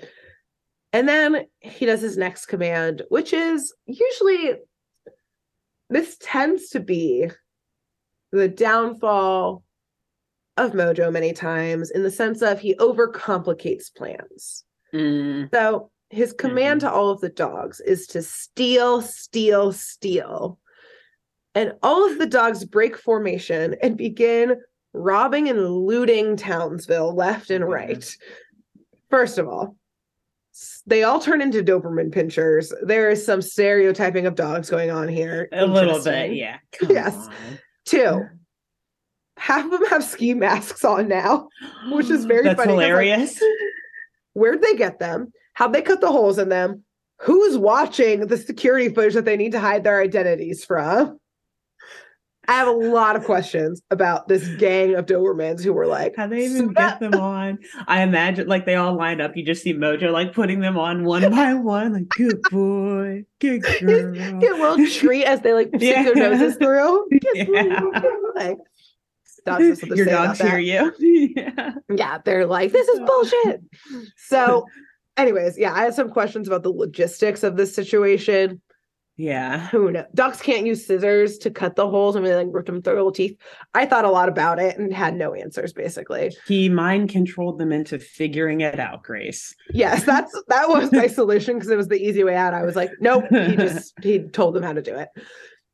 And 0.93 1.09
then 1.09 1.47
he 1.61 1.87
does 1.87 2.01
his 2.01 2.17
next 2.17 2.47
command, 2.47 3.03
which 3.09 3.33
is 3.33 3.73
usually 3.87 4.55
this 5.91 6.17
tends 6.21 6.71
to 6.71 6.81
be 6.81 7.31
the 8.33 8.49
downfall 8.49 9.63
of 10.57 10.73
Mojo 10.73 11.13
many 11.13 11.33
times 11.33 11.91
in 11.91 12.03
the 12.03 12.11
sense 12.11 12.43
of 12.43 12.61
he 12.61 12.75
overcomplicates 12.77 13.95
plans. 13.95 14.65
Mm. 14.95 15.51
So 15.53 15.91
his 16.11 16.33
command 16.33 16.81
to 16.83 16.91
all 16.91 17.11
of 17.11 17.21
the 17.21 17.29
dogs 17.29 17.81
is 17.81 18.07
to 18.09 18.23
steal, 18.23 19.03
steal, 19.03 19.73
steal. 19.73 20.59
And 21.55 21.73
all 21.83 22.09
of 22.11 22.19
the 22.19 22.27
dogs 22.27 22.65
break 22.65 22.97
formation 22.97 23.77
and 23.83 23.97
begin 23.97 24.61
robbing 24.93 25.49
and 25.49 25.69
looting 25.69 26.37
Townsville 26.37 27.15
left 27.15 27.51
and 27.51 27.65
Mhm. 27.65 27.69
right. 27.73 28.17
First 29.11 29.39
of 29.39 29.49
all, 29.49 29.77
they 30.87 31.03
all 31.03 31.21
turn 31.21 31.41
into 31.43 31.63
Doberman 31.63 32.11
pinschers. 32.15 32.73
There 32.83 33.11
is 33.11 33.25
some 33.25 33.43
stereotyping 33.43 34.27
of 34.27 34.35
dogs 34.37 34.71
going 34.71 34.91
on 34.91 35.09
here. 35.09 35.49
A 35.53 35.67
little 35.67 36.03
bit, 36.03 36.33
yeah. 36.35 36.59
Come 36.73 36.91
Yes. 36.91 37.15
on. 37.15 37.33
Two, 37.85 38.23
half 39.47 39.65
of 39.65 39.71
them 39.71 39.87
have 39.89 40.03
ski 40.03 40.35
masks 40.35 40.85
on 40.85 41.07
now. 41.09 41.49
Which 41.93 42.11
is 42.11 42.25
very 42.25 42.43
That's 42.45 42.57
funny 42.57 42.73
'cause, 42.73 42.77
like, 42.79 42.87
hilarious. 42.89 43.41
Where'd 44.35 44.61
they 44.63 44.75
get 44.75 44.99
them? 44.99 45.33
How'd 45.55 45.73
they 45.73 45.83
cut 45.83 46.01
the 46.01 46.11
holes 46.11 46.39
in 46.39 46.49
them? 46.49 46.83
Who's 47.21 47.57
watching 47.57 48.27
the 48.27 48.37
security 48.37 48.93
footage 48.93 49.15
that 49.15 49.25
they 49.25 49.37
need 49.37 49.53
to 49.53 49.61
hide 49.61 49.85
their 49.85 50.01
identities 50.01 50.65
from? 50.65 51.19
I 52.49 52.53
have 52.53 52.69
a 52.69 52.73
lot 52.73 53.17
of 53.17 53.25
questions 53.25 53.83
about 53.91 54.29
this 54.29 54.47
gang 54.57 54.95
of 54.95 55.07
Dobermans 55.07 55.65
who 55.65 55.73
were 55.73 55.87
like, 55.87 56.15
How 56.17 56.29
they 56.29 56.45
even 56.45 56.57
"Suit 56.69 56.77
get 56.77 57.01
them 57.01 57.15
on? 57.15 57.59
I 57.89 58.03
imagine 58.03 58.47
like 58.47 58.67
they 58.67 58.77
all 58.77 58.95
line 58.95 59.21
up. 59.21 59.37
You 59.37 59.45
just 59.45 59.63
see 59.65 59.75
Mojo 59.75 60.13
like 60.13 60.33
putting 60.33 60.61
them 60.61 60.79
on 60.79 61.03
one 61.05 61.29
by 61.31 61.55
one. 61.75 61.93
Like 61.95 62.09
good 62.11 62.41
boy, 62.51 63.25
good 63.41 63.63
girl. 63.81 64.13
Get 64.39 64.53
a 64.53 64.63
little 64.63 64.87
treat 64.87 65.25
as 65.25 65.41
they 65.41 65.55
like 65.55 65.69
stick 65.75 65.81
their 65.81 66.15
noses 66.15 66.57
through. 66.57 67.09
Yeah. 67.35 67.81
like, 68.37 68.59
dogs 69.47 69.83
Your 69.83 70.07
dogs 70.07 70.41
hear 70.41 70.59
you. 70.59 70.93
yeah. 71.37 71.73
yeah, 71.95 72.19
they're 72.25 72.47
like, 72.47 72.73
this 72.73 72.87
is 72.89 73.01
bullshit. 73.01 73.63
So, 74.17 74.67
anyways, 75.17 75.59
yeah, 75.59 75.73
I 75.73 75.85
have 75.85 75.95
some 75.95 76.11
questions 76.11 76.47
about 76.47 76.63
the 76.63 76.71
logistics 76.71 77.43
of 77.43 77.57
this 77.57 77.75
situation. 77.75 78.61
Yeah. 79.19 79.69
Who 79.69 79.91
knows? 79.91 80.05
Ducks 80.15 80.43
can't 80.43 80.67
use 80.67 80.87
scissors 80.87 81.39
to 81.39 81.51
cut 81.51 81.75
the 81.75 81.89
holes. 81.89 82.17
I 82.17 82.21
mean, 82.21 82.31
they 82.31 82.37
like 82.37 82.49
ripped 82.51 82.67
them 82.67 82.83
through 82.83 82.95
little 82.95 83.13
teeth. 83.13 83.37
I 83.73 83.87
thought 83.87 84.05
a 84.05 84.11
lot 84.11 84.29
about 84.29 84.59
it 84.59 84.79
and 84.79 84.93
had 84.93 85.17
no 85.17 85.33
answers, 85.33 85.73
basically. 85.73 86.37
He 86.47 86.69
mind 86.69 87.09
controlled 87.09 87.59
them 87.59 87.73
into 87.73 87.99
figuring 87.99 88.61
it 88.61 88.79
out, 88.79 89.03
Grace. 89.03 89.55
Yes, 89.71 90.05
that's 90.05 90.39
that 90.49 90.69
was 90.69 90.93
my 90.93 91.07
solution 91.07 91.55
because 91.55 91.71
it 91.71 91.77
was 91.77 91.89
the 91.89 91.97
easy 91.97 92.25
way 92.25 92.37
out. 92.37 92.53
I 92.53 92.63
was 92.63 92.77
like, 92.77 92.91
nope. 93.01 93.25
He 93.31 93.57
just 93.57 93.95
he 94.03 94.21
told 94.21 94.55
them 94.55 94.63
how 94.63 94.75
to 94.75 94.83
do 94.83 94.95
it. 94.95 95.09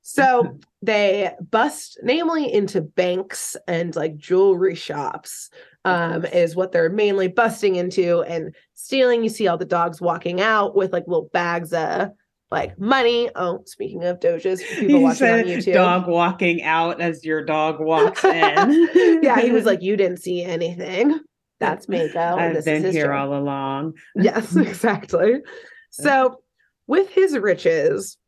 So 0.03 0.59
they 0.83 1.31
bust, 1.51 1.99
namely 2.03 2.53
into 2.53 2.81
banks 2.81 3.57
and 3.69 3.95
like 3.95 4.17
jewelry 4.17 4.75
shops, 4.75 5.49
um, 5.85 6.25
is 6.27 6.57
what 6.57 6.73
they're 6.73 6.91
mainly 6.91 7.29
busting 7.29 7.77
into 7.77 8.23
and 8.23 8.55
stealing. 8.75 9.23
You 9.23 9.29
see 9.31 9.47
all 9.47 9.57
the 9.59 9.65
dogs 9.65 10.01
walking 10.01 10.41
out 10.41 10.75
with 10.77 10.93
like 10.93 11.05
little 11.07 11.31
bags 11.33 11.73
of 11.73 12.09
like 12.51 12.79
money. 12.79 13.31
Oh, 13.37 13.63
speaking 13.67 14.03
of 14.05 14.19
doges, 14.21 14.61
people 14.79 14.99
He 14.99 15.03
watching 15.05 15.29
on 15.29 15.45
YouTube. 15.45 15.75
dog 15.75 16.09
walking 16.09 16.63
out 16.65 17.01
as 17.01 17.25
your 17.25 17.45
dog 17.45 17.79
walks 17.81 18.25
in. 18.25 19.21
yeah, 19.23 19.41
he 19.41 19.53
was 19.53 19.65
like, 19.67 19.83
You 19.83 19.97
didn't 19.97 20.19
see 20.21 20.43
anything. 20.43 21.19
That's 21.61 21.89
Mako. 21.89 22.19
and 22.19 22.41
I've 22.41 22.55
this 22.55 22.65
been 22.65 22.91
here 22.91 23.07
job." 23.07 23.31
all 23.31 23.39
along. 23.39 23.93
Yes, 24.17 24.57
exactly. 24.57 25.35
So, 25.91 26.41
with 26.89 27.09
his 27.11 27.39
riches, 27.39 28.19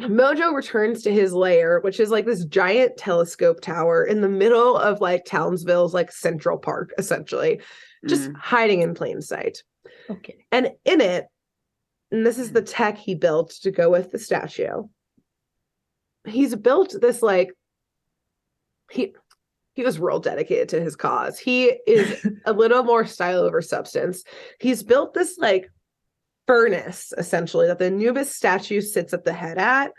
Mojo 0.00 0.54
returns 0.54 1.02
to 1.02 1.12
his 1.12 1.32
lair, 1.32 1.80
which 1.80 2.00
is 2.00 2.10
like 2.10 2.24
this 2.26 2.44
giant 2.44 2.96
telescope 2.96 3.60
tower 3.60 4.04
in 4.04 4.20
the 4.20 4.28
middle 4.28 4.76
of 4.76 5.00
like 5.00 5.24
Townsville's 5.24 5.94
like 5.94 6.10
Central 6.12 6.58
Park, 6.58 6.92
essentially, 6.98 7.60
just 8.06 8.30
Mm. 8.30 8.36
hiding 8.36 8.82
in 8.82 8.94
plain 8.94 9.20
sight. 9.20 9.62
okay. 10.08 10.44
And 10.52 10.70
in 10.84 11.00
it, 11.00 11.26
and 12.10 12.26
this 12.26 12.38
is 12.38 12.52
the 12.52 12.62
tech 12.62 12.98
he 12.98 13.14
built 13.14 13.50
to 13.62 13.70
go 13.70 13.90
with 13.90 14.10
the 14.10 14.18
statue. 14.18 14.84
He's 16.26 16.54
built 16.56 16.94
this 17.00 17.22
like 17.22 17.52
he 18.90 19.14
he 19.74 19.84
was 19.84 19.98
real 20.00 20.18
dedicated 20.18 20.68
to 20.70 20.80
his 20.80 20.96
cause. 20.96 21.38
He 21.38 21.66
is 21.86 22.26
a 22.44 22.52
little 22.52 22.82
more 22.82 23.06
style 23.06 23.40
over 23.40 23.62
substance. 23.62 24.24
He's 24.58 24.82
built 24.82 25.14
this 25.14 25.38
like 25.38 25.70
furnace 26.50 27.12
essentially 27.16 27.68
that 27.68 27.78
the 27.78 27.86
Anubis 27.86 28.34
statue 28.34 28.80
sits 28.80 29.12
at 29.14 29.24
the 29.24 29.32
head 29.32 29.56
at, 29.58 29.92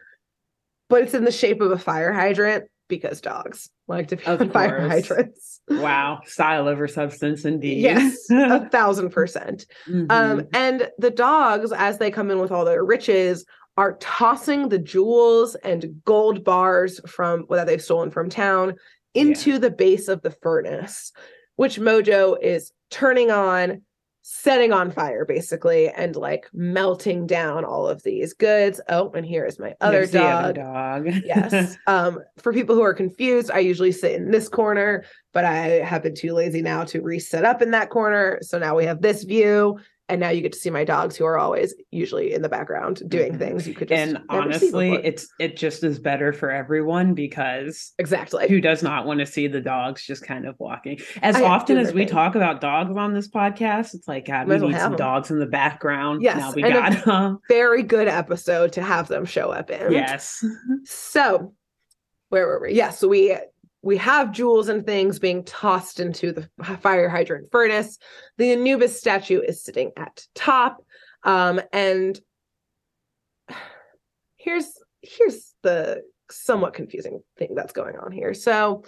but 0.90 1.02
it's 1.02 1.14
in 1.14 1.24
the 1.24 1.32
shape 1.32 1.62
of 1.62 1.72
a 1.72 1.78
fire 1.78 2.12
hydrant 2.12 2.66
because 2.90 3.22
dogs 3.22 3.70
like 3.88 4.10
to 4.10 4.18
be 4.18 4.26
on 4.26 4.50
fire 4.50 4.88
hydrants. 4.88 5.62
Wow. 5.70 6.20
Style 6.26 6.68
over 6.68 6.90
substance 6.90 7.46
indeed. 7.46 7.80
Yes, 7.82 8.30
a 8.30 8.68
thousand 8.70 9.12
percent. 9.12 9.66
Mhm. 9.88 10.12
Um, 10.12 10.48
and 10.54 10.90
the 10.98 11.10
dogs, 11.10 11.72
as 11.72 11.98
they 11.98 12.12
come 12.12 12.30
in 12.30 12.40
with 12.40 12.52
all 12.52 12.66
their 12.66 12.84
riches, 12.84 13.46
are 13.78 13.96
tossing 14.02 14.68
the 14.68 14.78
jewels 14.80 15.56
and 15.56 16.02
gold 16.04 16.44
bars 16.44 17.00
from 17.08 17.46
that 17.50 17.66
they've 17.66 17.82
stolen 17.82 18.12
from 18.12 18.30
town 18.30 18.76
into 19.14 19.58
the 19.58 19.72
base 19.72 20.10
of 20.10 20.22
the 20.22 20.32
furnace, 20.32 21.14
which 21.56 21.80
Mojo 21.80 22.38
is 22.42 22.74
turning 22.90 23.32
on, 23.32 23.82
setting 24.22 24.72
on 24.72 24.92
fire 24.92 25.26
basically, 25.26 25.90
and 25.90 26.16
like 26.16 26.48
melting 26.54 27.28
down 27.28 27.66
all 27.66 27.88
of 27.88 28.04
these 28.04 28.34
goods. 28.34 28.80
Oh, 28.90 29.12
and 29.12 29.26
here 29.26 29.46
is 29.46 29.60
my 29.60 29.76
other 29.82 30.06
the 30.06 30.24
other 30.24 30.54
dog. 30.54 31.06
dog. 31.06 31.16
yes. 31.26 31.78
Um, 31.88 32.20
for 32.38 32.54
people 32.54 32.76
who 32.76 32.84
are 32.84 32.94
confused, 32.94 33.52
I 33.52 33.60
usually 33.60 33.92
sit 33.92 34.14
in 34.14 34.32
this 34.32 34.48
corner, 34.48 35.04
but 35.34 35.46
I 35.46 35.84
have 35.84 36.04
been 36.04 36.16
too 36.16 36.34
lazy 36.34 36.62
now 36.62 36.84
to 36.86 37.02
reset 37.02 37.44
up 37.44 37.62
in 37.62 37.72
that 37.72 37.90
corner. 37.90 38.40
So 38.42 38.58
now 38.60 38.76
we 38.76 38.86
have 38.86 39.02
this 39.02 39.24
view, 39.24 39.80
and 40.12 40.20
now 40.20 40.30
you 40.30 40.42
get 40.42 40.52
to 40.54 40.60
see 40.60 40.70
my 40.70 40.84
dogs 40.84 41.16
who 41.16 41.26
are 41.26 41.38
always 41.40 41.74
usually 41.90 42.34
in 42.34 42.42
the 42.42 42.50
background 42.50 43.02
doing 43.10 43.34
Mhm. 43.34 43.40
things 43.40 43.68
you 43.68 43.74
could 43.74 43.88
just 43.88 44.00
and 44.00 44.20
honestly, 44.30 44.94
it's 45.04 45.28
it 45.40 45.58
just 45.58 45.84
is 45.84 45.98
better 46.00 46.34
for 46.34 46.52
everyone 46.52 47.14
because 47.16 47.94
exactly 47.98 48.48
who 48.48 48.62
does 48.62 48.84
not 48.84 49.06
want 49.06 49.20
to 49.22 49.26
see 49.26 49.48
the 49.48 49.62
dogs 49.62 50.06
just 50.06 50.24
kind 50.24 50.46
of 50.46 50.56
walking? 50.60 51.00
As 51.22 51.36
I- 51.36 51.44
often 51.44 51.78
as 51.78 51.94
we 51.94 52.02
thing. 52.02 52.10
talk 52.14 52.36
about 52.36 52.62
dogs 52.62 52.96
on 52.96 53.14
this 53.14 53.30
podcast, 53.30 53.96
it's 53.96 54.08
like 54.08 54.26
God, 54.28 54.48
we 54.48 54.56
well 54.58 54.68
need 54.68 54.74
some 54.74 54.82
some 54.82 54.94
'em. 54.94 54.98
dogs 54.98 55.32
in 55.32 55.40
the 55.40 55.46
background. 55.48 56.22
Yes, 56.22 56.38
now 56.38 56.52
we 56.54 56.64
and 56.64 56.74
got 56.74 57.06
them. 57.06 57.40
very 57.50 57.82
good 57.84 58.08
episode 58.08 58.74
to 58.74 58.82
have 58.82 59.08
them 59.08 59.26
show 59.26 59.50
up 59.52 59.70
in. 59.72 59.92
Yes. 59.92 60.44
So 60.86 61.54
where 62.30 62.48
were 62.48 62.60
we? 62.62 62.74
Yes, 62.74 63.00
so 63.00 63.08
we 63.08 63.36
we 63.82 63.98
have 63.98 64.32
jewels 64.32 64.70
and 64.70 64.86
things 64.86 65.20
being 65.20 65.44
tossed 65.44 66.00
into 66.00 66.32
the 66.32 66.50
fire 66.82 67.10
hydrant 67.10 67.52
furnace. 67.52 67.98
The 68.38 68.54
Anubis 68.54 68.98
statue 68.98 69.42
is 69.42 69.64
sitting 69.64 69.92
at 69.98 70.26
top. 70.36 70.86
Um, 71.24 71.62
and 71.74 72.20
here's 74.38 74.72
here's 75.02 75.54
the 75.64 76.04
somewhat 76.30 76.74
confusing 76.74 77.22
thing 77.38 77.56
that's 77.56 77.74
going 77.74 77.96
on 77.96 78.12
here. 78.12 78.34
So 78.34 78.84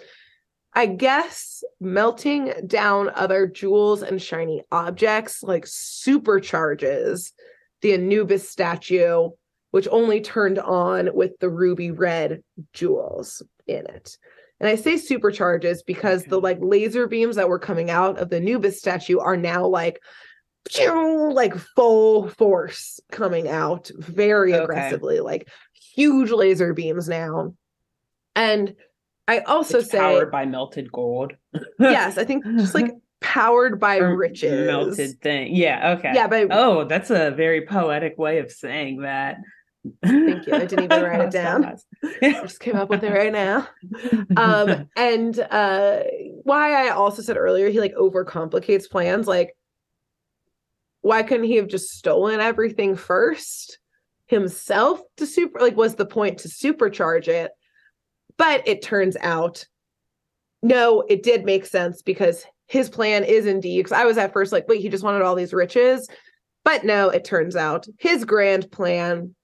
I 0.72 0.86
guess 0.86 1.62
melting 1.80 2.52
down 2.66 3.10
other 3.14 3.46
jewels 3.46 4.02
and 4.02 4.20
shiny 4.20 4.62
objects 4.72 5.42
like 5.42 5.66
supercharges 5.66 7.32
the 7.80 7.94
Anubis 7.94 8.48
statue, 8.48 9.30
which 9.70 9.86
only 9.90 10.20
turned 10.20 10.58
on 10.58 11.10
with 11.14 11.38
the 11.38 11.50
ruby 11.50 11.90
red 11.90 12.42
jewels 12.72 13.42
in 13.66 13.86
it. 13.86 14.16
And 14.60 14.68
I 14.68 14.76
say 14.76 14.94
supercharges 14.94 15.78
because 15.86 16.22
okay. 16.22 16.30
the 16.30 16.40
like 16.40 16.58
laser 16.60 17.06
beams 17.06 17.36
that 17.36 17.48
were 17.48 17.58
coming 17.58 17.90
out 17.90 18.18
of 18.18 18.30
the 18.30 18.36
Anubis 18.36 18.78
statue 18.78 19.18
are 19.18 19.36
now 19.36 19.66
like 19.66 20.00
like 20.80 21.54
full 21.56 22.28
force 22.28 23.00
coming 23.10 23.48
out 23.48 23.90
very 23.98 24.54
okay. 24.54 24.62
aggressively, 24.62 25.20
like 25.20 25.48
huge 25.94 26.30
laser 26.30 26.72
beams 26.72 27.08
now. 27.08 27.54
And 28.34 28.74
I 29.28 29.40
also 29.40 29.78
it's 29.78 29.90
say 29.90 29.98
powered 29.98 30.30
by 30.30 30.46
melted 30.46 30.90
gold. 30.92 31.34
yes, 31.78 32.18
I 32.18 32.24
think 32.24 32.44
just 32.44 32.74
like 32.74 32.92
powered 33.20 33.80
by 33.80 33.98
or 33.98 34.16
riches. 34.16 34.66
Melted 34.66 35.20
thing. 35.20 35.54
Yeah, 35.54 35.96
okay. 35.98 36.12
Yeah, 36.14 36.26
but 36.26 36.48
oh, 36.50 36.84
that's 36.84 37.10
a 37.10 37.30
very 37.30 37.66
poetic 37.66 38.18
way 38.18 38.38
of 38.38 38.50
saying 38.50 39.02
that. 39.02 39.36
Thank 40.02 40.46
you. 40.46 40.54
I 40.54 40.64
didn't 40.64 40.84
even 40.84 41.02
write 41.02 41.20
it 41.20 41.30
down. 41.30 41.64
I 41.64 42.32
just 42.42 42.60
came 42.60 42.76
up 42.76 42.88
with 42.88 43.02
it 43.04 43.12
right 43.12 43.32
now. 43.32 43.68
Um, 44.36 44.88
and 44.96 45.38
uh 45.38 46.00
why 46.42 46.86
I 46.86 46.90
also 46.90 47.22
said 47.22 47.36
earlier 47.36 47.68
he 47.68 47.80
like 47.80 47.94
overcomplicates 47.94 48.88
plans. 48.90 49.26
Like, 49.26 49.56
why 51.02 51.22
couldn't 51.22 51.46
he 51.46 51.56
have 51.56 51.68
just 51.68 51.90
stolen 51.90 52.40
everything 52.40 52.96
first 52.96 53.78
himself 54.26 55.00
to 55.18 55.26
super 55.26 55.60
like 55.60 55.76
was 55.76 55.94
the 55.94 56.06
point 56.06 56.38
to 56.38 56.48
supercharge 56.48 57.28
it? 57.28 57.52
But 58.36 58.66
it 58.66 58.82
turns 58.82 59.16
out, 59.20 59.66
no, 60.62 61.02
it 61.08 61.22
did 61.22 61.44
make 61.44 61.66
sense 61.66 62.02
because 62.02 62.44
his 62.66 62.88
plan 62.88 63.24
is 63.24 63.46
indeed, 63.46 63.80
because 63.80 63.92
I 63.92 64.06
was 64.06 64.18
at 64.18 64.32
first 64.32 64.52
like, 64.52 64.66
wait, 64.66 64.80
he 64.80 64.88
just 64.88 65.04
wanted 65.04 65.22
all 65.22 65.34
these 65.34 65.52
riches. 65.52 66.08
But 66.64 66.84
no, 66.84 67.10
it 67.10 67.24
turns 67.24 67.56
out 67.56 67.86
his 67.98 68.24
grand 68.24 68.70
plan 68.70 69.34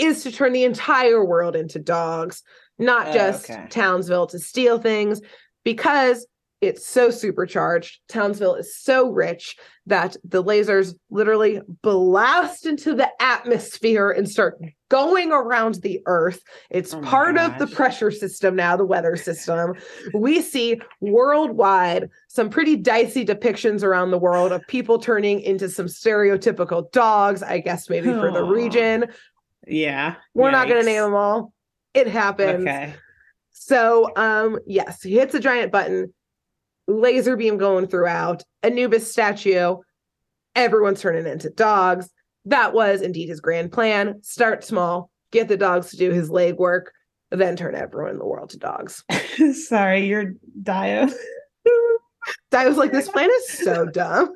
is 0.00 0.22
to 0.22 0.32
turn 0.32 0.52
the 0.52 0.64
entire 0.64 1.24
world 1.24 1.56
into 1.56 1.78
dogs, 1.78 2.42
not 2.78 3.08
oh, 3.08 3.12
just 3.12 3.50
okay. 3.50 3.66
Townsville 3.70 4.26
to 4.28 4.38
steal 4.38 4.78
things, 4.78 5.20
because 5.64 6.26
it's 6.60 6.86
so 6.86 7.10
supercharged. 7.10 8.00
Townsville 8.08 8.54
is 8.54 8.76
so 8.76 9.10
rich 9.10 9.56
that 9.86 10.14
the 10.24 10.44
lasers 10.44 10.94
literally 11.10 11.60
blast 11.82 12.66
into 12.66 12.94
the 12.94 13.08
atmosphere 13.18 14.10
and 14.10 14.28
start 14.28 14.60
going 14.90 15.32
around 15.32 15.76
the 15.76 16.02
earth. 16.04 16.42
It's 16.68 16.92
oh 16.92 17.00
part 17.00 17.36
gosh. 17.36 17.52
of 17.52 17.58
the 17.58 17.74
pressure 17.74 18.10
system 18.10 18.56
now, 18.56 18.76
the 18.76 18.84
weather 18.84 19.16
system. 19.16 19.74
we 20.12 20.42
see 20.42 20.80
worldwide 21.00 22.10
some 22.28 22.50
pretty 22.50 22.76
dicey 22.76 23.24
depictions 23.24 23.82
around 23.82 24.10
the 24.10 24.18
world 24.18 24.52
of 24.52 24.60
people 24.68 24.98
turning 24.98 25.40
into 25.40 25.68
some 25.68 25.86
stereotypical 25.86 26.92
dogs, 26.92 27.42
I 27.42 27.60
guess 27.60 27.88
maybe 27.88 28.10
for 28.10 28.30
the 28.30 28.44
region. 28.44 29.06
Yeah. 29.66 30.16
We're 30.34 30.48
Yikes. 30.48 30.52
not 30.52 30.68
going 30.68 30.80
to 30.80 30.86
name 30.86 31.02
them 31.02 31.14
all. 31.14 31.52
It 31.94 32.06
happens. 32.06 32.62
Okay. 32.62 32.94
So, 33.50 34.10
um, 34.16 34.58
yes, 34.66 35.02
he 35.02 35.14
hits 35.14 35.34
a 35.34 35.40
giant 35.40 35.72
button 35.72 36.12
laser 36.90 37.36
beam 37.36 37.56
going 37.56 37.86
throughout, 37.86 38.42
Anubis 38.62 39.10
statue, 39.10 39.76
everyone's 40.54 41.00
turning 41.00 41.26
into 41.26 41.50
dogs. 41.50 42.10
That 42.46 42.72
was 42.72 43.02
indeed 43.02 43.28
his 43.28 43.40
grand 43.40 43.72
plan. 43.72 44.22
Start 44.22 44.64
small, 44.64 45.10
get 45.30 45.48
the 45.48 45.56
dogs 45.56 45.90
to 45.90 45.96
do 45.96 46.10
his 46.10 46.30
leg 46.30 46.56
work, 46.56 46.92
then 47.30 47.56
turn 47.56 47.74
everyone 47.74 48.12
in 48.12 48.18
the 48.18 48.26
world 48.26 48.50
to 48.50 48.58
dogs. 48.58 49.04
Sorry, 49.68 50.06
you're 50.06 50.34
Dio. 50.62 51.08
Dio's 52.50 52.76
like, 52.76 52.92
this 52.92 53.08
plan 53.10 53.30
is 53.30 53.48
so 53.50 53.86
dumb. 53.86 54.30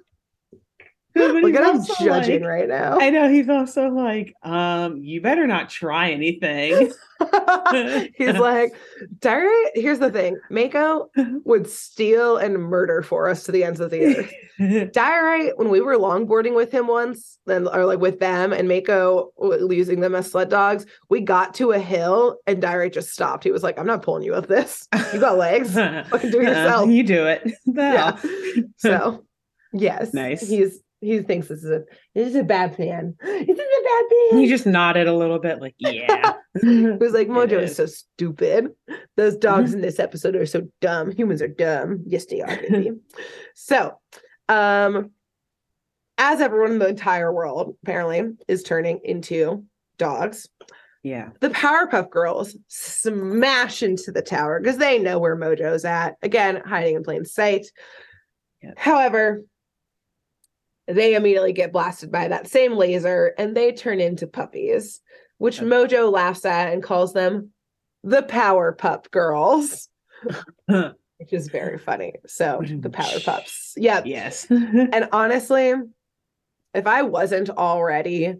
Look 1.16 1.54
at 1.54 1.74
him 1.74 1.84
judging 2.00 2.42
like, 2.42 2.48
right 2.48 2.68
now. 2.68 2.98
I 2.98 3.10
know 3.10 3.28
he's 3.28 3.48
also 3.48 3.88
like, 3.88 4.34
um, 4.42 4.96
you 4.96 5.20
better 5.20 5.46
not 5.46 5.70
try 5.70 6.10
anything. 6.10 6.92
he's 8.16 8.36
like, 8.36 8.74
Diary, 9.20 9.70
here's 9.74 10.00
the 10.00 10.10
thing. 10.10 10.38
Mako 10.50 11.10
would 11.44 11.68
steal 11.68 12.36
and 12.36 12.58
murder 12.58 13.02
for 13.02 13.28
us 13.28 13.44
to 13.44 13.52
the 13.52 13.62
ends 13.62 13.78
of 13.78 13.90
the 13.90 14.28
earth. 14.58 14.92
Diary, 14.92 15.52
when 15.56 15.68
we 15.68 15.80
were 15.80 15.96
longboarding 15.96 16.56
with 16.56 16.72
him 16.72 16.88
once, 16.88 17.38
then 17.46 17.68
or 17.68 17.86
like 17.86 18.00
with 18.00 18.18
them 18.18 18.52
and 18.52 18.68
Mako 18.68 19.32
using 19.70 20.00
them 20.00 20.14
as 20.14 20.30
sled 20.30 20.48
dogs, 20.48 20.86
we 21.08 21.20
got 21.20 21.54
to 21.54 21.72
a 21.72 21.78
hill 21.78 22.38
and 22.46 22.60
Diary 22.60 22.90
just 22.90 23.10
stopped. 23.10 23.44
He 23.44 23.52
was 23.52 23.62
like, 23.62 23.78
I'm 23.78 23.86
not 23.86 24.02
pulling 24.02 24.24
you 24.24 24.34
up 24.34 24.48
this. 24.48 24.88
You 25.12 25.20
got 25.20 25.38
legs. 25.38 25.74
Fucking 25.74 26.30
do 26.30 26.40
it 26.40 26.48
yourself. 26.48 26.88
Uh, 26.88 26.90
you 26.90 27.02
do 27.04 27.26
it. 27.26 27.52
yeah. 27.66 28.18
So 28.78 29.24
yes. 29.72 30.12
Nice. 30.12 30.48
He's 30.48 30.80
he 31.04 31.22
thinks 31.22 31.48
this 31.48 31.62
is 31.62 31.70
a 31.70 31.82
this 32.14 32.28
is 32.28 32.36
a 32.36 32.42
bad 32.42 32.74
plan. 32.74 33.16
This 33.24 33.58
is 33.58 33.58
a 33.58 33.84
bad 33.84 34.04
plan. 34.08 34.40
He 34.40 34.48
just 34.48 34.66
nodded 34.66 35.06
a 35.06 35.14
little 35.14 35.38
bit, 35.38 35.60
like, 35.60 35.74
yeah. 35.78 36.32
he 36.60 36.86
was 36.86 37.12
like, 37.12 37.28
Mojo 37.28 37.60
is. 37.62 37.70
is. 37.70 37.76
so 37.76 37.86
stupid. 37.86 38.68
Those 39.16 39.36
dogs 39.36 39.74
in 39.74 39.80
this 39.80 39.98
episode 39.98 40.34
are 40.34 40.46
so 40.46 40.68
dumb. 40.80 41.12
Humans 41.12 41.42
are 41.42 41.48
dumb. 41.48 42.02
Yes, 42.06 42.26
they 42.26 42.40
are, 42.40 42.56
baby. 42.56 42.92
so 43.54 43.98
um 44.48 45.10
as 46.18 46.40
everyone 46.40 46.72
in 46.72 46.78
the 46.78 46.88
entire 46.88 47.32
world 47.32 47.76
apparently 47.82 48.22
is 48.46 48.62
turning 48.62 49.00
into 49.04 49.64
dogs. 49.98 50.48
Yeah. 51.02 51.30
The 51.40 51.50
Powerpuff 51.50 52.10
Girls 52.10 52.56
smash 52.68 53.82
into 53.82 54.10
the 54.10 54.22
tower 54.22 54.60
because 54.60 54.78
they 54.78 54.98
know 54.98 55.18
where 55.18 55.36
Mojo's 55.36 55.84
at. 55.84 56.16
Again, 56.22 56.62
hiding 56.64 56.96
in 56.96 57.04
plain 57.04 57.24
sight. 57.24 57.66
Yep. 58.62 58.78
However, 58.78 59.42
they 60.86 61.14
immediately 61.14 61.52
get 61.52 61.72
blasted 61.72 62.12
by 62.12 62.28
that 62.28 62.46
same 62.46 62.74
laser 62.74 63.34
and 63.38 63.56
they 63.56 63.72
turn 63.72 64.00
into 64.00 64.26
puppies, 64.26 65.00
which 65.38 65.60
okay. 65.60 65.66
Mojo 65.66 66.12
laughs 66.12 66.44
at 66.44 66.72
and 66.72 66.82
calls 66.82 67.12
them 67.12 67.50
the 68.02 68.22
Power 68.22 68.72
Pup 68.72 69.10
Girls, 69.10 69.88
which 70.66 71.32
is 71.32 71.48
very 71.48 71.78
funny. 71.78 72.12
So 72.26 72.62
the 72.66 72.90
Power 72.90 73.20
Pups. 73.24 73.72
Yeah. 73.76 74.02
Yes. 74.04 74.46
and 74.50 75.08
honestly, 75.12 75.72
if 76.74 76.86
I 76.86 77.02
wasn't 77.02 77.50
already 77.50 78.34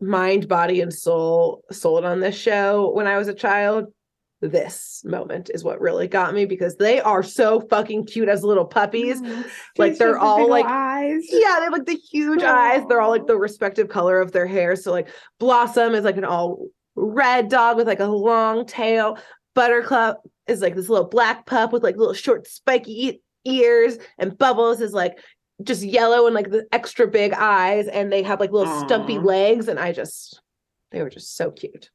mind, 0.00 0.46
body, 0.46 0.80
and 0.82 0.92
soul 0.92 1.64
sold 1.72 2.04
on 2.04 2.20
this 2.20 2.36
show 2.36 2.92
when 2.92 3.06
I 3.06 3.18
was 3.18 3.28
a 3.28 3.34
child, 3.34 3.86
this 4.40 5.02
moment 5.04 5.50
is 5.52 5.64
what 5.64 5.80
really 5.80 6.08
got 6.08 6.34
me 6.34 6.44
because 6.44 6.76
they 6.76 7.00
are 7.00 7.22
so 7.22 7.60
fucking 7.60 8.06
cute 8.06 8.28
as 8.28 8.44
little 8.44 8.66
puppies. 8.66 9.20
Mm, 9.20 9.46
like 9.78 9.96
they're 9.96 10.18
all 10.18 10.48
like 10.48 10.66
eyes. 10.66 11.24
Yeah, 11.30 11.56
they 11.58 11.64
have 11.64 11.72
like 11.72 11.86
the 11.86 11.96
huge 11.96 12.40
Aww. 12.40 12.44
eyes. 12.44 12.82
They're 12.88 13.00
all 13.00 13.10
like 13.10 13.26
the 13.26 13.36
respective 13.36 13.88
color 13.88 14.20
of 14.20 14.32
their 14.32 14.46
hair. 14.46 14.76
So 14.76 14.92
like 14.92 15.08
Blossom 15.38 15.94
is 15.94 16.04
like 16.04 16.18
an 16.18 16.24
all 16.24 16.66
red 16.94 17.48
dog 17.48 17.76
with 17.76 17.86
like 17.86 18.00
a 18.00 18.04
long 18.04 18.66
tail. 18.66 19.18
Buttercup 19.54 20.20
is 20.46 20.60
like 20.60 20.74
this 20.74 20.88
little 20.88 21.08
black 21.08 21.46
pup 21.46 21.72
with 21.72 21.82
like 21.82 21.96
little 21.96 22.14
short 22.14 22.46
spiky 22.46 23.22
ears, 23.44 23.98
and 24.18 24.36
Bubbles 24.36 24.80
is 24.80 24.92
like 24.92 25.18
just 25.62 25.82
yellow 25.82 26.26
and 26.26 26.34
like 26.34 26.50
the 26.50 26.66
extra 26.72 27.08
big 27.08 27.32
eyes, 27.32 27.88
and 27.88 28.12
they 28.12 28.22
have 28.22 28.38
like 28.38 28.52
little 28.52 28.72
Aww. 28.72 28.86
stumpy 28.86 29.18
legs. 29.18 29.68
And 29.68 29.78
I 29.78 29.92
just, 29.92 30.42
they 30.90 31.02
were 31.02 31.08
just 31.08 31.34
so 31.36 31.50
cute. 31.50 31.90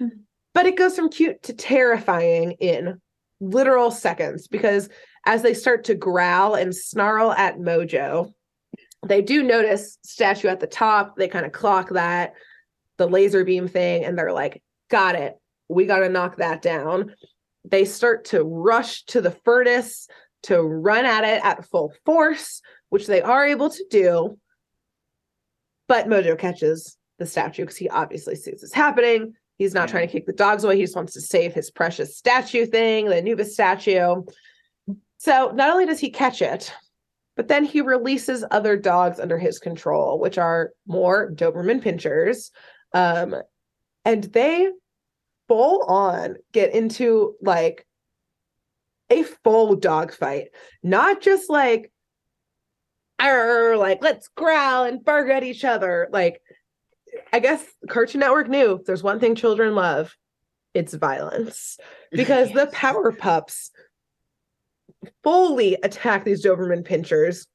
Mm-hmm. 0.00 0.22
But 0.56 0.64
it 0.64 0.76
goes 0.76 0.96
from 0.96 1.10
cute 1.10 1.42
to 1.42 1.52
terrifying 1.52 2.52
in 2.52 2.98
literal 3.40 3.90
seconds 3.90 4.48
because 4.48 4.88
as 5.26 5.42
they 5.42 5.52
start 5.52 5.84
to 5.84 5.94
growl 5.94 6.54
and 6.54 6.74
snarl 6.74 7.32
at 7.32 7.58
Mojo, 7.58 8.32
they 9.06 9.20
do 9.20 9.42
notice 9.42 9.98
statue 10.02 10.48
at 10.48 10.60
the 10.60 10.66
top. 10.66 11.14
They 11.18 11.28
kind 11.28 11.44
of 11.44 11.52
clock 11.52 11.90
that, 11.90 12.32
the 12.96 13.06
laser 13.06 13.44
beam 13.44 13.68
thing, 13.68 14.06
and 14.06 14.16
they're 14.16 14.32
like, 14.32 14.62
got 14.88 15.14
it. 15.14 15.34
We 15.68 15.84
got 15.84 15.98
to 15.98 16.08
knock 16.08 16.36
that 16.36 16.62
down. 16.62 17.14
They 17.66 17.84
start 17.84 18.24
to 18.26 18.42
rush 18.42 19.04
to 19.08 19.20
the 19.20 19.32
furnace 19.32 20.08
to 20.44 20.62
run 20.62 21.04
at 21.04 21.24
it 21.24 21.44
at 21.44 21.66
full 21.66 21.92
force, 22.06 22.62
which 22.88 23.06
they 23.06 23.20
are 23.20 23.44
able 23.44 23.68
to 23.68 23.84
do. 23.90 24.38
But 25.86 26.06
Mojo 26.06 26.38
catches 26.38 26.96
the 27.18 27.26
statue 27.26 27.64
because 27.64 27.76
he 27.76 27.90
obviously 27.90 28.36
sees 28.36 28.62
this 28.62 28.72
happening. 28.72 29.34
He's 29.58 29.74
not 29.74 29.88
yeah. 29.88 29.92
trying 29.92 30.08
to 30.08 30.12
kick 30.12 30.26
the 30.26 30.32
dogs 30.32 30.64
away. 30.64 30.76
He 30.76 30.82
just 30.82 30.96
wants 30.96 31.14
to 31.14 31.20
save 31.20 31.54
his 31.54 31.70
precious 31.70 32.16
statue 32.16 32.66
thing, 32.66 33.06
the 33.06 33.16
Anubis 33.16 33.54
statue. 33.54 34.22
So 35.18 35.50
not 35.54 35.70
only 35.70 35.86
does 35.86 35.98
he 35.98 36.10
catch 36.10 36.42
it, 36.42 36.72
but 37.36 37.48
then 37.48 37.64
he 37.64 37.80
releases 37.80 38.44
other 38.50 38.76
dogs 38.76 39.20
under 39.20 39.38
his 39.38 39.58
control, 39.58 40.18
which 40.18 40.38
are 40.38 40.72
more 40.86 41.30
Doberman 41.30 41.82
pinschers. 41.82 42.50
Um, 42.92 43.34
and 44.04 44.24
they 44.24 44.70
full 45.48 45.82
on 45.84 46.36
get 46.52 46.74
into 46.74 47.34
like 47.42 47.86
a 49.10 49.22
full 49.22 49.76
dog 49.76 50.12
fight, 50.12 50.48
not 50.82 51.20
just 51.20 51.50
like, 51.50 51.92
like 53.18 54.02
let's 54.02 54.28
growl 54.28 54.84
and 54.84 55.04
bark 55.04 55.30
at 55.30 55.44
each 55.44 55.64
other. 55.64 56.08
Like 56.12 56.40
I 57.32 57.38
guess 57.40 57.64
Cartoon 57.88 58.20
Network 58.20 58.48
knew 58.48 58.80
there's 58.86 59.02
one 59.02 59.20
thing 59.20 59.34
children 59.34 59.74
love, 59.74 60.14
it's 60.74 60.94
violence. 60.94 61.78
Because 62.12 62.50
the 62.52 62.68
Power 62.68 63.12
Pups 63.12 63.72
fully 65.22 65.76
attack 65.82 66.24
these 66.24 66.42
Doberman 66.44 66.86
pinschers. 66.86 67.46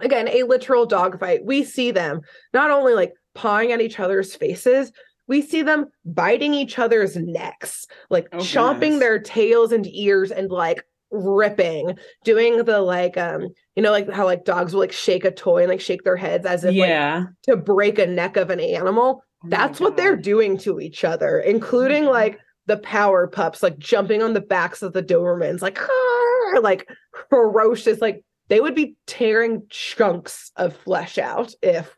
Again, 0.00 0.26
a 0.26 0.42
literal 0.44 0.86
dogfight. 0.86 1.44
We 1.44 1.62
see 1.64 1.90
them 1.90 2.22
not 2.54 2.70
only 2.70 2.94
like 2.94 3.12
pawing 3.34 3.70
at 3.72 3.80
each 3.80 4.00
other's 4.00 4.34
faces, 4.34 4.90
we 5.28 5.42
see 5.42 5.62
them 5.62 5.86
biting 6.04 6.54
each 6.54 6.78
other's 6.78 7.14
necks, 7.16 7.86
like 8.10 8.26
Oh, 8.32 8.38
chomping 8.38 8.80
goodness. 8.80 9.00
their 9.00 9.18
tails 9.18 9.70
and 9.72 9.86
ears 9.86 10.30
and 10.30 10.50
like 10.50 10.82
ripping, 11.10 11.96
doing 12.24 12.64
the 12.64 12.80
like 12.80 13.16
um, 13.16 13.48
you 13.76 13.82
know, 13.82 13.90
like 13.90 14.10
how 14.10 14.24
like 14.24 14.44
dogs 14.44 14.72
will 14.72 14.80
like 14.80 14.92
shake 14.92 15.24
a 15.24 15.30
toy 15.30 15.62
and 15.62 15.68
like 15.70 15.80
shake 15.80 16.02
their 16.04 16.16
heads 16.16 16.46
as 16.46 16.64
if 16.64 16.70
like 16.74 16.88
yeah. 16.88 17.24
to 17.44 17.56
break 17.56 17.98
a 17.98 18.06
neck 18.06 18.36
of 18.36 18.50
an 18.50 18.60
animal. 18.60 19.22
Oh 19.44 19.48
That's 19.48 19.80
what 19.80 19.96
they're 19.96 20.16
doing 20.16 20.58
to 20.58 20.80
each 20.80 21.04
other, 21.04 21.38
including 21.38 22.04
Mhm. 22.04 22.10
like 22.10 22.38
the 22.66 22.78
power 22.78 23.26
pups, 23.28 23.62
like 23.62 23.78
jumping 23.78 24.22
on 24.22 24.34
the 24.34 24.40
backs 24.40 24.82
of 24.82 24.92
the 24.92 25.02
Dobermans, 25.02 25.62
like 25.62 25.78
"Arr!" 25.80 26.60
like 26.60 26.88
ferocious. 27.30 28.00
Like 28.00 28.24
they 28.48 28.60
would 28.60 28.74
be 28.74 28.96
tearing 29.06 29.62
chunks 29.70 30.50
of 30.56 30.76
flesh 30.76 31.18
out 31.18 31.54
if 31.62 31.96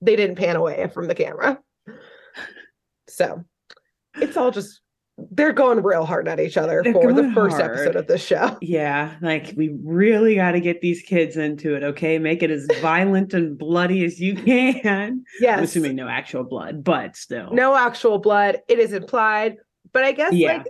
they 0.00 0.16
didn't 0.16 0.36
pan 0.36 0.56
away 0.56 0.88
from 0.92 1.06
the 1.06 1.14
camera. 1.14 1.60
So 3.08 3.44
it's 4.16 4.36
all 4.36 4.50
just 4.50 4.80
they're 5.30 5.52
going 5.52 5.82
real 5.82 6.04
hard 6.04 6.26
at 6.26 6.40
each 6.40 6.56
other 6.56 6.80
They're 6.82 6.92
for 6.92 7.12
the 7.12 7.30
first 7.32 7.56
hard. 7.58 7.70
episode 7.72 7.96
of 7.96 8.06
this 8.08 8.24
show. 8.24 8.58
Yeah, 8.62 9.14
like 9.22 9.52
we 9.56 9.74
really 9.84 10.34
got 10.34 10.52
to 10.52 10.60
get 10.60 10.80
these 10.80 11.02
kids 11.02 11.36
into 11.36 11.74
it, 11.76 11.82
okay? 11.84 12.18
Make 12.18 12.42
it 12.42 12.50
as 12.50 12.66
violent 12.80 13.32
and 13.32 13.56
bloody 13.56 14.04
as 14.04 14.20
you 14.20 14.34
can. 14.34 15.24
Yes. 15.40 15.58
I'm 15.58 15.64
assuming 15.64 15.96
no 15.96 16.08
actual 16.08 16.42
blood, 16.44 16.82
but 16.82 17.16
still. 17.16 17.52
no 17.52 17.76
actual 17.76 18.18
blood. 18.18 18.58
It 18.68 18.78
is 18.78 18.92
implied, 18.92 19.56
but 19.92 20.02
I 20.04 20.12
guess 20.12 20.32
Yeah. 20.32 20.54
like 20.54 20.66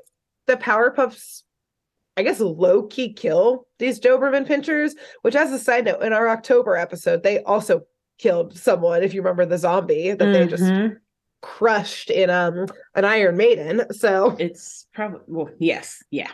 the 0.46 0.56
Powerpuffs, 0.56 1.42
I 2.16 2.22
guess 2.22 2.38
low 2.38 2.82
key 2.82 3.12
kill 3.14 3.66
these 3.78 3.98
Doberman 3.98 4.46
pinschers. 4.46 4.92
Which, 5.22 5.34
as 5.34 5.52
a 5.52 5.58
side 5.58 5.86
note, 5.86 6.02
in 6.02 6.12
our 6.12 6.28
October 6.28 6.76
episode, 6.76 7.22
they 7.22 7.42
also 7.44 7.82
killed 8.18 8.56
someone. 8.56 9.02
If 9.02 9.14
you 9.14 9.22
remember 9.22 9.46
the 9.46 9.58
zombie 9.58 10.10
that 10.12 10.18
they 10.32 10.46
just 10.46 10.62
Mhm. 10.62 10.96
Crushed 11.44 12.08
in 12.10 12.30
um 12.30 12.66
an 12.94 13.04
Iron 13.04 13.36
Maiden. 13.36 13.82
So 13.92 14.34
It's 14.38 14.86
probably 14.94 15.20
well, 15.26 15.50
yes, 15.58 16.02
yeah. 16.10 16.30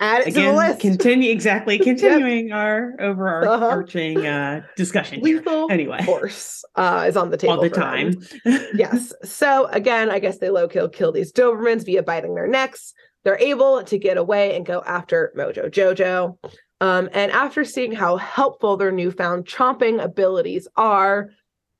add 0.00 0.22
it 0.22 0.24
to 0.26 0.30
the 0.32 0.40
Again, 0.40 0.56
list. 0.56 0.80
continue 0.80 1.30
exactly 1.30 1.78
continuing 1.90 2.50
our 2.52 2.94
Uh-huh. 2.98 3.04
overarching 3.10 4.26
uh 4.26 4.62
discussion. 4.76 5.24
here. 5.24 5.36
Lethal 5.38 5.70
Anyway. 5.70 6.02
force 6.04 6.64
uh, 6.74 7.04
is 7.08 7.16
on 7.16 7.30
the 7.30 7.36
table 7.36 7.54
all 7.54 7.62
the 7.62 7.70
time. 7.70 8.14
yes. 8.74 9.12
So 9.22 9.66
again, 9.66 10.10
I 10.10 10.18
guess 10.18 10.38
they 10.38 10.50
low 10.50 10.66
kill 10.66 10.88
kill 10.88 11.12
these 11.12 11.32
Dobermans 11.32 11.84
via 11.86 12.02
biting 12.02 12.34
their 12.34 12.48
necks. 12.48 12.92
They're 13.24 13.38
able 13.38 13.84
to 13.84 13.96
get 13.98 14.16
away 14.16 14.56
and 14.56 14.66
go 14.66 14.82
after 14.84 15.32
Mojo 15.38 15.70
Jojo. 15.70 16.36
Um, 16.80 17.08
and 17.12 17.30
after 17.30 17.64
seeing 17.64 17.92
how 17.92 18.16
helpful 18.16 18.76
their 18.76 18.90
newfound 18.90 19.46
chomping 19.46 20.02
abilities 20.02 20.66
are, 20.76 21.30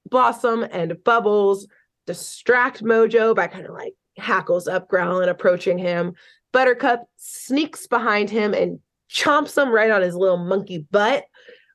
Blossom 0.08 0.64
and 0.70 1.02
Bubbles 1.02 1.66
distract 2.06 2.82
Mojo 2.82 3.34
by 3.34 3.46
kind 3.46 3.66
of 3.66 3.74
like 3.74 3.94
hackles 4.18 4.68
up, 4.68 4.88
growling, 4.88 5.28
approaching 5.28 5.78
him. 5.78 6.14
Buttercup 6.52 7.04
sneaks 7.16 7.86
behind 7.86 8.30
him 8.30 8.54
and 8.54 8.80
chomps 9.10 9.56
him 9.56 9.70
right 9.70 9.90
on 9.90 10.02
his 10.02 10.14
little 10.14 10.38
monkey 10.38 10.86
butt, 10.90 11.24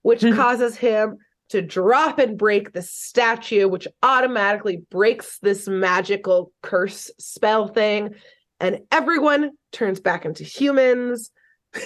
which 0.02 0.22
causes 0.36 0.78
him 0.78 1.18
to 1.50 1.62
drop 1.62 2.20
and 2.20 2.38
break 2.38 2.74
the 2.74 2.82
statue, 2.82 3.68
which 3.68 3.88
automatically 4.04 4.84
breaks 4.92 5.40
this 5.40 5.68
magical 5.68 6.52
curse 6.62 7.10
spell 7.20 7.68
thing. 7.68 8.16
And 8.60 8.80
everyone 8.92 9.52
turns 9.72 10.00
back 10.00 10.26
into 10.26 10.44
humans. 10.44 11.32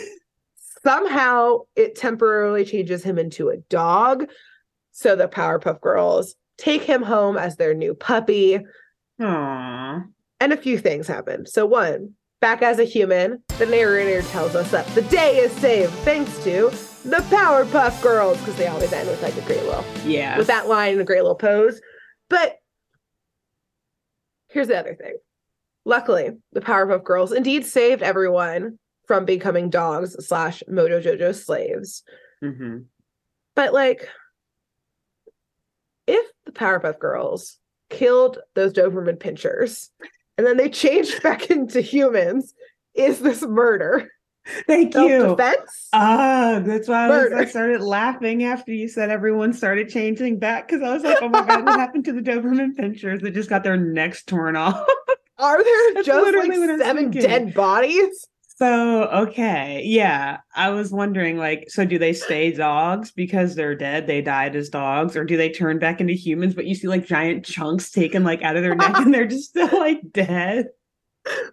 Somehow 0.84 1.60
it 1.76 1.96
temporarily 1.96 2.66
changes 2.66 3.04
him 3.04 3.20
into 3.20 3.50
a 3.50 3.58
dog. 3.70 4.28
So 4.92 5.16
the 5.16 5.28
Powerpuff 5.28 5.80
Girls 5.80 6.36
take 6.62 6.84
him 6.84 7.02
home 7.02 7.38
as 7.38 7.56
their 7.58 7.74
new 7.74 7.94
puppy. 7.96 8.60
Aww. 9.20 10.04
And 10.40 10.54
a 10.54 10.58
few 10.58 10.78
things 10.78 11.08
happen. 11.08 11.46
So, 11.46 11.66
one, 11.66 12.14
back 12.40 12.62
as 12.62 12.80
a 12.80 12.84
human, 12.84 13.44
the 13.58 13.66
narrator 13.66 14.22
tells 14.30 14.56
us 14.56 14.70
that 14.72 14.86
the 14.96 15.02
day 15.04 15.38
is 15.38 15.52
saved 15.54 15.92
thanks 16.06 16.32
to 16.44 16.70
the 17.04 17.18
Powerpuff 17.30 18.02
Girls, 18.04 18.38
because 18.40 18.56
they 18.58 18.68
always 18.68 18.94
end 18.94 19.08
with 19.10 19.22
like 19.24 19.36
a 19.36 19.42
great 19.42 19.64
little 19.64 19.84
Yeah. 20.06 20.38
with 20.38 20.48
that 20.48 20.68
line 20.68 20.94
and 20.94 21.02
a 21.02 21.06
great 21.06 21.22
little 21.22 21.36
pose. 21.36 21.82
But 22.30 22.58
here's 24.50 24.68
the 24.68 24.78
other 24.80 24.94
thing. 24.96 25.18
Luckily, 25.86 26.30
the 26.54 26.62
Powerpuff 26.62 27.04
Girls 27.04 27.32
indeed 27.32 27.66
saved 27.66 28.04
everyone 28.04 28.78
from 29.08 29.26
becoming 29.26 29.70
dogs 29.72 30.16
slash 30.26 30.62
Mojo 30.70 31.04
Jojo 31.04 31.34
slaves. 31.34 32.04
hmm 32.40 32.80
But 33.56 33.74
like, 33.74 34.08
if 36.08 36.26
the 36.46 36.52
Powerpuff 36.52 37.00
Girls 37.00 37.58
killed 37.90 38.40
those 38.56 38.74
Doberman 38.74 39.18
pinschers 39.18 39.90
and 40.38 40.46
then 40.48 40.58
they 40.58 40.70
changed 40.70 41.22
back 41.24 41.50
into 41.50 41.82
humans, 41.82 42.54
is 42.94 43.20
this 43.20 43.42
murder? 43.44 44.10
Thank 44.66 44.96
you. 44.96 45.22
Self-defense? 45.22 45.90
Ah, 45.94 46.62
that's 46.66 46.88
why 46.88 47.06
I, 47.06 47.10
was, 47.10 47.34
I 47.34 47.46
started 47.50 47.82
laughing 47.82 48.44
after 48.44 48.72
you 48.72 48.88
said 48.88 49.10
everyone 49.10 49.54
started 49.54 49.90
changing 49.90 50.40
back 50.40 50.68
because 50.68 50.82
I 50.82 50.94
was 50.94 51.04
like, 51.04 51.20
oh 51.22 51.30
my 51.30 51.46
god, 51.46 51.64
what 51.64 51.80
happened 51.80 52.06
to 52.06 52.14
the 52.14 52.22
Doberman 52.22 52.76
pinschers? 52.76 53.22
They 53.22 53.32
just 53.32 53.50
got 53.50 53.64
their 53.64 53.78
necks 53.78 54.24
torn 54.24 54.56
off. 54.56 54.84
Are 55.38 55.64
there 55.64 55.94
That's 55.94 56.08
just 56.08 56.26
literally 56.26 56.58
what 56.58 56.70
I 56.70 56.76
like 56.76 56.86
seven 56.86 57.12
dead 57.12 57.54
bodies? 57.54 58.28
So, 58.62 59.06
okay. 59.06 59.82
Yeah. 59.84 60.38
I 60.56 60.70
was 60.70 60.92
wondering, 60.92 61.38
like, 61.38 61.66
so 61.70 61.84
do 61.84 61.98
they 61.98 62.14
stay 62.14 62.52
dogs 62.52 63.10
because 63.12 63.56
they're 63.56 63.74
dead? 63.74 64.06
They 64.06 64.22
died 64.22 64.56
as 64.56 64.70
dogs, 64.70 65.18
or 65.18 65.24
do 65.26 65.36
they 65.36 65.50
turn 65.50 65.80
back 65.80 66.00
into 66.00 66.14
humans? 66.14 66.54
But 66.54 66.66
you 66.68 66.76
see, 66.76 66.88
like, 66.88 67.04
giant 67.08 67.44
chunks 67.44 67.90
taken, 67.90 68.24
like, 68.24 68.44
out 68.44 68.58
of 68.58 68.62
their 68.62 68.76
neck 68.76 68.96
and 68.98 69.12
they're 69.12 69.26
just 69.26 69.50
still, 69.50 69.80
like, 69.80 70.02
dead. 70.12 70.68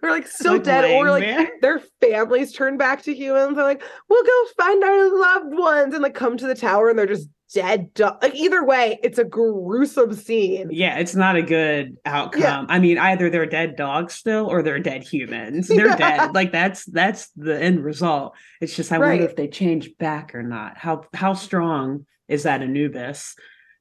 Or 0.01 0.09
like 0.09 0.27
still 0.27 0.53
Like, 0.53 0.63
dead, 0.63 0.85
or 0.95 1.11
like 1.11 1.21
there. 1.23 1.51
their 1.61 1.79
families 2.01 2.51
turn 2.51 2.77
back 2.77 3.03
to 3.03 3.13
humans. 3.13 3.55
They're 3.55 3.63
like, 3.63 3.83
we'll 4.07 4.23
go 4.23 4.45
find 4.57 4.83
our 4.83 5.19
loved 5.19 5.53
ones 5.53 5.93
and 5.93 6.01
like 6.01 6.15
come 6.15 6.37
to 6.37 6.47
the 6.47 6.55
tower 6.55 6.89
and 6.89 6.97
they're 6.97 7.05
just 7.05 7.29
dead. 7.53 7.93
dog. 7.93 8.17
like 8.21 8.35
either 8.35 8.63
way, 8.63 8.99
it's 9.03 9.17
a 9.17 9.23
gruesome 9.23 10.13
scene. 10.13 10.69
Yeah, 10.71 10.97
it's 10.97 11.15
not 11.15 11.35
a 11.35 11.41
good 11.41 11.97
outcome. 12.05 12.67
I 12.69 12.79
mean, 12.79 12.97
either 12.97 13.29
they're 13.29 13.45
dead 13.45 13.75
dogs 13.75 14.13
still 14.13 14.47
or 14.47 14.61
they're 14.61 14.79
dead 14.79 15.03
humans. 15.03 15.67
They're 15.79 15.87
Yeah. 15.87 15.95
dead. 15.95 16.35
Like 16.35 16.51
that's 16.51 16.85
that's 16.85 17.29
the 17.35 17.59
end 17.61 17.83
result. 17.83 18.35
It's 18.61 18.75
just 18.75 18.91
I 18.91 18.97
Right. 18.97 19.09
wonder 19.09 19.25
if 19.25 19.35
they 19.35 19.47
change 19.47 19.97
back 19.97 20.33
or 20.35 20.43
not. 20.43 20.77
How 20.77 21.03
how 21.13 21.33
strong 21.33 22.05
is 22.27 22.43
that 22.43 22.61
Anubis? 22.61 23.35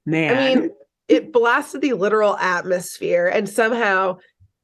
Man. 0.06 0.34
I 0.36 0.54
mean, 0.54 0.70
it 1.08 1.32
blasted 1.32 1.80
the 1.82 1.92
literal 1.94 2.36
atmosphere 2.36 3.26
and 3.26 3.48
somehow 3.48 4.18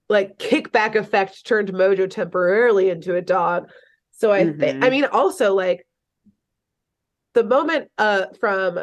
like 0.09 0.39
kickback 0.39 0.95
effect 0.95 1.47
turned 1.47 1.73
Mojo 1.73 2.09
temporarily 2.09 2.91
into 2.91 3.15
a 3.15 3.23
dog. 3.23 3.71
So 4.13 4.31
I 4.33 4.53
think 4.53 4.85
I 4.85 4.91
mean 4.91 5.05
also 5.07 5.55
like 5.55 5.87
the 7.35 7.43
moment 7.45 7.91
uh 7.99 8.27
from 8.39 8.81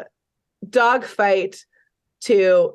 dog 0.68 1.04
fight 1.04 1.64
to 2.22 2.74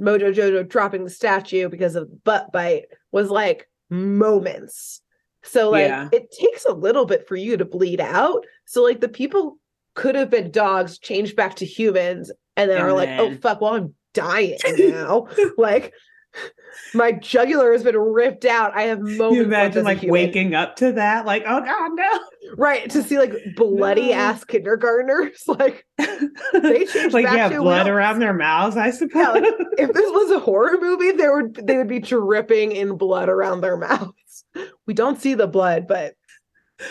Mojo 0.00 0.32
Jojo 0.34 0.68
dropping 0.68 1.04
the 1.04 1.10
statue 1.10 1.68
because 1.68 1.94
of 1.96 2.22
butt 2.24 2.52
bite 2.52 2.86
was 3.12 3.30
like 3.30 3.68
moments. 3.90 5.00
So 5.42 5.70
like 5.70 5.88
Yeah. 5.88 6.08
it 6.12 6.30
takes 6.38 6.64
a 6.64 6.72
little 6.72 7.04
bit 7.06 7.26
for 7.26 7.36
you 7.36 7.56
to 7.56 7.64
bleed 7.64 8.00
out. 8.00 8.44
So 8.66 8.82
like 8.82 9.00
the 9.00 9.08
people 9.08 9.58
could 9.94 10.14
have 10.14 10.30
been 10.30 10.50
dogs 10.50 10.98
changed 10.98 11.34
back 11.36 11.56
to 11.56 11.64
humans 11.64 12.30
and 12.56 12.70
then 12.70 12.78
And 12.78 12.86
are 12.86 12.92
like, 12.92 13.08
oh 13.08 13.34
fuck, 13.36 13.60
well 13.60 13.74
I'm 13.74 13.94
dying 14.14 14.58
now. 14.78 15.26
like 15.56 15.92
my 16.94 17.12
jugular 17.12 17.72
has 17.72 17.82
been 17.82 17.96
ripped 17.96 18.44
out. 18.44 18.74
I 18.76 18.82
have 18.84 19.00
moments. 19.00 19.36
you 19.36 19.42
imagine 19.42 19.84
like 19.84 20.02
waking 20.02 20.54
up 20.54 20.76
to 20.76 20.92
that, 20.92 21.26
like, 21.26 21.42
oh 21.46 21.60
god, 21.60 21.90
no. 21.94 22.20
right 22.56 22.88
to 22.90 23.02
see 23.02 23.18
like 23.18 23.32
bloody 23.56 24.08
No. 24.08 24.14
ass 24.14 24.44
kindergartners. 24.44 25.42
Like 25.48 25.84
they 26.52 26.84
changed 26.92 27.14
like 27.14 27.24
yeah, 27.24 27.48
blood 27.48 27.86
wheels. 27.86 27.88
around 27.88 28.18
their 28.20 28.34
mouths, 28.34 28.76
I 28.76 28.90
suppose. 28.90 29.14
Yeah, 29.22 29.30
like, 29.30 29.44
if 29.78 29.92
this 29.92 30.10
was 30.10 30.30
a 30.30 30.38
horror 30.40 30.78
movie, 30.80 31.12
there 31.12 31.34
would 31.36 31.54
they 31.66 31.76
would 31.76 31.88
be 31.88 31.98
dripping 32.00 32.72
in 32.72 32.96
blood 32.96 33.28
around 33.28 33.60
their 33.60 33.76
mouths. 33.76 34.44
We 34.86 34.94
don't 34.94 35.20
see 35.20 35.34
the 35.34 35.46
blood, 35.46 35.86
but 35.86 36.14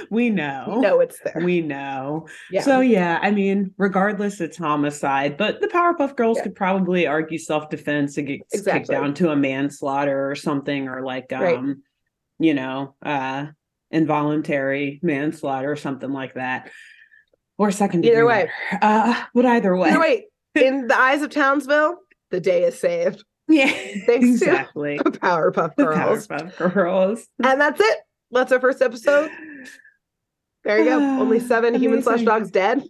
we 0.10 0.30
know. 0.30 0.66
we 0.76 0.82
know 0.82 1.00
it's 1.00 1.20
there. 1.24 1.42
We 1.44 1.62
know. 1.62 2.28
yeah. 2.52 2.62
So 2.62 2.80
yeah, 2.82 3.20
I 3.22 3.32
mean, 3.32 3.74
regardless, 3.78 4.42
it's 4.42 4.58
homicide. 4.58 5.38
But 5.38 5.62
the 5.62 5.68
Powerpuff 5.68 6.16
Girls 6.16 6.38
Yeah. 6.38 6.44
could 6.44 6.56
probably 6.56 7.08
argue 7.08 7.38
self-defense 7.38 8.18
and 8.18 8.28
get 8.28 8.42
kicked 8.52 8.88
down 8.88 9.14
to 9.16 9.32
a 9.32 9.36
manslaughter 9.36 10.30
or 10.30 10.36
something, 10.36 10.88
or 10.88 11.02
like 11.04 11.32
um, 11.34 11.42
Right. 11.42 11.76
you 12.40 12.54
know, 12.54 12.96
uh 13.04 13.48
involuntary 13.90 15.00
manslaughter 15.02 15.72
or 15.72 15.76
something 15.78 16.12
like 16.12 16.34
that. 16.34 16.70
Or 17.58 17.72
second 17.72 18.06
Either 18.06 18.26
way. 18.26 18.50
murder. 18.72 18.80
Uh 18.84 19.24
but 19.34 19.46
either 19.46 19.76
way. 19.76 19.90
Either 19.90 20.00
way, 20.00 20.28
in 20.56 20.88
the 20.88 21.00
eyes 21.00 21.22
of 21.22 21.30
Townsville, 21.30 21.98
the 22.32 22.40
day 22.40 22.64
is 22.64 22.80
saved. 22.80 23.24
Yeah, 23.50 23.68
Thanks 24.06 24.42
exactly. 24.42 24.98
to 25.06 25.06
Powerpuff 25.06 25.76
The 25.78 25.86
Girls. 25.86 26.28
Powerpuff 26.28 26.74
Girls. 26.74 27.28
And 27.42 27.62
that's 27.62 27.80
it. 27.80 27.98
That's 28.32 28.52
our 28.52 28.60
first 28.60 28.82
episode. 28.82 29.32
There 30.68 30.80
you 30.80 30.86
go. 30.86 31.00
Only 31.22 31.40
seven 31.40 31.74
human 31.76 32.02
slash 32.04 32.24
dogs 32.24 32.52
dead. 32.52 32.84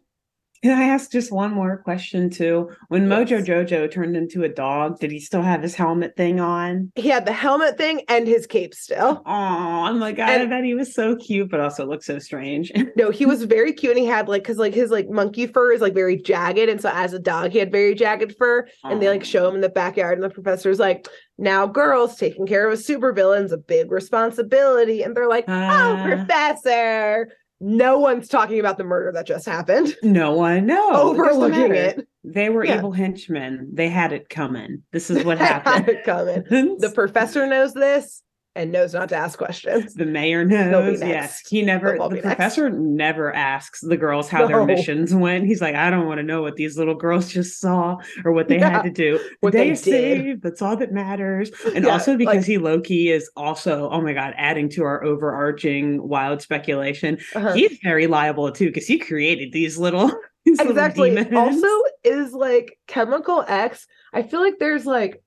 Can 0.63 0.75
I 0.75 0.85
ask 0.85 1.11
just 1.11 1.31
one 1.31 1.53
more 1.53 1.77
question 1.83 2.31
too? 2.31 2.71
When 2.87 3.07
Mojo 3.07 3.45
Jojo 3.45 3.89
turned 3.91 4.17
into 4.17 4.41
a 4.43 4.49
dog, 4.49 4.99
did 4.99 5.11
he 5.11 5.19
still 5.19 5.43
have 5.43 5.61
his 5.61 5.75
helmet 5.75 6.15
thing 6.17 6.39
on? 6.39 6.91
He 6.95 7.09
had 7.09 7.27
the 7.27 7.31
helmet 7.31 7.77
thing 7.77 8.01
and 8.09 8.27
his 8.27 8.47
cape 8.47 8.73
still. 8.73 9.21
Oh, 9.23 9.31
I'm 9.31 9.99
like, 9.99 10.17
I 10.17 10.43
bet 10.47 10.63
he 10.63 10.73
was 10.73 10.95
so 10.95 11.15
cute, 11.15 11.51
but 11.51 11.59
also 11.59 11.85
looked 11.85 12.05
so 12.05 12.17
strange. 12.17 12.71
No, 12.95 13.11
he 13.11 13.27
was 13.27 13.43
very 13.43 13.71
cute 13.73 13.91
and 13.91 13.99
he 13.99 14.07
had 14.07 14.27
like 14.27 14.41
because 14.41 14.57
like 14.57 14.73
his 14.73 14.89
like 14.89 15.07
monkey 15.07 15.45
fur 15.45 15.71
is 15.73 15.81
like 15.81 15.93
very 15.93 16.17
jagged. 16.19 16.57
And 16.57 16.81
so 16.81 16.89
as 16.91 17.13
a 17.13 17.19
dog, 17.19 17.51
he 17.51 17.59
had 17.59 17.71
very 17.71 17.93
jagged 17.93 18.35
fur. 18.39 18.67
And 18.83 18.99
they 18.99 19.07
like 19.09 19.23
show 19.23 19.47
him 19.47 19.53
in 19.53 19.61
the 19.61 19.69
backyard, 19.69 20.15
and 20.17 20.23
the 20.23 20.31
professor's 20.33 20.79
like, 20.79 21.07
now 21.37 21.67
girls 21.67 22.15
taking 22.15 22.47
care 22.47 22.65
of 22.67 22.73
a 22.73 22.81
supervillain's 22.81 23.51
a 23.51 23.57
big 23.57 23.91
responsibility. 23.91 25.03
And 25.03 25.15
they're 25.15 25.29
like, 25.29 25.45
oh, 25.47 25.53
Ah. 25.53 26.03
professor. 26.03 27.29
No 27.59 27.97
one's 27.97 28.27
talking 28.27 28.59
about 28.59 28.77
the 28.77 28.83
murder 28.83 29.11
that 29.13 29.25
just 29.25 29.45
happened. 29.45 29.95
No 30.03 30.33
one, 30.33 30.65
no, 30.67 30.91
Overlooking 30.93 31.73
it. 31.73 32.07
They 32.23 32.49
were 32.49 32.63
Yeah. 32.65 32.77
evil 32.77 32.91
henchmen. 32.91 33.69
They 33.73 33.89
had 33.89 34.13
it 34.13 34.29
coming. 34.29 34.83
This 34.91 35.09
is 35.09 35.23
what 35.25 35.37
happened. 35.39 35.89
it 35.89 36.03
coming. 36.03 36.43
The 36.79 36.91
professor 36.93 37.47
knows 37.47 37.73
this 37.73 38.21
and 38.57 38.71
knows 38.71 38.93
not 38.93 39.09
to 39.09 39.15
ask 39.15 39.37
questions. 39.37 39.93
The 39.93 40.05
mayor 40.05 40.43
knows. 40.43 40.99
Yes, 41.01 41.39
he 41.47 41.61
never. 41.61 41.97
The 41.97 42.07
be 42.09 42.15
next. 42.15 42.25
professor 42.27 42.69
never 42.69 43.33
asks 43.33 43.79
the 43.81 43.95
girls 43.97 44.27
how 44.29 44.47
their 44.47 44.65
missions 44.65 45.13
went. 45.13 45.45
He's 45.45 45.61
like, 45.61 45.75
I 45.75 45.89
don't 45.89 46.07
want 46.07 46.17
to 46.19 46.23
know 46.23 46.41
what 46.41 46.55
these 46.55 46.77
little 46.77 46.95
girls 46.95 47.29
just 47.31 47.59
saw 47.59 47.97
or 48.25 48.31
what 48.33 48.47
they 48.47 48.57
Yeah, 48.59 48.69
had 48.69 48.83
to 48.83 48.89
do. 48.91 49.19
what 49.41 49.53
they 49.53 49.69
they 49.69 49.75
saved. 49.75 50.41
That's 50.43 50.61
all 50.61 50.75
that 50.77 50.91
matters. 50.91 51.51
And 51.75 51.85
Yeah, 51.85 51.91
also 51.91 52.17
because 52.17 52.35
like- 52.37 52.45
he 52.45 52.57
low 52.57 52.81
key 52.81 53.11
is 53.11 53.29
also, 53.35 53.89
oh 53.91 54.01
my 54.01 54.13
god, 54.13 54.33
adding 54.37 54.69
to 54.71 54.83
our 54.83 55.03
overarching 55.03 56.07
wild 56.07 56.41
speculation. 56.41 57.17
Uh-huh. 57.35 57.53
He's 57.53 57.77
very 57.83 58.07
liable 58.07 58.51
too 58.51 58.67
because 58.67 58.87
he 58.87 58.97
created 58.97 59.51
these 59.51 59.77
little. 59.77 60.11
these 60.45 60.59
exactly 60.61 61.09
demons. 61.13 61.33
also 61.35 61.67
is 62.05 62.31
like 62.31 62.79
chemical 62.87 63.43
x 63.49 63.85
i 64.13 64.23
feel 64.23 64.39
like 64.39 64.53
there's 64.59 64.85
like 64.85 65.21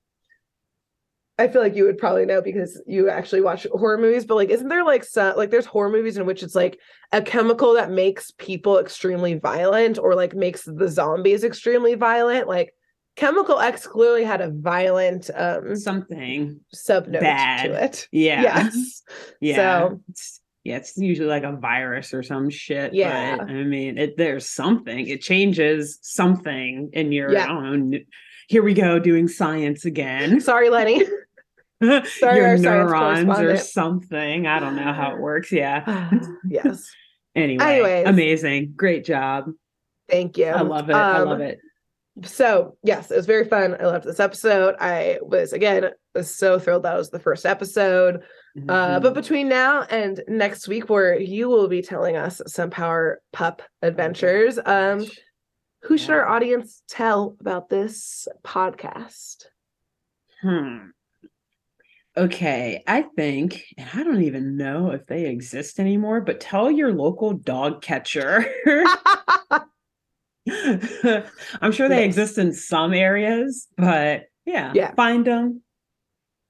i 1.41 1.47
feel 1.47 1.61
like 1.61 1.75
you 1.75 1.83
would 1.83 1.97
probably 1.97 2.25
know 2.25 2.41
because 2.41 2.81
you 2.87 3.09
actually 3.09 3.41
watch 3.41 3.65
horror 3.71 3.97
movies 3.97 4.25
but 4.25 4.35
like 4.35 4.49
isn't 4.49 4.69
there 4.69 4.83
like 4.85 5.03
some 5.03 5.35
like 5.35 5.49
there's 5.49 5.65
horror 5.65 5.89
movies 5.89 6.17
in 6.17 6.25
which 6.25 6.43
it's 6.43 6.55
like 6.55 6.79
a 7.11 7.21
chemical 7.21 7.73
that 7.73 7.91
makes 7.91 8.31
people 8.37 8.77
extremely 8.79 9.33
violent 9.35 9.97
or 9.97 10.15
like 10.15 10.33
makes 10.35 10.63
the 10.65 10.87
zombies 10.87 11.43
extremely 11.43 11.95
violent 11.95 12.47
like 12.47 12.73
chemical 13.17 13.59
x 13.59 13.85
clearly 13.85 14.23
had 14.23 14.39
a 14.41 14.49
violent 14.51 15.29
um 15.35 15.75
something. 15.75 16.59
subnote 16.73 17.19
bad. 17.19 17.63
to 17.65 17.83
it 17.83 18.07
Yeah. 18.11 18.41
yes 18.41 19.01
Yeah. 19.41 19.55
So- 19.55 20.01
It's, 20.09 20.39
yeah, 20.63 20.77
it's 20.77 20.95
usually 20.95 21.27
like 21.27 21.41
a 21.43 21.53
virus 21.53 22.13
or 22.13 22.21
some 22.21 22.51
shit. 22.51 22.93
Yeah. 22.93 23.37
But, 23.37 23.49
I 23.49 23.63
mean, 23.63 23.97
it, 23.97 24.15
there's 24.15 24.47
something. 24.47 25.07
It 25.07 25.19
changes 25.21 25.97
something 26.03 26.91
in 26.93 27.11
your, 27.11 27.31
Yeah. 27.33 27.45
I 27.45 27.47
don't 27.47 27.89
know. 27.89 27.97
Here 28.47 28.61
we 28.61 28.75
go 28.75 28.99
doing 28.99 29.27
science 29.27 29.85
again. 29.85 30.39
sorry 30.39 30.69
lenny 30.69 31.01
your 32.21 32.57
neurons 32.57 33.39
or 33.39 33.57
something. 33.57 34.47
I 34.47 34.59
don't 34.59 34.75
know 34.75 34.93
how 34.93 35.13
it 35.15 35.19
works. 35.19 35.51
Yeah. 35.51 36.11
yes 36.47 36.89
Anyway, 37.35 37.63
Anyways. 37.63 38.07
amazing. 38.07 38.73
Great 38.75 39.05
job. 39.05 39.45
thank 40.09 40.37
you 40.37 40.47
I 40.47 40.61
love 40.61 40.89
it. 40.89 40.93
I 40.95 41.19
Um, 41.19 41.27
love 41.29 41.39
it. 41.41 41.59
so 42.25 42.75
yes 42.83 43.09
it 43.09 43.15
was 43.15 43.25
very 43.25 43.45
fun 43.45 43.73
i 43.79 43.85
loved 43.85 44.03
this 44.03 44.19
episode 44.19 44.75
i 44.81 45.17
was 45.21 45.53
again 45.53 45.91
was 46.13 46.29
so 46.35 46.59
thrilled 46.59 46.83
that 46.83 46.97
was 46.97 47.09
the 47.09 47.19
first 47.19 47.45
episode 47.45 48.15
uh 48.67 48.99
Mhm. 48.99 49.01
but 49.01 49.13
between 49.13 49.47
now 49.47 49.83
and 49.83 50.21
next 50.27 50.67
week 50.67 50.89
where 50.89 51.17
you 51.17 51.47
will 51.47 51.69
be 51.69 51.81
telling 51.81 52.17
us 52.17 52.41
some 52.47 52.69
power 52.69 53.21
pup 53.31 53.61
adventures 53.81 54.59
um 54.65 55.05
who 55.83 55.97
should 55.97 56.09
our 56.11 56.27
audience 56.27 56.83
tell 56.89 57.37
about 57.39 57.69
this 57.69 58.27
podcast 58.43 59.45
Hmm. 60.41 60.87
Okay, 62.17 62.83
I 62.87 63.03
think, 63.15 63.63
and 63.77 63.87
I 63.93 64.03
don't 64.03 64.23
even 64.23 64.57
know 64.57 64.91
if 64.91 65.05
they 65.05 65.27
exist 65.27 65.79
anymore, 65.79 66.19
but 66.19 66.41
tell 66.41 66.69
your 66.69 66.91
local 66.91 67.33
dog 67.33 67.81
catcher. 67.81 68.45
I'm 71.61 71.71
sure 71.71 71.87
they 71.87 71.97
Nice. 71.97 72.05
exist 72.05 72.37
in 72.37 72.51
some 72.53 72.93
areas, 72.93 73.67
but 73.77 74.23
yeah, 74.45 74.73
Yeah. 74.75 74.93
find 74.95 75.25
them, 75.25 75.61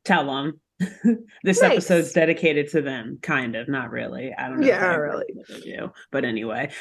tell 0.03 0.25
them. 0.25 0.59
this 1.43 1.61
Nice. 1.61 1.71
episode's 1.73 2.11
dedicated 2.11 2.69
to 2.69 2.81
them, 2.81 3.19
kind 3.21 3.55
of, 3.55 3.67
not 3.69 3.91
really. 3.91 4.33
I 4.35 4.47
don't 4.49 4.61
know. 4.61 4.67
Yeah, 4.67 4.95
really. 4.95 5.25
do, 5.63 5.91
but 6.11 6.25
anyway, 6.25 6.71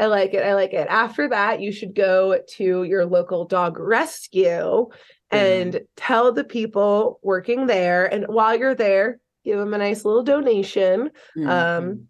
i 0.00 0.06
like 0.06 0.34
it 0.34 0.42
i 0.42 0.54
like 0.54 0.72
it 0.72 0.88
after 0.90 1.28
that 1.28 1.60
you 1.60 1.70
should 1.70 1.94
go 1.94 2.40
to 2.56 2.82
your 2.82 3.06
local 3.06 3.44
dog 3.44 3.78
rescue 3.78 4.88
and 5.32 5.80
tell 5.96 6.32
the 6.32 6.44
people 6.44 7.20
working 7.22 7.66
there 7.66 8.06
and 8.12 8.24
while 8.28 8.56
you're 8.58 8.74
there 8.74 9.20
give 9.44 9.58
them 9.58 9.72
a 9.74 9.78
nice 9.78 10.04
little 10.04 10.22
donation. 10.22 11.10
Mhm. 11.36 11.48
um 11.48 12.06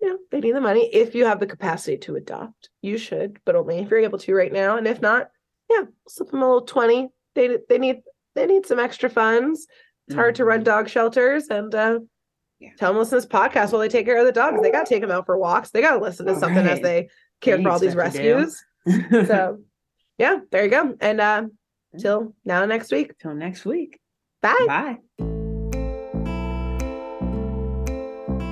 you 0.00 0.08
know 0.08 0.18
they 0.32 0.40
need 0.40 0.52
the 0.54 0.60
money 0.60 0.88
if 0.92 1.14
you 1.14 1.24
have 1.26 1.38
the 1.38 1.46
capacity 1.46 1.96
to 1.98 2.16
adopt. 2.16 2.70
You 2.80 2.98
should 2.98 3.38
but 3.44 3.54
only 3.56 3.78
if 3.78 3.90
you're 3.90 4.00
able 4.00 4.18
to 4.18 4.34
right 4.34 4.52
now. 4.52 4.76
And 4.76 4.86
if 4.88 5.00
not 5.00 5.30
yeah 5.70 5.82
slip 6.08 6.30
them 6.30 6.42
a 6.42 6.46
little 6.46 6.62
20 6.66 7.08
they 7.34 7.58
they 7.68 7.78
need 7.78 8.02
they 8.34 8.46
need 8.46 8.66
some 8.66 8.78
extra 8.80 9.08
funds. 9.10 9.66
It's 10.08 10.16
hard 10.16 10.34
to 10.36 10.44
run 10.44 10.60
Mhm. 10.60 10.64
dog 10.64 10.88
shelters 10.88 11.48
and 11.48 11.72
uh 11.74 12.00
Yeah. 12.58 12.70
tell 12.78 12.90
them 12.92 12.98
listen 12.98 13.20
to 13.20 13.26
this 13.26 13.32
podcast 13.32 13.72
while 13.72 13.80
they 13.80 13.88
take 13.88 14.06
care 14.06 14.18
of 14.18 14.26
the 14.26 14.32
dogs. 14.32 14.60
They 14.62 14.70
got 14.70 14.86
to 14.86 14.94
take 14.94 15.02
them 15.02 15.10
out 15.10 15.26
for 15.26 15.36
walks. 15.38 15.70
They 15.70 15.80
got 15.82 15.94
to 15.98 16.02
listen 16.02 16.26
to 16.26 16.32
All 16.34 16.38
something 16.40 16.66
as 16.66 16.80
they 16.80 17.08
care 17.40 17.56
They 17.56 17.62
for 17.64 17.68
all 17.70 17.78
these 17.78 17.92
stuff 17.92 18.12
to 18.14 18.22
do. 18.22 18.34
rescues. 18.36 18.64
So 19.28 19.58
yeah 20.18 20.40
there 20.50 20.64
you 20.64 20.70
go. 20.70 20.96
And 21.00 21.20
uh 21.20 21.44
till 21.98 22.34
now 22.44 22.64
next 22.64 22.90
week 22.92 23.16
Till 23.18 23.34
next 23.34 23.64
week. 23.64 23.98
bye 24.40 24.64
Bye. 24.66 24.98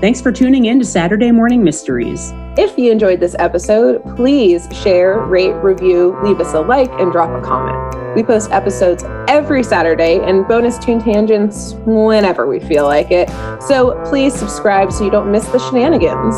Thanks 0.00 0.18
for 0.22 0.32
tuning 0.32 0.64
in 0.64 0.78
to 0.78 0.84
Saturday 0.86 1.30
Morning 1.30 1.62
Mysteries. 1.62 2.32
If 2.56 2.78
you 2.78 2.90
enjoyed 2.90 3.20
this 3.20 3.36
episode, 3.38 4.02
please 4.16 4.66
share, 4.82 5.20
rate, 5.20 5.52
review, 5.56 6.18
leave 6.24 6.40
us 6.40 6.54
a 6.54 6.60
like, 6.60 6.90
and 6.92 7.12
drop 7.12 7.28
a 7.28 7.46
comment. 7.46 8.16
We 8.16 8.22
post 8.22 8.50
episodes 8.50 9.04
every 9.28 9.62
Saturday 9.62 10.18
and 10.18 10.48
bonus 10.48 10.78
tune 10.78 11.02
tangents 11.02 11.74
whenever 11.84 12.46
we 12.46 12.60
feel 12.60 12.84
like 12.84 13.10
it. 13.10 13.28
So 13.60 14.02
please 14.08 14.34
subscribe 14.34 14.90
so 14.90 15.04
you 15.04 15.10
don't 15.10 15.30
miss 15.30 15.44
the 15.48 15.58
shenanigans. 15.58 16.34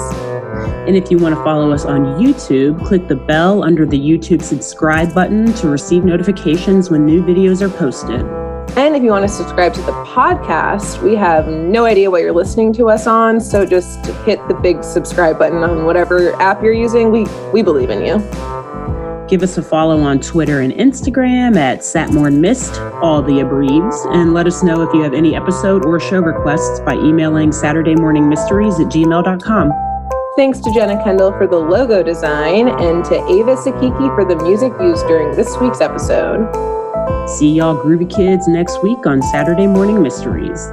And 0.86 0.96
if 0.96 1.10
you 1.10 1.18
want 1.18 1.34
to 1.34 1.42
follow 1.44 1.72
us 1.72 1.84
on 1.84 2.04
YouTube, 2.22 2.84
click 2.86 3.08
the 3.08 3.16
bell 3.16 3.62
under 3.62 3.86
the 3.86 3.98
YouTube 3.98 4.42
subscribe 4.42 5.14
button 5.14 5.52
to 5.54 5.68
receive 5.68 6.04
notifications 6.04 6.90
when 6.90 7.04
new 7.04 7.22
videos 7.22 7.62
are 7.62 7.68
posted. 7.68 8.20
And 8.76 8.96
if 8.96 9.02
you 9.02 9.10
want 9.10 9.22
to 9.24 9.28
subscribe 9.28 9.74
to 9.74 9.82
the 9.82 9.92
podcast, 9.92 11.02
we 11.02 11.14
have 11.14 11.46
no 11.46 11.84
idea 11.84 12.10
what 12.10 12.22
you're 12.22 12.32
listening 12.32 12.72
to 12.74 12.88
us 12.88 13.06
on. 13.06 13.38
So 13.38 13.66
just 13.66 14.06
hit 14.24 14.40
the 14.48 14.54
big 14.54 14.82
subscribe 14.82 15.38
button 15.38 15.62
on 15.62 15.84
whatever 15.84 16.32
app 16.40 16.62
you're 16.62 16.72
using. 16.72 17.10
We 17.10 17.26
we 17.52 17.62
believe 17.62 17.90
in 17.90 18.04
you. 18.04 18.18
Give 19.28 19.42
us 19.42 19.56
a 19.56 19.62
follow 19.62 20.00
on 20.00 20.20
Twitter 20.20 20.60
and 20.60 20.72
Instagram 20.72 21.56
at 21.56 21.80
satmornmyst, 21.80 23.02
all 23.02 23.22
the 23.22 23.40
abreves, 23.40 24.06
and 24.10 24.34
let 24.34 24.46
us 24.46 24.62
know 24.62 24.82
if 24.82 24.92
you 24.94 25.02
have 25.02 25.14
any 25.14 25.34
episode 25.34 25.86
or 25.86 26.00
show 26.00 26.20
requests 26.20 26.80
by 26.80 26.94
emailing 26.94 27.52
saturday 27.52 27.94
SaturdayMorningMysteries 27.94 28.80
at 28.80 28.92
gmail.com. 28.92 29.91
Thanks 30.34 30.60
to 30.60 30.72
Jenna 30.72 30.96
Kendle 31.04 31.36
for 31.36 31.46
the 31.46 31.58
logo 31.58 32.02
design 32.02 32.68
and 32.68 33.04
to 33.04 33.14
Avis 33.28 33.66
Akekee 33.66 34.14
for 34.14 34.24
the 34.24 34.36
music 34.42 34.72
used 34.80 35.06
during 35.06 35.36
this 35.36 35.58
week's 35.58 35.82
episode. 35.82 36.48
See 37.28 37.52
y'all 37.52 37.76
groovy 37.76 38.08
kids 38.08 38.48
next 38.48 38.82
week 38.82 39.06
on 39.06 39.20
Saturday 39.20 39.66
Morning 39.66 40.00
Mysteries. 40.00 40.68